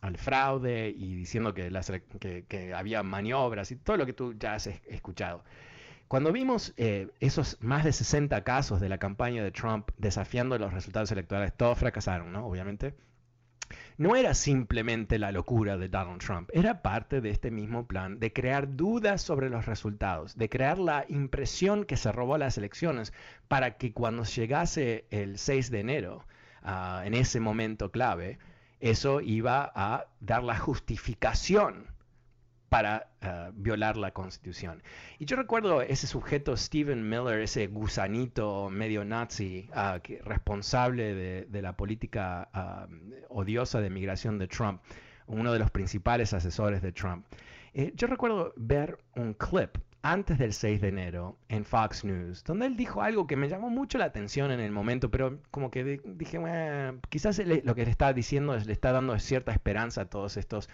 al 0.02 0.18
fraude 0.18 0.90
y 0.90 1.14
diciendo 1.14 1.54
que, 1.54 2.74
había 2.76 3.02
maniobras 3.02 3.70
y 3.70 3.76
todo 3.76 3.96
lo 3.96 4.04
que 4.04 4.12
tú 4.12 4.34
ya 4.34 4.54
has 4.54 4.66
escuchado. 4.66 5.44
Cuando 6.08 6.32
vimos 6.32 6.74
eh, 6.76 7.08
esos 7.20 7.56
más 7.62 7.84
de 7.84 7.92
60 7.92 8.42
casos 8.44 8.80
de 8.80 8.88
la 8.90 8.98
campaña 8.98 9.42
de 9.42 9.52
Trump 9.52 9.88
desafiando 9.96 10.58
los 10.58 10.74
resultados 10.74 11.10
electorales, 11.12 11.54
todos 11.56 11.78
fracasaron, 11.78 12.32
¿no? 12.32 12.46
Obviamente. 12.46 12.94
No 13.96 14.16
era 14.16 14.34
simplemente 14.34 15.18
la 15.18 15.32
locura 15.32 15.78
de 15.78 15.88
Donald 15.88 16.20
Trump, 16.20 16.50
era 16.52 16.82
parte 16.82 17.20
de 17.20 17.30
este 17.30 17.50
mismo 17.50 17.86
plan 17.86 18.18
de 18.18 18.32
crear 18.32 18.76
dudas 18.76 19.22
sobre 19.22 19.48
los 19.48 19.66
resultados, 19.66 20.36
de 20.36 20.48
crear 20.48 20.78
la 20.78 21.06
impresión 21.08 21.84
que 21.84 21.96
se 21.96 22.12
robó 22.12 22.36
las 22.36 22.58
elecciones 22.58 23.12
para 23.48 23.76
que 23.78 23.92
cuando 23.92 24.24
llegase 24.24 25.06
el 25.10 25.38
6 25.38 25.70
de 25.70 25.80
enero, 25.80 26.26
ah, 26.62 27.02
en 27.06 27.14
ese 27.14 27.40
momento 27.40 27.90
clave, 27.90 28.38
eso 28.82 29.20
iba 29.20 29.72
a 29.74 30.06
dar 30.20 30.42
la 30.42 30.58
justificación 30.58 31.86
para 32.68 33.10
eh, 33.20 33.50
violar 33.54 33.96
la 33.96 34.10
constitución. 34.12 34.82
Y 35.18 35.26
yo 35.26 35.36
recuerdo 35.36 35.82
ese 35.82 36.06
sujeto, 36.06 36.56
Stephen 36.56 37.08
Miller, 37.08 37.40
ese 37.40 37.68
gusanito 37.68 38.70
medio 38.70 39.04
nazi, 39.04 39.68
ah, 39.72 40.00
responsable 40.24 41.14
de, 41.44 41.62
la 41.62 41.76
política 41.76 42.48
ah, 42.52 42.88
odiosa 43.28 43.80
de 43.80 43.88
migración 43.88 44.38
de 44.38 44.48
Trump, 44.48 44.80
uno 45.26 45.52
de 45.52 45.60
los 45.60 45.70
principales 45.70 46.32
asesores 46.32 46.82
de 46.82 46.92
Trump. 46.92 47.24
Eh, 47.74 47.92
yo 47.94 48.08
recuerdo 48.08 48.52
ver 48.56 48.98
un 49.14 49.34
clip 49.34 49.78
antes 50.02 50.38
del 50.38 50.52
6 50.52 50.80
de 50.80 50.88
enero 50.88 51.38
en 51.48 51.64
Fox 51.64 52.04
News, 52.04 52.42
donde 52.44 52.66
él 52.66 52.76
dijo 52.76 53.02
algo 53.02 53.26
que 53.26 53.36
me 53.36 53.48
llamó 53.48 53.70
mucho 53.70 53.98
la 53.98 54.06
atención 54.06 54.50
en 54.50 54.60
el 54.60 54.72
momento, 54.72 55.10
pero 55.10 55.38
como 55.50 55.70
que 55.70 56.00
dije, 56.04 56.40
quizás 57.08 57.38
lo 57.38 57.74
que 57.74 57.84
le 57.84 57.90
está 57.90 58.12
diciendo 58.12 58.54
es, 58.54 58.66
le 58.66 58.72
está 58.72 58.92
dando 58.92 59.18
cierta 59.18 59.52
esperanza 59.52 60.02
a 60.02 60.04
todos 60.06 60.36
estos 60.36 60.68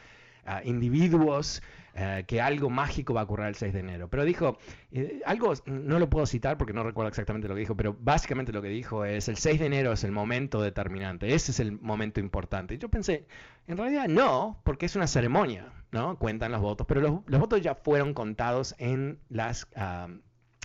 individuos 0.64 1.62
eh, 2.00 2.24
que 2.28 2.40
algo 2.40 2.70
mágico 2.70 3.12
va 3.12 3.22
a 3.22 3.24
ocurrir 3.24 3.46
el 3.46 3.56
6 3.56 3.72
de 3.72 3.80
enero. 3.80 4.06
Pero 4.08 4.24
dijo, 4.24 4.58
eh, 4.92 5.20
algo, 5.26 5.52
no 5.66 5.98
lo 5.98 6.08
puedo 6.08 6.26
citar 6.26 6.56
porque 6.56 6.72
no 6.72 6.84
recuerdo 6.84 7.08
exactamente 7.08 7.48
lo 7.48 7.54
que 7.54 7.60
dijo, 7.60 7.76
pero 7.76 7.96
básicamente 7.98 8.52
lo 8.52 8.62
que 8.62 8.68
dijo 8.68 9.04
es, 9.04 9.28
el 9.28 9.36
6 9.36 9.58
de 9.58 9.66
enero 9.66 9.92
es 9.92 10.04
el 10.04 10.12
momento 10.12 10.62
determinante, 10.62 11.34
ese 11.34 11.50
es 11.50 11.58
el 11.58 11.72
momento 11.72 12.20
importante. 12.20 12.74
Y 12.74 12.78
yo 12.78 12.88
pensé, 12.88 13.26
en 13.66 13.76
realidad 13.76 14.06
no, 14.06 14.60
porque 14.62 14.86
es 14.86 14.94
una 14.94 15.08
ceremonia, 15.08 15.72
¿no? 15.90 16.16
Cuentan 16.20 16.52
los 16.52 16.60
votos, 16.60 16.86
pero 16.86 17.00
los, 17.00 17.40
votos 17.40 17.60
ya 17.62 17.74
fueron 17.74 18.14
contados 18.14 18.76
en 18.78 19.18
las... 19.28 19.66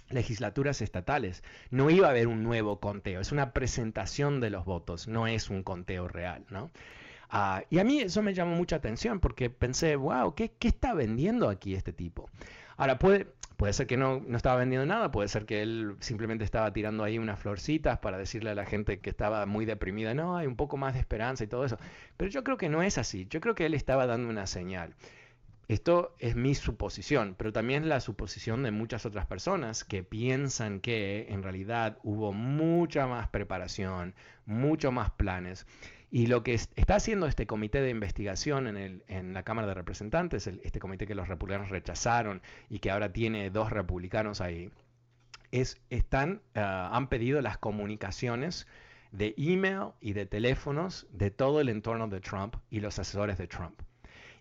legislaturas 0.09 0.83
estatales. 0.83 1.43
No 1.71 1.89
iba 1.89 2.05
a 2.05 2.11
haber 2.11 2.27
un 2.27 2.43
nuevo 2.43 2.79
conteo, 2.79 3.19
es 3.21 3.31
una 3.31 3.53
presentación 3.53 4.39
de 4.39 4.51
los 4.51 4.65
votos, 4.65 5.07
no 5.07 5.25
es 5.25 5.49
un 5.49 5.63
conteo 5.63 6.07
real, 6.07 6.45
¿no? 6.51 6.69
Ah, 7.35 7.63
y 7.71 7.79
a 7.79 7.83
mí 7.83 7.99
eso 7.99 8.21
me 8.21 8.35
llamó 8.35 8.55
mucha 8.55 8.75
atención 8.75 9.19
porque 9.19 9.49
pensé, 9.49 9.95
wow, 9.95 10.35
¿qué, 10.35 10.51
¿qué, 10.51 10.67
está 10.67 10.93
vendiendo 10.93 11.49
aquí 11.49 11.73
este 11.73 11.91
tipo? 11.91 12.29
Ahora, 12.77 12.99
puede, 12.99 13.25
puede 13.57 13.73
ser 13.73 13.87
que 13.87 13.97
no, 13.97 14.21
no, 14.27 14.37
estaba 14.37 14.57
vendiendo 14.57 14.85
nada, 14.85 15.09
puede 15.09 15.27
ser 15.27 15.47
que 15.47 15.63
él 15.63 15.95
simplemente 15.99 16.43
estaba 16.43 16.71
tirando 16.73 17.03
ahí 17.03 17.17
unas 17.17 17.39
florcitas 17.39 17.97
para 17.97 18.19
decirle 18.19 18.51
a 18.51 18.55
la 18.55 18.67
gente 18.67 18.99
que 18.99 19.09
estaba 19.09 19.47
muy 19.47 19.65
deprimida, 19.65 20.13
no, 20.13 20.37
hay 20.37 20.45
un 20.45 20.55
poco 20.55 20.77
más 20.77 20.93
de 20.93 20.99
esperanza 20.99 21.43
y 21.43 21.47
todo 21.47 21.65
eso. 21.65 21.79
Pero 22.17 22.29
yo 22.29 22.43
creo 22.43 22.57
que 22.57 22.69
no 22.69 22.83
es 22.83 22.99
así, 22.99 23.25
yo 23.31 23.41
creo 23.41 23.55
que 23.55 23.65
él 23.65 23.73
estaba 23.73 24.05
dando 24.05 24.29
una 24.29 24.45
señal. 24.45 24.93
Esto 25.67 26.13
es 26.19 26.35
mi 26.35 26.53
suposición, 26.53 27.33
pero 27.35 27.51
también 27.51 27.89
la 27.89 27.99
suposición 27.99 28.61
de 28.61 28.69
muchas 28.69 29.07
otras 29.07 29.25
personas 29.25 29.83
que 29.83 30.03
piensan 30.03 30.81
que 30.81 31.25
en 31.29 31.41
realidad 31.41 31.97
hubo 32.03 32.31
mucha 32.31 33.07
más 33.07 33.27
preparación, 33.29 34.13
mucho 34.45 34.91
más 34.91 35.09
planes 35.09 35.65
y 36.13 36.27
lo 36.27 36.43
que 36.43 36.53
está 36.53 36.97
haciendo 36.97 37.25
este 37.25 37.47
comité 37.47 37.81
de 37.81 37.89
investigación 37.89 38.67
en, 38.67 38.77
el, 38.77 39.03
en 39.07 39.33
la 39.33 39.41
Cámara 39.41 39.67
de 39.67 39.73
Representantes, 39.73 40.45
este 40.45 40.79
comité 40.79 41.07
que 41.07 41.15
los 41.15 41.27
republicanos 41.27 41.69
rechazaron 41.69 42.43
y 42.69 42.77
que 42.77 42.91
ahora 42.91 43.11
tiene 43.11 43.49
dos 43.49 43.71
republicanos 43.71 44.39
ahí, 44.39 44.69
es, 45.49 45.81
están, 45.89 46.43
ah, 46.53 46.91
han 46.93 47.07
pedido 47.07 47.41
las 47.41 47.57
comunicaciones 47.57 48.67
de 49.11 49.33
email 49.37 49.93
y 50.01 50.13
de 50.13 50.27
teléfonos 50.27 51.07
de 51.09 51.31
todo 51.31 51.59
el 51.61 51.69
entorno 51.69 52.07
de 52.07 52.21
Trump 52.21 52.57
y 52.69 52.79
los 52.79 52.99
asesores 52.99 53.39
de 53.39 53.47
Trump. 53.47 53.81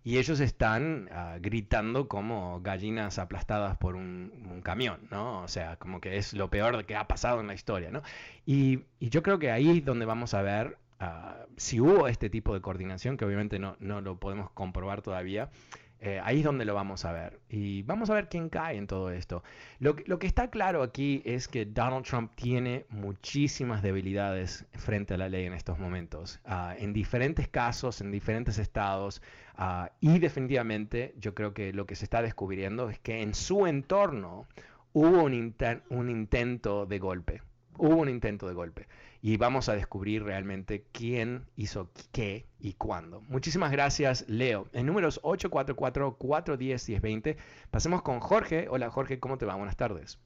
Y 0.05 0.19
ellos 0.19 0.41
están 0.41 1.09
ah, 1.11 1.39
gritando 1.41 2.07
como 2.07 2.61
gallinas 2.61 3.19
aplastadas 3.19 3.79
por 3.79 3.97
un, 3.97 4.61
camión, 4.63 5.09
¿no? 5.11 5.41
O 5.41 5.49
sea, 5.49 5.77
como 5.77 6.03
que 6.03 6.19
es 6.19 6.35
lo 6.35 6.51
peor 6.51 6.85
que 6.85 6.97
ha 6.97 7.09
pasado 7.09 7.41
en 7.41 7.47
la 7.47 7.55
historia, 7.55 7.91
¿no? 7.91 8.03
Y, 8.45 8.81
y 9.01 9.09
yo 9.09 9.23
creo 9.23 9.39
que 9.39 9.51
ahí 9.51 9.79
es 9.79 9.85
donde 9.87 10.05
vamos 10.05 10.35
a 10.35 10.43
ver 10.43 10.82
Ah, 11.05 11.47
si 11.57 11.81
hubo 11.81 12.07
este 12.07 12.31
tipo 12.31 12.55
de 12.55 12.61
coordinación, 12.61 13.17
que 13.17 13.25
obviamente 13.25 13.59
no, 13.59 13.77
no 13.81 14.01
lo 14.01 14.21
podemos 14.21 14.53
comprobar 14.53 15.03
todavía, 15.03 15.51
eh, 15.99 16.21
ahí 16.23 16.39
es 16.39 16.45
donde 16.45 16.65
lo 16.65 16.75
vamos 16.75 17.05
a 17.05 17.13
ver. 17.13 17.41
Y 17.49 17.83
vamos 17.83 18.09
a 18.09 18.15
ver 18.15 18.29
quién 18.29 18.49
cae 18.49 18.77
en 18.77 18.87
todo 18.87 19.11
esto. 19.11 19.43
Lo, 19.81 19.97
lo, 20.07 20.21
que 20.21 20.29
está 20.29 20.49
claro 20.49 20.81
aquí 20.85 21.21
es 21.25 21.49
que 21.49 21.65
Donald 21.65 22.05
Trump 22.07 22.31
tiene 22.37 22.87
muchísimas 22.89 23.83
debilidades 23.83 24.65
frente 24.75 25.15
a 25.15 25.17
la 25.17 25.29
ley 25.29 25.45
en 25.47 25.55
estos 25.55 25.77
momentos, 25.81 26.39
ah, 26.45 26.77
en 26.79 26.93
diferentes 26.93 27.49
casos, 27.49 28.01
en 28.01 28.13
diferentes 28.13 28.59
estados. 28.59 29.23
Ah, 29.57 29.91
y 29.99 30.21
definitivamente 30.21 31.17
yo 31.19 31.35
creo 31.35 31.53
que 31.53 31.73
lo 31.73 31.85
que 31.85 31.97
se 31.97 32.05
está 32.05 32.23
descubriendo 32.23 32.91
es 32.91 33.01
que 33.01 33.23
en 33.23 33.35
su 33.35 33.67
entorno 33.67 34.47
hubo 34.93 35.25
un, 35.25 35.57
un 35.89 36.11
intento 36.11 36.87
de 36.87 36.99
golpe. 37.01 37.43
Hubo 37.77 37.97
un 37.97 38.09
intento 38.09 38.47
de 38.47 38.55
golpe 38.55 38.87
y 39.25 39.37
vamos 39.37 39.69
a 39.69 39.75
descubrir 39.75 40.25
realmente 40.25 40.85
quién 40.91 41.47
hizo 41.55 41.93
qué 42.11 42.49
y 42.59 42.73
cuándo. 42.73 43.21
Muchísimas 43.21 43.71
gracias, 43.71 44.29
Leo. 44.29 44.67
En 44.73 44.87
números 44.87 45.23
844-410-1020, 45.23 47.37
pasemos 47.71 48.03
con 48.03 48.19
Jorge. 48.19 48.67
Hola, 48.69 48.91
Jorge, 48.91 49.21
¿cómo 49.21 49.39
te 49.39 49.47
va? 49.47 49.55
Buenas 49.55 49.77
tardes. 49.77 50.19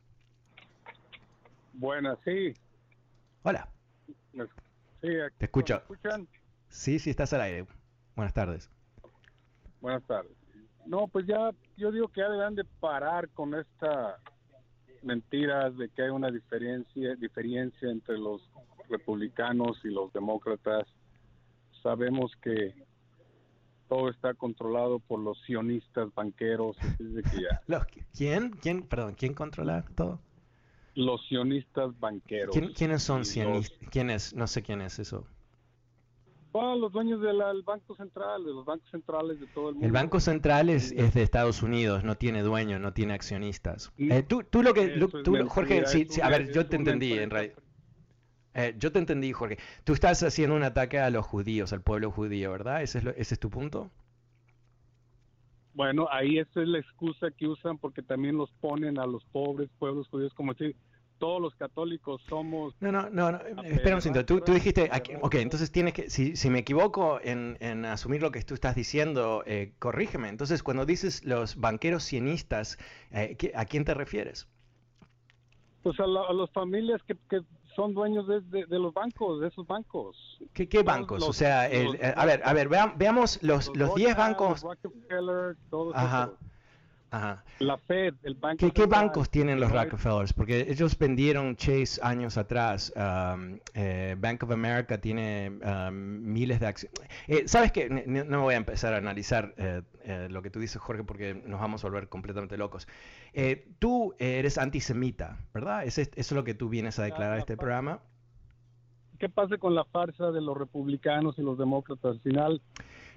Buenas, 1.74 2.16
sí. 2.24 2.54
Hola. 3.42 3.68
Sí, 4.32 4.38
te 5.36 5.44
escucho. 5.44 5.76
escuchan? 5.76 6.26
Sí, 6.70 6.98
sí, 6.98 7.10
estás 7.10 7.34
al 7.34 7.42
aire. 7.42 7.66
Buenas 8.16 8.32
tardes. 8.32 8.70
Buenas 9.82 10.02
tardes. 10.04 10.32
No, 10.86 11.06
pues 11.06 11.26
ya, 11.26 11.50
yo 11.76 11.92
digo 11.92 12.08
que 12.08 12.22
ya 12.22 12.30
deben 12.30 12.54
de 12.54 12.64
parar 12.80 13.28
con 13.28 13.54
esta 13.54 14.18
mentiras 15.02 15.76
de 15.76 15.90
que 15.90 16.00
hay 16.02 16.08
una 16.08 16.30
diferencia 16.30 17.14
diferencia 17.16 17.90
entre 17.90 18.16
los 18.18 18.40
republicanos 18.88 19.78
y 19.84 19.88
los 19.88 20.12
demócratas. 20.12 20.86
Sabemos 21.82 22.32
que 22.42 22.74
todo 23.88 24.10
está 24.10 24.34
controlado 24.34 24.98
por 24.98 25.20
los 25.20 25.40
sionistas 25.42 26.12
banqueros. 26.14 26.76
¿Quién? 28.16 28.50
¿Quién? 28.50 28.82
Perdón, 28.82 29.14
¿quién 29.14 29.34
controla 29.34 29.84
todo? 29.94 30.20
Los 30.94 31.26
sionistas 31.28 31.98
banqueros. 32.00 32.56
¿Quiénes 32.74 33.02
son 33.02 33.24
sionistas? 33.24 34.34
No 34.34 34.46
sé 34.46 34.62
quién 34.62 34.80
es 34.80 34.98
eso. 34.98 35.26
los 36.54 36.90
dueños 36.90 37.20
del 37.20 37.62
Banco 37.62 37.94
Central, 37.96 38.44
de 38.44 38.52
los 38.52 38.64
bancos 38.64 38.90
centrales 38.90 39.38
de 39.38 39.46
todo 39.48 39.68
el 39.68 39.74
mundo. 39.74 39.86
El 39.86 39.92
Banco 39.92 40.20
Central 40.20 40.70
es, 40.70 40.92
es 40.92 41.12
de 41.12 41.22
Estados 41.22 41.62
Unidos, 41.62 42.02
no 42.02 42.14
tiene 42.14 42.42
dueño, 42.42 42.78
no 42.78 42.94
tiene 42.94 43.12
accionistas. 43.12 43.92
Eh, 43.98 44.22
tú, 44.22 44.42
tú, 44.42 44.62
lo 44.62 44.72
que, 44.72 44.88
tú, 45.22 45.36
Jorge, 45.48 45.84
sí, 45.86 46.08
a 46.22 46.30
ver, 46.30 46.50
yo 46.52 46.66
te 46.66 46.76
entendí 46.76 47.12
en 47.12 47.30
realidad. 47.30 47.56
Eh, 48.56 48.74
yo 48.78 48.90
te 48.90 48.98
entendí, 48.98 49.32
Jorge. 49.32 49.58
Tú 49.84 49.92
estás 49.92 50.22
haciendo 50.22 50.56
un 50.56 50.62
ataque 50.62 50.98
a 50.98 51.10
los 51.10 51.26
judíos, 51.26 51.74
al 51.74 51.82
pueblo 51.82 52.10
judío, 52.10 52.52
¿verdad? 52.52 52.82
¿Ese 52.82 53.02
es, 53.16 53.38
tu 53.38 53.50
punto? 53.50 53.90
Bueno, 55.74 56.08
ahí 56.10 56.38
esa 56.38 56.62
es 56.62 56.68
la 56.68 56.78
excusa 56.78 57.30
que 57.30 57.46
usan 57.46 57.76
porque 57.76 58.00
también 58.00 58.38
los 58.38 58.50
ponen 58.62 58.98
a 58.98 59.06
los 59.06 59.22
pobres 59.26 59.68
pueblos 59.78 60.08
judíos 60.08 60.32
como 60.32 60.54
si 60.54 60.74
todos 61.18 61.40
los 61.40 61.54
católicos 61.56 62.22
somos... 62.30 62.74
No, 62.80 62.90
no, 62.90 63.10
no, 63.10 63.30
no 63.32 63.62
espera 63.62 63.96
un 63.96 64.00
segundo. 64.00 64.24
Tú, 64.24 64.40
dijiste, 64.54 64.90
ok, 65.20 65.34
entonces 65.34 65.70
tienes 65.70 65.92
que, 65.92 66.08
si, 66.08 66.34
si 66.34 66.48
me 66.48 66.60
equivoco 66.60 67.20
en, 67.22 67.84
asumir 67.84 68.22
lo 68.22 68.30
que 68.30 68.42
tú 68.42 68.54
estás 68.54 68.74
diciendo, 68.74 69.42
eh, 69.44 69.74
corrígeme. 69.78 70.30
Entonces, 70.30 70.62
cuando 70.62 70.86
dices 70.86 71.26
los 71.26 71.56
banqueros 71.56 72.04
cienistas, 72.04 72.78
eh, 73.12 73.36
¿a 73.54 73.66
quién 73.66 73.84
te 73.84 73.92
refieres? 73.92 74.48
Pues 75.82 76.00
a, 76.00 76.06
las 76.06 76.50
familias 76.50 77.00
que, 77.04 77.16
son 77.76 77.92
dueños 77.92 78.26
de, 78.26 78.40
de, 78.40 78.78
los 78.78 78.92
bancos, 78.94 79.40
de 79.40 79.48
esos 79.48 79.66
bancos. 79.66 80.16
¿Qué, 80.54 80.66
qué 80.66 80.82
bancos? 80.82 81.22
o 81.22 81.32
sea, 81.32 81.68
el, 81.68 81.98
a 82.16 82.24
ver, 82.24 82.40
a 82.44 82.52
ver, 82.54 82.68
veamos 82.68 83.38
los 83.42 83.70
10 83.94 84.16
bancos. 84.16 84.64
Ajá. 85.94 86.32
La 87.10 87.78
Fed, 87.78 88.14
el 88.24 88.34
banco. 88.34 88.70
¿Qué, 88.72 88.86
bancos 88.86 89.30
tienen 89.30 89.60
los 89.60 89.70
Rockefellers? 89.72 90.32
Porque 90.32 90.66
ellos 90.68 90.98
vendieron 90.98 91.56
Chase 91.56 92.00
años 92.02 92.36
atrás. 92.36 92.92
Um, 92.96 93.58
eh, 93.74 94.16
Bank 94.18 94.42
of 94.42 94.50
America 94.50 95.00
tiene 95.00 95.58
um, 95.64 95.94
miles 95.94 96.60
de 96.60 96.66
acciones. 96.66 97.00
Eh, 97.28 97.44
¿Sabes 97.46 97.72
qué? 97.72 97.88
No, 97.88 98.24
me 98.24 98.36
voy 98.36 98.54
a 98.54 98.58
empezar 98.58 98.92
a 98.92 98.98
analizar 98.98 99.54
eh, 99.56 100.28
lo 100.30 100.42
que 100.42 100.50
tú 100.50 100.60
dices, 100.60 100.80
Jorge, 100.80 101.04
porque 101.04 101.34
nos 101.34 101.60
vamos 101.60 101.84
a 101.84 101.88
volver 101.88 102.08
completamente 102.08 102.56
locos. 102.56 102.86
tú 103.78 104.14
eres 104.18 104.58
antisemita, 104.58 105.38
¿verdad? 105.54 105.84
¿Es, 105.84 105.98
¿Eso 105.98 106.10
es 106.16 106.32
lo 106.32 106.44
que 106.44 106.54
tú 106.54 106.68
vienes 106.68 106.98
a 106.98 107.04
declarar 107.04 107.34
en 107.34 107.40
este 107.40 107.56
programa? 107.56 108.00
¿Qué 109.18 109.28
pasa 109.30 109.56
con 109.56 109.74
la 109.74 109.84
farsa 109.84 110.30
de 110.30 110.42
los 110.42 110.56
republicanos 110.56 111.38
y 111.38 111.42
los 111.42 111.56
demócratas? 111.56 112.04
Al 112.04 112.20
final 112.20 112.60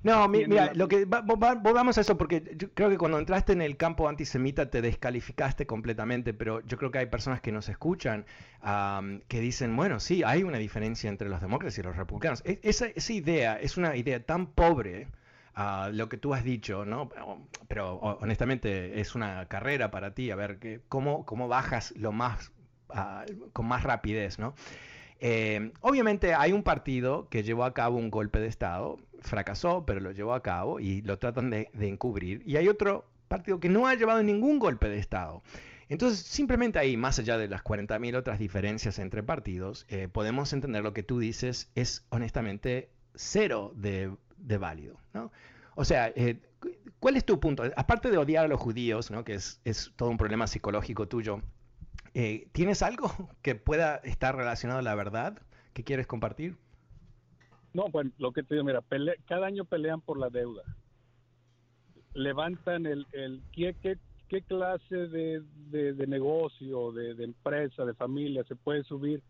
no, 0.03 0.27
mira, 0.27 0.73
lo 0.73 0.87
que 0.87 1.05
volvamos 1.05 1.97
a 1.97 2.01
eso 2.01 2.17
porque 2.17 2.55
yo 2.55 2.71
creo 2.73 2.89
que 2.89 2.97
cuando 2.97 3.19
entraste 3.19 3.53
en 3.53 3.61
el 3.61 3.77
campo 3.77 4.07
antisemita 4.07 4.69
te 4.69 4.81
descalificaste 4.81 5.65
completamente, 5.65 6.33
pero 6.33 6.61
yo 6.65 6.77
creo 6.77 6.91
que 6.91 6.99
hay 6.99 7.05
personas 7.07 7.41
que 7.41 7.51
nos 7.51 7.69
escuchan 7.69 8.25
que 9.27 9.39
dicen, 9.39 9.75
bueno, 9.75 9.99
sí, 9.99 10.23
hay 10.23 10.43
una 10.43 10.57
diferencia 10.57 11.09
entre 11.09 11.29
los 11.29 11.41
demócratas 11.41 11.77
y 11.77 11.83
los 11.83 11.95
republicanos. 11.95 12.41
E, 12.45 12.59
esa, 12.63 12.87
esa 12.87 13.13
idea 13.13 13.59
es 13.59 13.77
una 13.77 13.95
idea 13.95 14.23
tan 14.23 14.47
pobre. 14.47 15.07
Uh, 15.57 15.91
lo 15.91 16.07
que 16.07 16.15
tú 16.15 16.33
has 16.33 16.45
dicho, 16.45 16.85
¿no? 16.85 17.09
Pero 17.67 17.95
honestamente 17.95 19.01
es 19.01 19.13
una 19.13 19.45
carrera 19.47 19.91
para 19.91 20.13
ti, 20.13 20.31
a 20.31 20.35
ver 20.35 20.57
que, 20.57 20.79
cómo, 20.87 21.25
cómo 21.25 21.49
bajas 21.49 21.91
lo 21.97 22.13
más, 22.13 22.53
ah, 22.89 23.25
con 23.51 23.65
más 23.65 23.83
rapidez, 23.83 24.39
¿no? 24.39 24.53
Eh, 25.19 25.73
obviamente 25.81 26.33
hay 26.33 26.53
un 26.53 26.63
partido 26.63 27.27
que 27.27 27.43
llevó 27.43 27.65
a 27.65 27.73
cabo 27.73 27.97
un 27.97 28.09
golpe 28.09 28.39
de 28.39 28.47
Estado, 28.47 28.99
fracasó, 29.21 29.85
pero 29.85 29.99
lo 29.99 30.11
llevó 30.11 30.33
a 30.33 30.43
cabo 30.43 30.79
y 30.79 31.01
lo 31.01 31.17
tratan 31.19 31.49
de, 31.49 31.69
encubrir. 31.79 32.41
Y 32.45 32.57
hay 32.57 32.67
otro 32.67 33.05
partido 33.27 33.59
que 33.59 33.69
no 33.69 33.87
ha 33.87 33.95
llevado 33.95 34.23
ningún 34.23 34.59
golpe 34.59 34.89
de 34.89 34.97
Estado. 34.97 35.41
Entonces, 35.87 36.19
simplemente 36.19 36.77
ahí, 36.79 36.97
más 36.97 37.19
allá 37.19 37.37
de 37.37 37.47
las 37.47 37.63
40.000 37.63 38.15
otras 38.15 38.39
diferencias 38.39 38.99
entre 38.99 39.23
partidos, 39.23 39.85
eh, 39.89 40.07
podemos 40.07 40.53
entender 40.53 40.83
lo 40.83 40.93
que 40.93 41.03
tú 41.03 41.19
dices 41.19 41.71
es 41.75 42.05
honestamente 42.09 42.89
cero 43.15 43.73
de, 43.75 44.11
válido. 44.59 44.97
¿no? 45.13 45.31
O 45.75 45.85
sea, 45.85 46.11
eh, 46.15 46.39
¿cuál 46.99 47.17
es 47.17 47.25
tu 47.25 47.39
punto? 47.39 47.63
Aparte 47.75 48.11
de 48.11 48.17
odiar 48.17 48.45
a 48.45 48.47
los 48.47 48.59
judíos, 48.59 49.09
¿no? 49.09 49.23
que 49.23 49.33
es, 49.33 49.61
es 49.65 49.91
todo 49.95 50.09
un 50.09 50.17
problema 50.17 50.45
psicológico 50.45 51.07
tuyo, 51.07 51.41
eh, 52.13 52.47
¿Tienes 52.51 52.81
algo 52.81 53.11
que 53.41 53.55
pueda 53.55 53.97
estar 53.97 54.35
relacionado 54.35 54.79
a 54.79 54.83
la 54.83 54.95
verdad 54.95 55.39
que 55.73 55.83
quieres 55.83 56.07
compartir? 56.07 56.57
No, 57.73 57.85
pues 57.91 58.07
lo 58.17 58.31
que 58.31 58.43
te 58.43 58.55
digo, 58.55 58.65
mira, 58.65 58.83
cada 59.27 59.45
año 59.47 59.65
pelean 59.65 60.01
por 60.01 60.19
la 60.19 60.29
deuda. 60.29 60.63
levantan 62.13 62.85
el, 62.85 63.05
el 63.11 63.41
¿qué, 63.53 63.75
qué, 64.27 64.41
clase 64.41 64.95
de, 64.95 65.41
de, 65.69 66.07
negocio, 66.07 66.91
de, 66.91 67.13
de, 67.13 67.23
empresa, 67.23 67.85
de 67.85 67.93
familia 67.93 68.43
se 68.45 68.55
puede 68.55 68.83
subir 68.83 69.21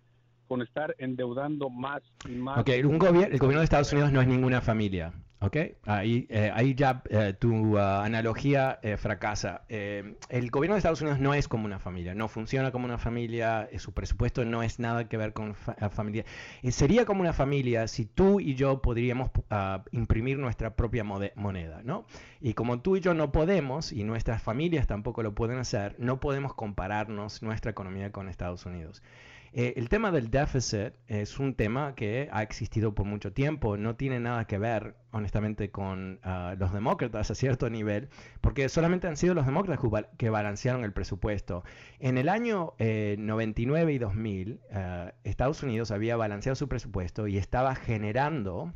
con 0.48 0.62
estar 0.62 0.96
endeudando 0.98 1.70
más 1.70 2.02
y 2.28 2.32
más. 2.32 2.60
Ok, 2.60 2.70
un 2.84 2.98
gobierno, 2.98 3.34
el 3.34 3.38
gobierno 3.38 3.60
de 3.60 3.66
Estados 3.66 3.94
Unidos 3.94 4.12
no 4.12 4.22
es 4.22 4.28
ninguna 4.28 4.62
familia. 4.62 5.14
¿Ok? 5.42 5.56
Ahí, 5.86 6.28
eh, 6.30 6.52
ahí 6.54 6.76
ya 6.76 7.02
eh, 7.10 7.34
tu 7.38 7.76
uh, 7.76 7.78
analogía 7.78 8.78
eh, 8.84 8.98
fracasa. 8.98 9.62
el 9.70 10.52
gobierno 10.52 10.76
de 10.76 10.80
Estados 10.80 11.02
Unidos 11.02 11.20
no 11.20 11.34
es 11.34 11.48
como 11.48 11.66
una 11.66 11.80
familia, 11.80 12.14
no 12.14 12.28
funciona 12.28 12.72
como 12.72 12.84
una 12.86 12.98
familia, 12.98 13.70
su 13.78 13.94
presupuesto 13.94 14.44
no 14.44 14.64
es 14.64 14.80
nada 14.80 15.08
que 15.08 15.16
ver 15.16 15.32
con 15.32 15.56
familia. 15.56 16.26
sería 16.72 17.06
como 17.06 17.22
una 17.22 17.32
familia 17.32 17.88
si 17.88 18.06
tú 18.06 18.42
y 18.42 18.56
yo 18.56 18.82
podríamos 18.82 19.30
uh, 19.50 19.80
imprimir 19.92 20.38
nuestra 20.38 20.76
propia 20.76 21.06
moneda, 21.06 21.82
¿no? 21.84 22.06
Y 22.42 22.54
como 22.54 22.82
tú 22.82 22.98
y 22.98 23.00
yo 23.00 23.14
no 23.14 23.32
podemos, 23.32 23.94
y 23.94 24.04
nuestras 24.04 24.42
familias 24.42 24.88
tampoco 24.88 25.24
lo 25.24 25.36
pueden 25.36 25.60
hacer, 25.60 25.96
no 26.00 26.20
podemos 26.20 26.54
compararnos 26.54 27.42
nuestra 27.44 27.72
economía 27.72 28.12
con 28.12 28.28
Estados 28.28 28.66
Unidos. 28.66 29.02
Eh, 29.54 29.74
el 29.78 29.90
tema 29.90 30.12
del 30.12 30.30
déficit 30.30 30.94
es 31.08 31.40
un 31.40 31.56
tema 31.56 31.96
que 31.96 32.30
ha 32.32 32.44
existido 32.44 32.94
por 32.94 33.06
mucho 33.06 33.34
tiempo, 33.34 33.78
no 33.78 33.96
tiene 33.96 34.20
nada 34.20 34.46
que 34.46 34.58
ver, 34.58 34.96
honestamente, 35.12 35.72
con 35.72 36.20
ah, 36.24 36.56
los 36.58 36.72
demócratas 36.72 37.32
a 37.32 37.36
cierto 37.36 37.70
nivel, 37.70 38.10
porque 38.42 38.70
solamente 38.70 39.08
han 39.08 39.18
sido 39.18 39.34
los 39.34 39.46
demócratas 39.46 40.06
que 40.18 40.30
balancearon 40.30 40.84
el 40.84 40.94
presupuesto. 40.94 41.64
En 42.00 42.18
el 42.18 42.30
año 42.30 42.74
99 42.80 43.92
eh, 43.92 43.96
y 43.96 43.98
2000, 43.98 44.60
ah, 44.72 45.14
Estados 45.24 45.64
Unidos 45.64 45.92
había 45.92 46.16
balanceado 46.16 46.56
su 46.56 46.68
presupuesto 46.68 47.28
y 47.28 47.38
estaba 47.38 47.76
generando 47.76 48.74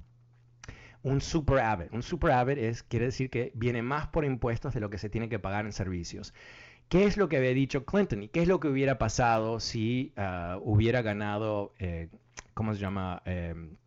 un 1.03 1.21
super 1.21 1.89
Un 1.91 2.01
super 2.01 2.57
es, 2.57 2.81
quiere 2.83 3.05
decir 3.05 3.29
que 3.29 3.51
viene 3.55 3.81
más 3.81 4.07
por 4.07 4.25
impuestos 4.25 4.73
de 4.73 4.79
lo 4.79 4.89
que 4.89 4.97
se 4.97 5.09
tiene 5.09 5.29
que 5.29 5.37
pagar 5.37 5.65
en 5.65 5.73
servicios. 5.73 6.33
¿Qué 6.89 7.05
es 7.05 7.17
lo 7.17 7.27
que 7.27 7.37
había 7.37 7.53
dicho 7.53 7.85
Clinton 7.85 8.23
y 8.23 8.27
qué 8.27 8.43
es 8.43 8.47
lo 8.47 8.59
que 8.59 8.67
hubiera 8.67 8.97
pasado 8.97 9.59
si 9.59 10.13
ah, 10.15 10.59
hubiera 10.61 11.01
ganado, 11.01 11.73
eh, 11.79 12.09
¿cómo 12.53 12.73
se 12.73 12.79
llama? 12.79 13.21
Em, 13.25 13.77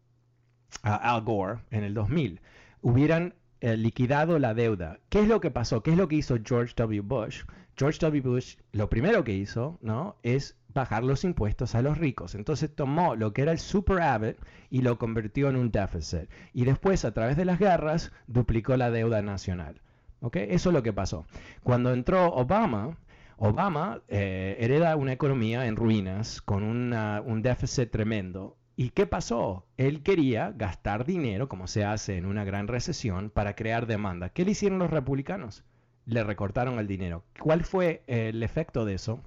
Al 0.82 1.22
Gore 1.22 1.61
en 1.70 1.84
el 1.84 1.94
2000? 1.94 2.40
Hubieran 2.82 3.34
eh, 3.61 3.76
liquidado 3.76 4.38
la 4.38 4.55
deuda. 4.55 5.01
¿Qué 5.09 5.20
es 5.20 5.28
lo 5.28 5.40
que 5.40 5.51
pasó? 5.51 5.82
¿Qué 5.82 5.92
es 5.92 5.97
lo 5.97 6.09
que 6.09 6.16
hizo 6.16 6.36
George 6.44 6.74
W. 6.76 7.01
Bush? 7.01 7.44
George 7.76 7.99
W. 8.01 8.20
Bush 8.22 8.57
lo 8.72 8.88
primero 8.88 9.24
que 9.24 9.32
hizo, 9.32 9.78
¿no? 9.82 10.16
Es 10.22 10.57
bajar 10.76 11.05
los 11.05 11.24
impuestos 11.24 11.74
a 11.74 11.82
los 11.82 11.99
ricos. 11.99 12.34
Entonces 12.34 12.74
tomó 12.74 13.16
lo 13.16 13.32
que 13.32 13.42
era 13.42 13.53
el 13.53 13.59
super 13.59 14.01
avid 14.01 14.34
y 14.70 14.82
lo 14.82 14.99
convirtió 14.99 15.49
en 15.49 15.57
un 15.57 15.70
déficit. 15.70 16.30
Y 16.53 16.64
después, 16.64 17.05
a 17.05 17.12
través 17.12 17.36
de 17.36 17.44
las 17.44 17.59
guerras, 17.59 18.12
duplicó 18.26 18.76
la 18.76 18.90
deuda 18.90 19.22
nacional. 19.22 19.80
Eso 20.21 20.71
es 20.71 20.75
lo 20.75 20.83
que 20.83 20.93
pasó. 20.93 21.27
Cuando 21.62 21.93
entró 21.93 22.33
Obama, 22.33 22.97
Obama 23.37 24.03
eh, 24.09 24.57
hereda 24.61 24.97
una 24.97 25.12
economía 25.12 25.67
en 25.67 25.77
ruinas 25.77 26.41
con 26.41 26.62
un 26.62 27.43
déficit 27.43 27.91
tremendo. 27.91 28.57
¿Y 28.77 28.91
qué 28.91 29.07
pasó? 29.07 29.67
Él 29.77 30.03
quería 30.03 30.53
gastar 30.55 31.07
dinero, 31.07 31.49
como 31.49 31.67
se 31.67 31.85
hace 31.85 32.17
en 32.17 32.27
una 32.27 32.45
gran 32.45 32.69
recesión, 32.69 33.31
para 33.31 33.55
crear 33.55 33.87
demanda. 33.87 34.31
¿Qué 34.31 34.45
le 34.45 34.51
hicieron 34.51 34.79
los 34.79 34.91
republicanos? 34.91 35.64
Le 36.05 36.23
recortaron 36.25 36.79
el 36.79 36.87
dinero. 36.87 37.25
¿Cuál 37.41 37.64
fue 37.64 38.03
el 38.07 38.43
efecto 38.43 38.85
de 38.85 38.95
eso? 38.95 39.23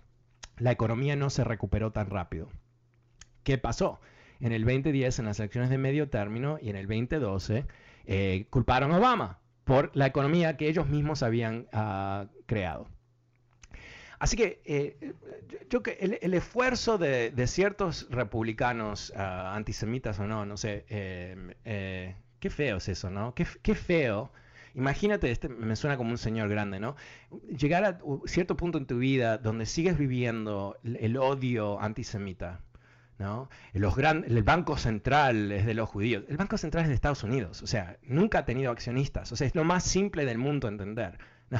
La 0.57 0.71
economía 0.71 1.15
no 1.15 1.29
se 1.29 1.43
recuperó 1.43 1.91
tan 1.91 2.09
rápido. 2.09 2.49
¿Qué 3.43 3.57
pasó? 3.57 3.99
En 4.39 4.51
el 4.51 4.65
2010, 4.65 5.19
en 5.19 5.25
las 5.25 5.39
elecciones 5.39 5.69
de 5.69 5.77
medio 5.77 6.09
término, 6.09 6.59
y 6.61 6.69
en 6.69 6.75
el 6.75 6.87
2012, 6.87 7.65
eh, 8.05 8.47
culparon 8.49 8.91
a 8.91 8.97
Obama 8.97 9.39
por 9.69 9.91
la 9.93 10.07
economía 10.07 10.57
que 10.57 10.67
ellos 10.67 10.87
mismos 10.89 11.21
habían 11.21 11.67
ah, 11.71 12.25
creado. 12.47 12.87
Así 14.17 14.35
que 14.35 14.63
eh, 14.65 15.13
yo 15.69 15.83
que 15.83 15.91
el, 16.21 16.33
esfuerzo 16.33 16.97
de, 16.97 17.31
ciertos 17.45 18.07
republicanos, 18.09 19.13
ah, 19.15 19.53
antisemitas 19.55 20.19
o 20.19 20.25
no, 20.25 20.43
no 20.43 20.57
sé, 20.57 20.85
em, 20.89 21.51
eh, 21.65 22.15
qué 22.39 22.49
feo 22.49 22.77
es 22.77 22.89
eso, 22.89 23.11
¿no? 23.11 23.35
Qué, 23.35 23.75
feo. 23.75 24.31
Imagínate, 24.73 25.29
este 25.29 25.49
me 25.49 25.75
suena 25.75 25.97
como 25.97 26.09
un 26.09 26.17
señor 26.17 26.49
grande, 26.49 26.79
¿no? 26.79 26.95
Llegar 27.55 27.85
a 27.85 27.99
cierto 28.25 28.57
punto 28.57 28.79
en 28.79 28.87
tu 28.87 28.97
vida 28.97 29.37
donde 29.37 29.67
sigues 29.67 29.99
viviendo 29.99 30.79
el 30.83 31.15
odio 31.15 31.79
antisemita, 31.79 32.61
¿no? 33.19 33.49
Los 33.73 33.97
el 33.97 34.43
Banco 34.43 34.77
Central 34.77 35.51
es 35.51 35.65
de 35.65 35.73
los 35.73 35.89
judíos. 35.89 36.23
El 36.29 36.37
Banco 36.37 36.57
Central 36.57 36.83
es 36.83 36.89
de 36.89 36.95
Estados 36.95 37.23
Unidos, 37.23 37.61
o 37.61 37.67
sea, 37.67 37.97
nunca 38.03 38.39
ha 38.39 38.45
tenido 38.45 38.71
accionistas. 38.71 39.31
O 39.31 39.35
sea, 39.35 39.45
es 39.45 39.53
lo 39.55 39.65
más 39.65 39.83
simple 39.83 40.25
del 40.25 40.39
mundo 40.39 40.67
entender. 40.67 41.19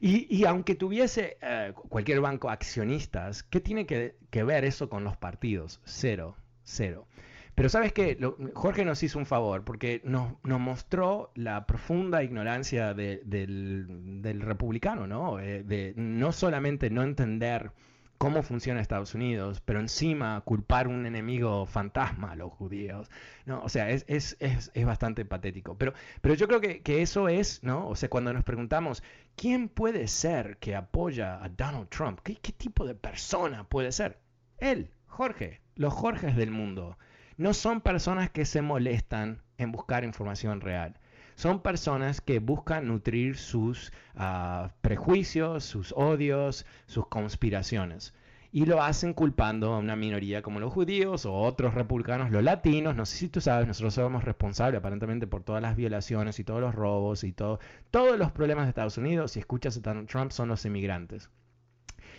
Y, 0.00 0.44
aunque 0.44 0.74
tuviese 0.74 1.38
eh, 1.40 1.72
cualquier 1.88 2.20
banco 2.20 2.50
accionistas, 2.50 3.42
¿qué 3.42 3.60
tiene 3.60 3.86
que, 3.86 4.14
ver 4.44 4.64
eso 4.64 4.88
con 4.88 5.04
los 5.04 5.16
partidos? 5.16 5.80
Cero, 5.84 6.36
cero. 6.62 7.06
Pero 7.54 7.70
sabes 7.70 7.92
que 7.92 8.18
Jorge 8.54 8.84
nos 8.84 9.02
hizo 9.02 9.18
un 9.18 9.24
favor 9.24 9.64
porque 9.64 10.02
nos, 10.04 10.34
mostró 10.44 11.32
la 11.34 11.66
profunda 11.66 12.22
ignorancia 12.22 12.92
del, 12.94 14.40
republicano, 14.42 15.06
¿no? 15.06 15.40
Eh, 15.40 15.62
de 15.64 15.94
no 15.96 16.32
solamente 16.32 16.90
no 16.90 17.02
entender 17.02 17.72
cómo 18.18 18.42
funciona 18.42 18.80
Estados 18.80 19.14
Unidos, 19.14 19.60
pero 19.64 19.80
encima 19.80 20.40
culpar 20.42 20.88
un 20.88 21.06
enemigo 21.06 21.66
fantasma 21.66 22.32
a 22.32 22.36
los 22.36 22.52
judíos. 22.52 23.10
¿no? 23.44 23.62
O 23.62 23.68
sea, 23.68 23.90
es, 23.90 24.04
es, 24.08 24.36
es, 24.40 24.70
es 24.74 24.86
bastante 24.86 25.24
patético. 25.24 25.76
Pero, 25.76 25.92
pero 26.20 26.34
yo 26.34 26.48
creo 26.48 26.60
que, 26.60 26.82
que, 26.82 27.02
eso 27.02 27.28
es, 27.28 27.62
¿no? 27.62 27.88
O 27.88 27.96
sea, 27.96 28.08
cuando 28.08 28.32
nos 28.32 28.44
preguntamos, 28.44 29.02
¿quién 29.36 29.68
puede 29.68 30.08
ser 30.08 30.58
que 30.58 30.74
apoya 30.76 31.42
a 31.42 31.48
Donald 31.48 31.88
Trump? 31.88 32.20
¿Qué, 32.22 32.36
qué 32.36 32.52
tipo 32.52 32.86
de 32.86 32.94
persona 32.94 33.64
puede 33.64 33.92
ser? 33.92 34.18
Él, 34.58 34.90
Jorge, 35.06 35.60
los 35.74 35.92
Jorges 35.94 36.36
del 36.36 36.50
mundo. 36.50 36.98
No 37.36 37.52
son 37.52 37.80
personas 37.80 38.30
que 38.30 38.46
se 38.46 38.62
molestan 38.62 39.42
en 39.58 39.72
buscar 39.72 40.04
información 40.04 40.60
real 40.60 40.98
son 41.36 41.60
personas 41.60 42.20
que 42.20 42.40
buscan 42.40 42.88
nutrir 42.88 43.36
sus 43.36 43.92
ah, 44.16 44.70
prejuicios, 44.80 45.64
sus 45.64 45.92
odios, 45.96 46.66
sus 46.86 47.06
conspiraciones. 47.06 48.14
Y 48.52 48.64
lo 48.64 48.82
hacen 48.82 49.12
culpando 49.12 49.74
a 49.74 49.78
una 49.78 49.96
minoría 49.96 50.40
como 50.40 50.60
los 50.60 50.72
judíos 50.72 51.26
o 51.26 51.34
otros 51.34 51.74
republicanos, 51.74 52.30
los 52.30 52.42
latinos. 52.42 52.96
No 52.96 53.04
sé 53.04 53.18
si 53.18 53.28
tú 53.28 53.42
sabes, 53.42 53.66
nosotros 53.68 53.94
somos 53.94 54.24
responsables 54.24 54.78
aparentemente 54.78 55.26
por 55.26 55.42
todas 55.42 55.60
las 55.60 55.76
violaciones 55.76 56.40
y 56.40 56.44
todos 56.44 56.62
los 56.62 56.74
robos 56.74 57.22
y 57.22 57.32
todo, 57.32 57.60
todos 57.90 58.18
los 58.18 58.32
problemas 58.32 58.64
de 58.64 58.70
Estados 58.70 58.96
Unidos. 58.96 59.32
Si 59.32 59.40
escuchas 59.40 59.76
a 59.76 59.80
Donald 59.80 60.08
Trump, 60.08 60.30
son 60.30 60.48
los 60.48 60.64
inmigrantes. 60.64 61.28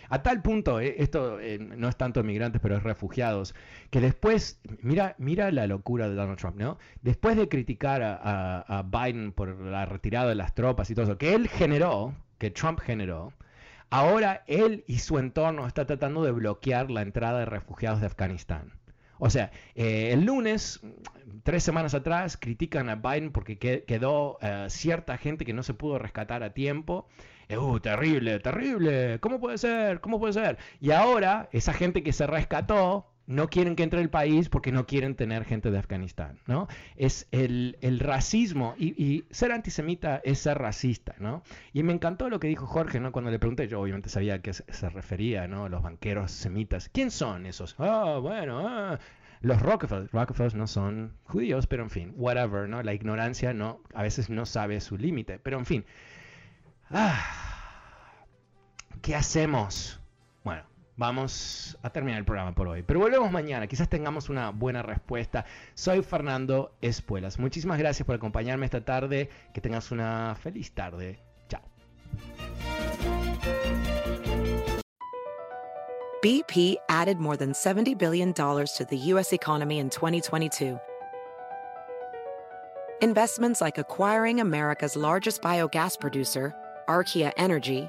A 0.08 0.22
tal 0.22 0.40
punto, 0.42 0.80
eh, 0.80 0.96
esto 0.98 1.38
eh, 1.40 1.58
no 1.58 1.88
es 1.88 1.96
tanto 1.96 2.22
migrantes, 2.24 2.60
pero 2.62 2.76
es 2.76 2.82
refugiados, 2.82 3.54
que 3.90 4.00
después, 4.00 4.60
mira, 4.80 5.14
mira 5.18 5.50
la 5.50 5.66
locura 5.66 6.08
de 6.08 6.14
Donald 6.14 6.38
Trump, 6.38 6.56
¿no? 6.56 6.78
Después 7.02 7.36
de 7.36 7.48
criticar 7.48 8.02
a, 8.02 8.84
Biden 8.86 9.32
por 9.32 9.60
la 9.60 9.84
retirada 9.86 10.28
de 10.28 10.34
las 10.34 10.54
tropas 10.54 10.90
y 10.90 10.94
todo 10.94 11.04
eso, 11.04 11.18
que 11.18 11.34
él 11.34 11.48
generó, 11.48 12.14
que 12.38 12.50
Trump 12.50 12.80
generó, 12.80 13.32
ahora 13.90 14.44
él 14.46 14.84
y 14.86 14.98
su 14.98 15.18
entorno 15.18 15.66
está 15.66 15.86
tratando 15.86 16.22
de 16.22 16.32
bloquear 16.32 16.90
la 16.90 17.02
entrada 17.02 17.40
de 17.40 17.44
refugiados 17.46 18.00
de 18.00 18.06
Afganistán. 18.06 18.72
O 19.18 19.30
sea, 19.30 19.50
eh, 19.74 20.10
el 20.12 20.24
lunes, 20.24 20.80
tres 21.42 21.62
semanas 21.62 21.94
atrás, 21.94 22.36
critican 22.36 22.88
a 22.88 22.96
Biden 22.96 23.32
porque 23.32 23.58
quedó 23.58 24.38
cierta 24.68 25.16
gente 25.18 25.44
que 25.44 25.52
no 25.52 25.62
se 25.62 25.74
pudo 25.74 25.98
rescatar 25.98 26.42
a 26.42 26.54
tiempo 26.54 27.08
¡Uh, 27.56 27.80
terrible, 27.80 28.40
terrible! 28.40 29.18
¿Cómo 29.20 29.40
puede 29.40 29.56
ser? 29.56 30.00
¿Cómo 30.00 30.20
puede 30.20 30.34
ser? 30.34 30.58
Y 30.80 30.90
ahora, 30.90 31.48
esa 31.52 31.72
gente 31.72 32.02
que 32.02 32.12
se 32.12 32.26
rescató, 32.26 33.10
no 33.28 33.48
quieren 33.48 33.76
que 33.76 33.84
entre 33.84 34.00
el 34.00 34.10
país 34.10 34.48
porque 34.48 34.72
no 34.72 34.86
quieren 34.86 35.14
tener 35.14 35.44
gente 35.44 35.70
de 35.70 35.78
Afganistán, 35.78 36.40
¿no? 36.46 36.66
Es 36.96 37.28
el, 37.30 37.76
racismo 38.00 38.74
y, 38.76 39.24
ser 39.30 39.52
antisemita 39.52 40.20
es 40.24 40.40
ser 40.40 40.58
racista, 40.58 41.14
¿no? 41.18 41.42
Y 41.72 41.82
me 41.84 41.92
encantó 41.92 42.28
lo 42.28 42.40
que 42.40 42.48
dijo 42.48 42.66
Jorge, 42.66 42.98
¿no? 42.98 43.12
Cuando 43.12 43.30
le 43.30 43.38
pregunté, 43.38 43.68
yo 43.68 43.80
obviamente 43.80 44.08
sabía 44.08 44.34
a 44.34 44.38
qué 44.40 44.52
se, 44.52 44.88
refería, 44.90 45.46
¿no? 45.46 45.68
Los 45.68 45.82
banqueros 45.82 46.32
semitas. 46.32 46.88
¿Quién 46.88 47.10
son 47.10 47.46
esos? 47.46 47.76
Ah, 47.78 48.18
bueno, 48.20 48.66
ah. 48.66 48.98
Los 49.40 49.62
Rockefeller, 49.62 50.08
Rockefeller 50.10 50.56
no 50.56 50.66
son 50.66 51.12
judíos, 51.24 51.68
pero 51.68 51.84
en 51.84 51.90
fin, 51.90 52.12
whatever, 52.16 52.68
¿no? 52.68 52.82
La 52.82 52.94
ignorancia 52.94 53.52
no, 53.52 53.82
a 53.94 54.02
veces 54.02 54.30
no 54.30 54.46
sabe 54.46 54.80
su 54.80 54.96
límite, 54.96 55.38
pero 55.38 55.58
en 55.58 55.66
fin, 55.66 55.84
Ah, 56.90 57.22
¿Qué 59.02 59.14
hacemos? 59.14 59.97
Vamos 60.98 61.78
a 61.82 61.90
terminar 61.90 62.18
el 62.18 62.24
programa 62.24 62.52
por 62.54 62.68
hoy. 62.68 62.82
Pero 62.82 62.98
volvemos 63.00 63.30
mañana, 63.30 63.68
quizás 63.68 63.88
tengamos 63.88 64.28
una 64.28 64.50
buena 64.50 64.82
respuesta. 64.82 65.44
Soy 65.74 66.02
Fernando 66.02 66.72
Espuelas. 66.82 67.38
Muchísimas 67.38 67.78
gracias 67.78 68.04
por 68.04 68.16
acompañarme 68.16 68.66
esta 68.66 68.84
tarde. 68.84 69.30
Que 69.54 69.60
tengas 69.60 69.92
una 69.92 70.36
feliz 70.42 70.72
tarde. 70.72 71.20
Chao. 71.48 71.62
BP 76.20 76.76
added 76.88 77.18
more 77.18 77.36
than 77.36 77.52
$70 77.52 77.96
billion 77.96 78.34
to 78.34 78.84
the 78.90 78.96
U.S. 79.12 79.32
economy 79.32 79.78
in 79.78 79.88
2022 79.88 80.78
Investments 83.00 83.60
like 83.60 83.78
acquiring 83.78 84.40
America's 84.40 84.96
largest 84.96 85.40
biogas 85.40 85.96
producer, 86.00 86.52
Archaea 86.88 87.32
Energy, 87.36 87.88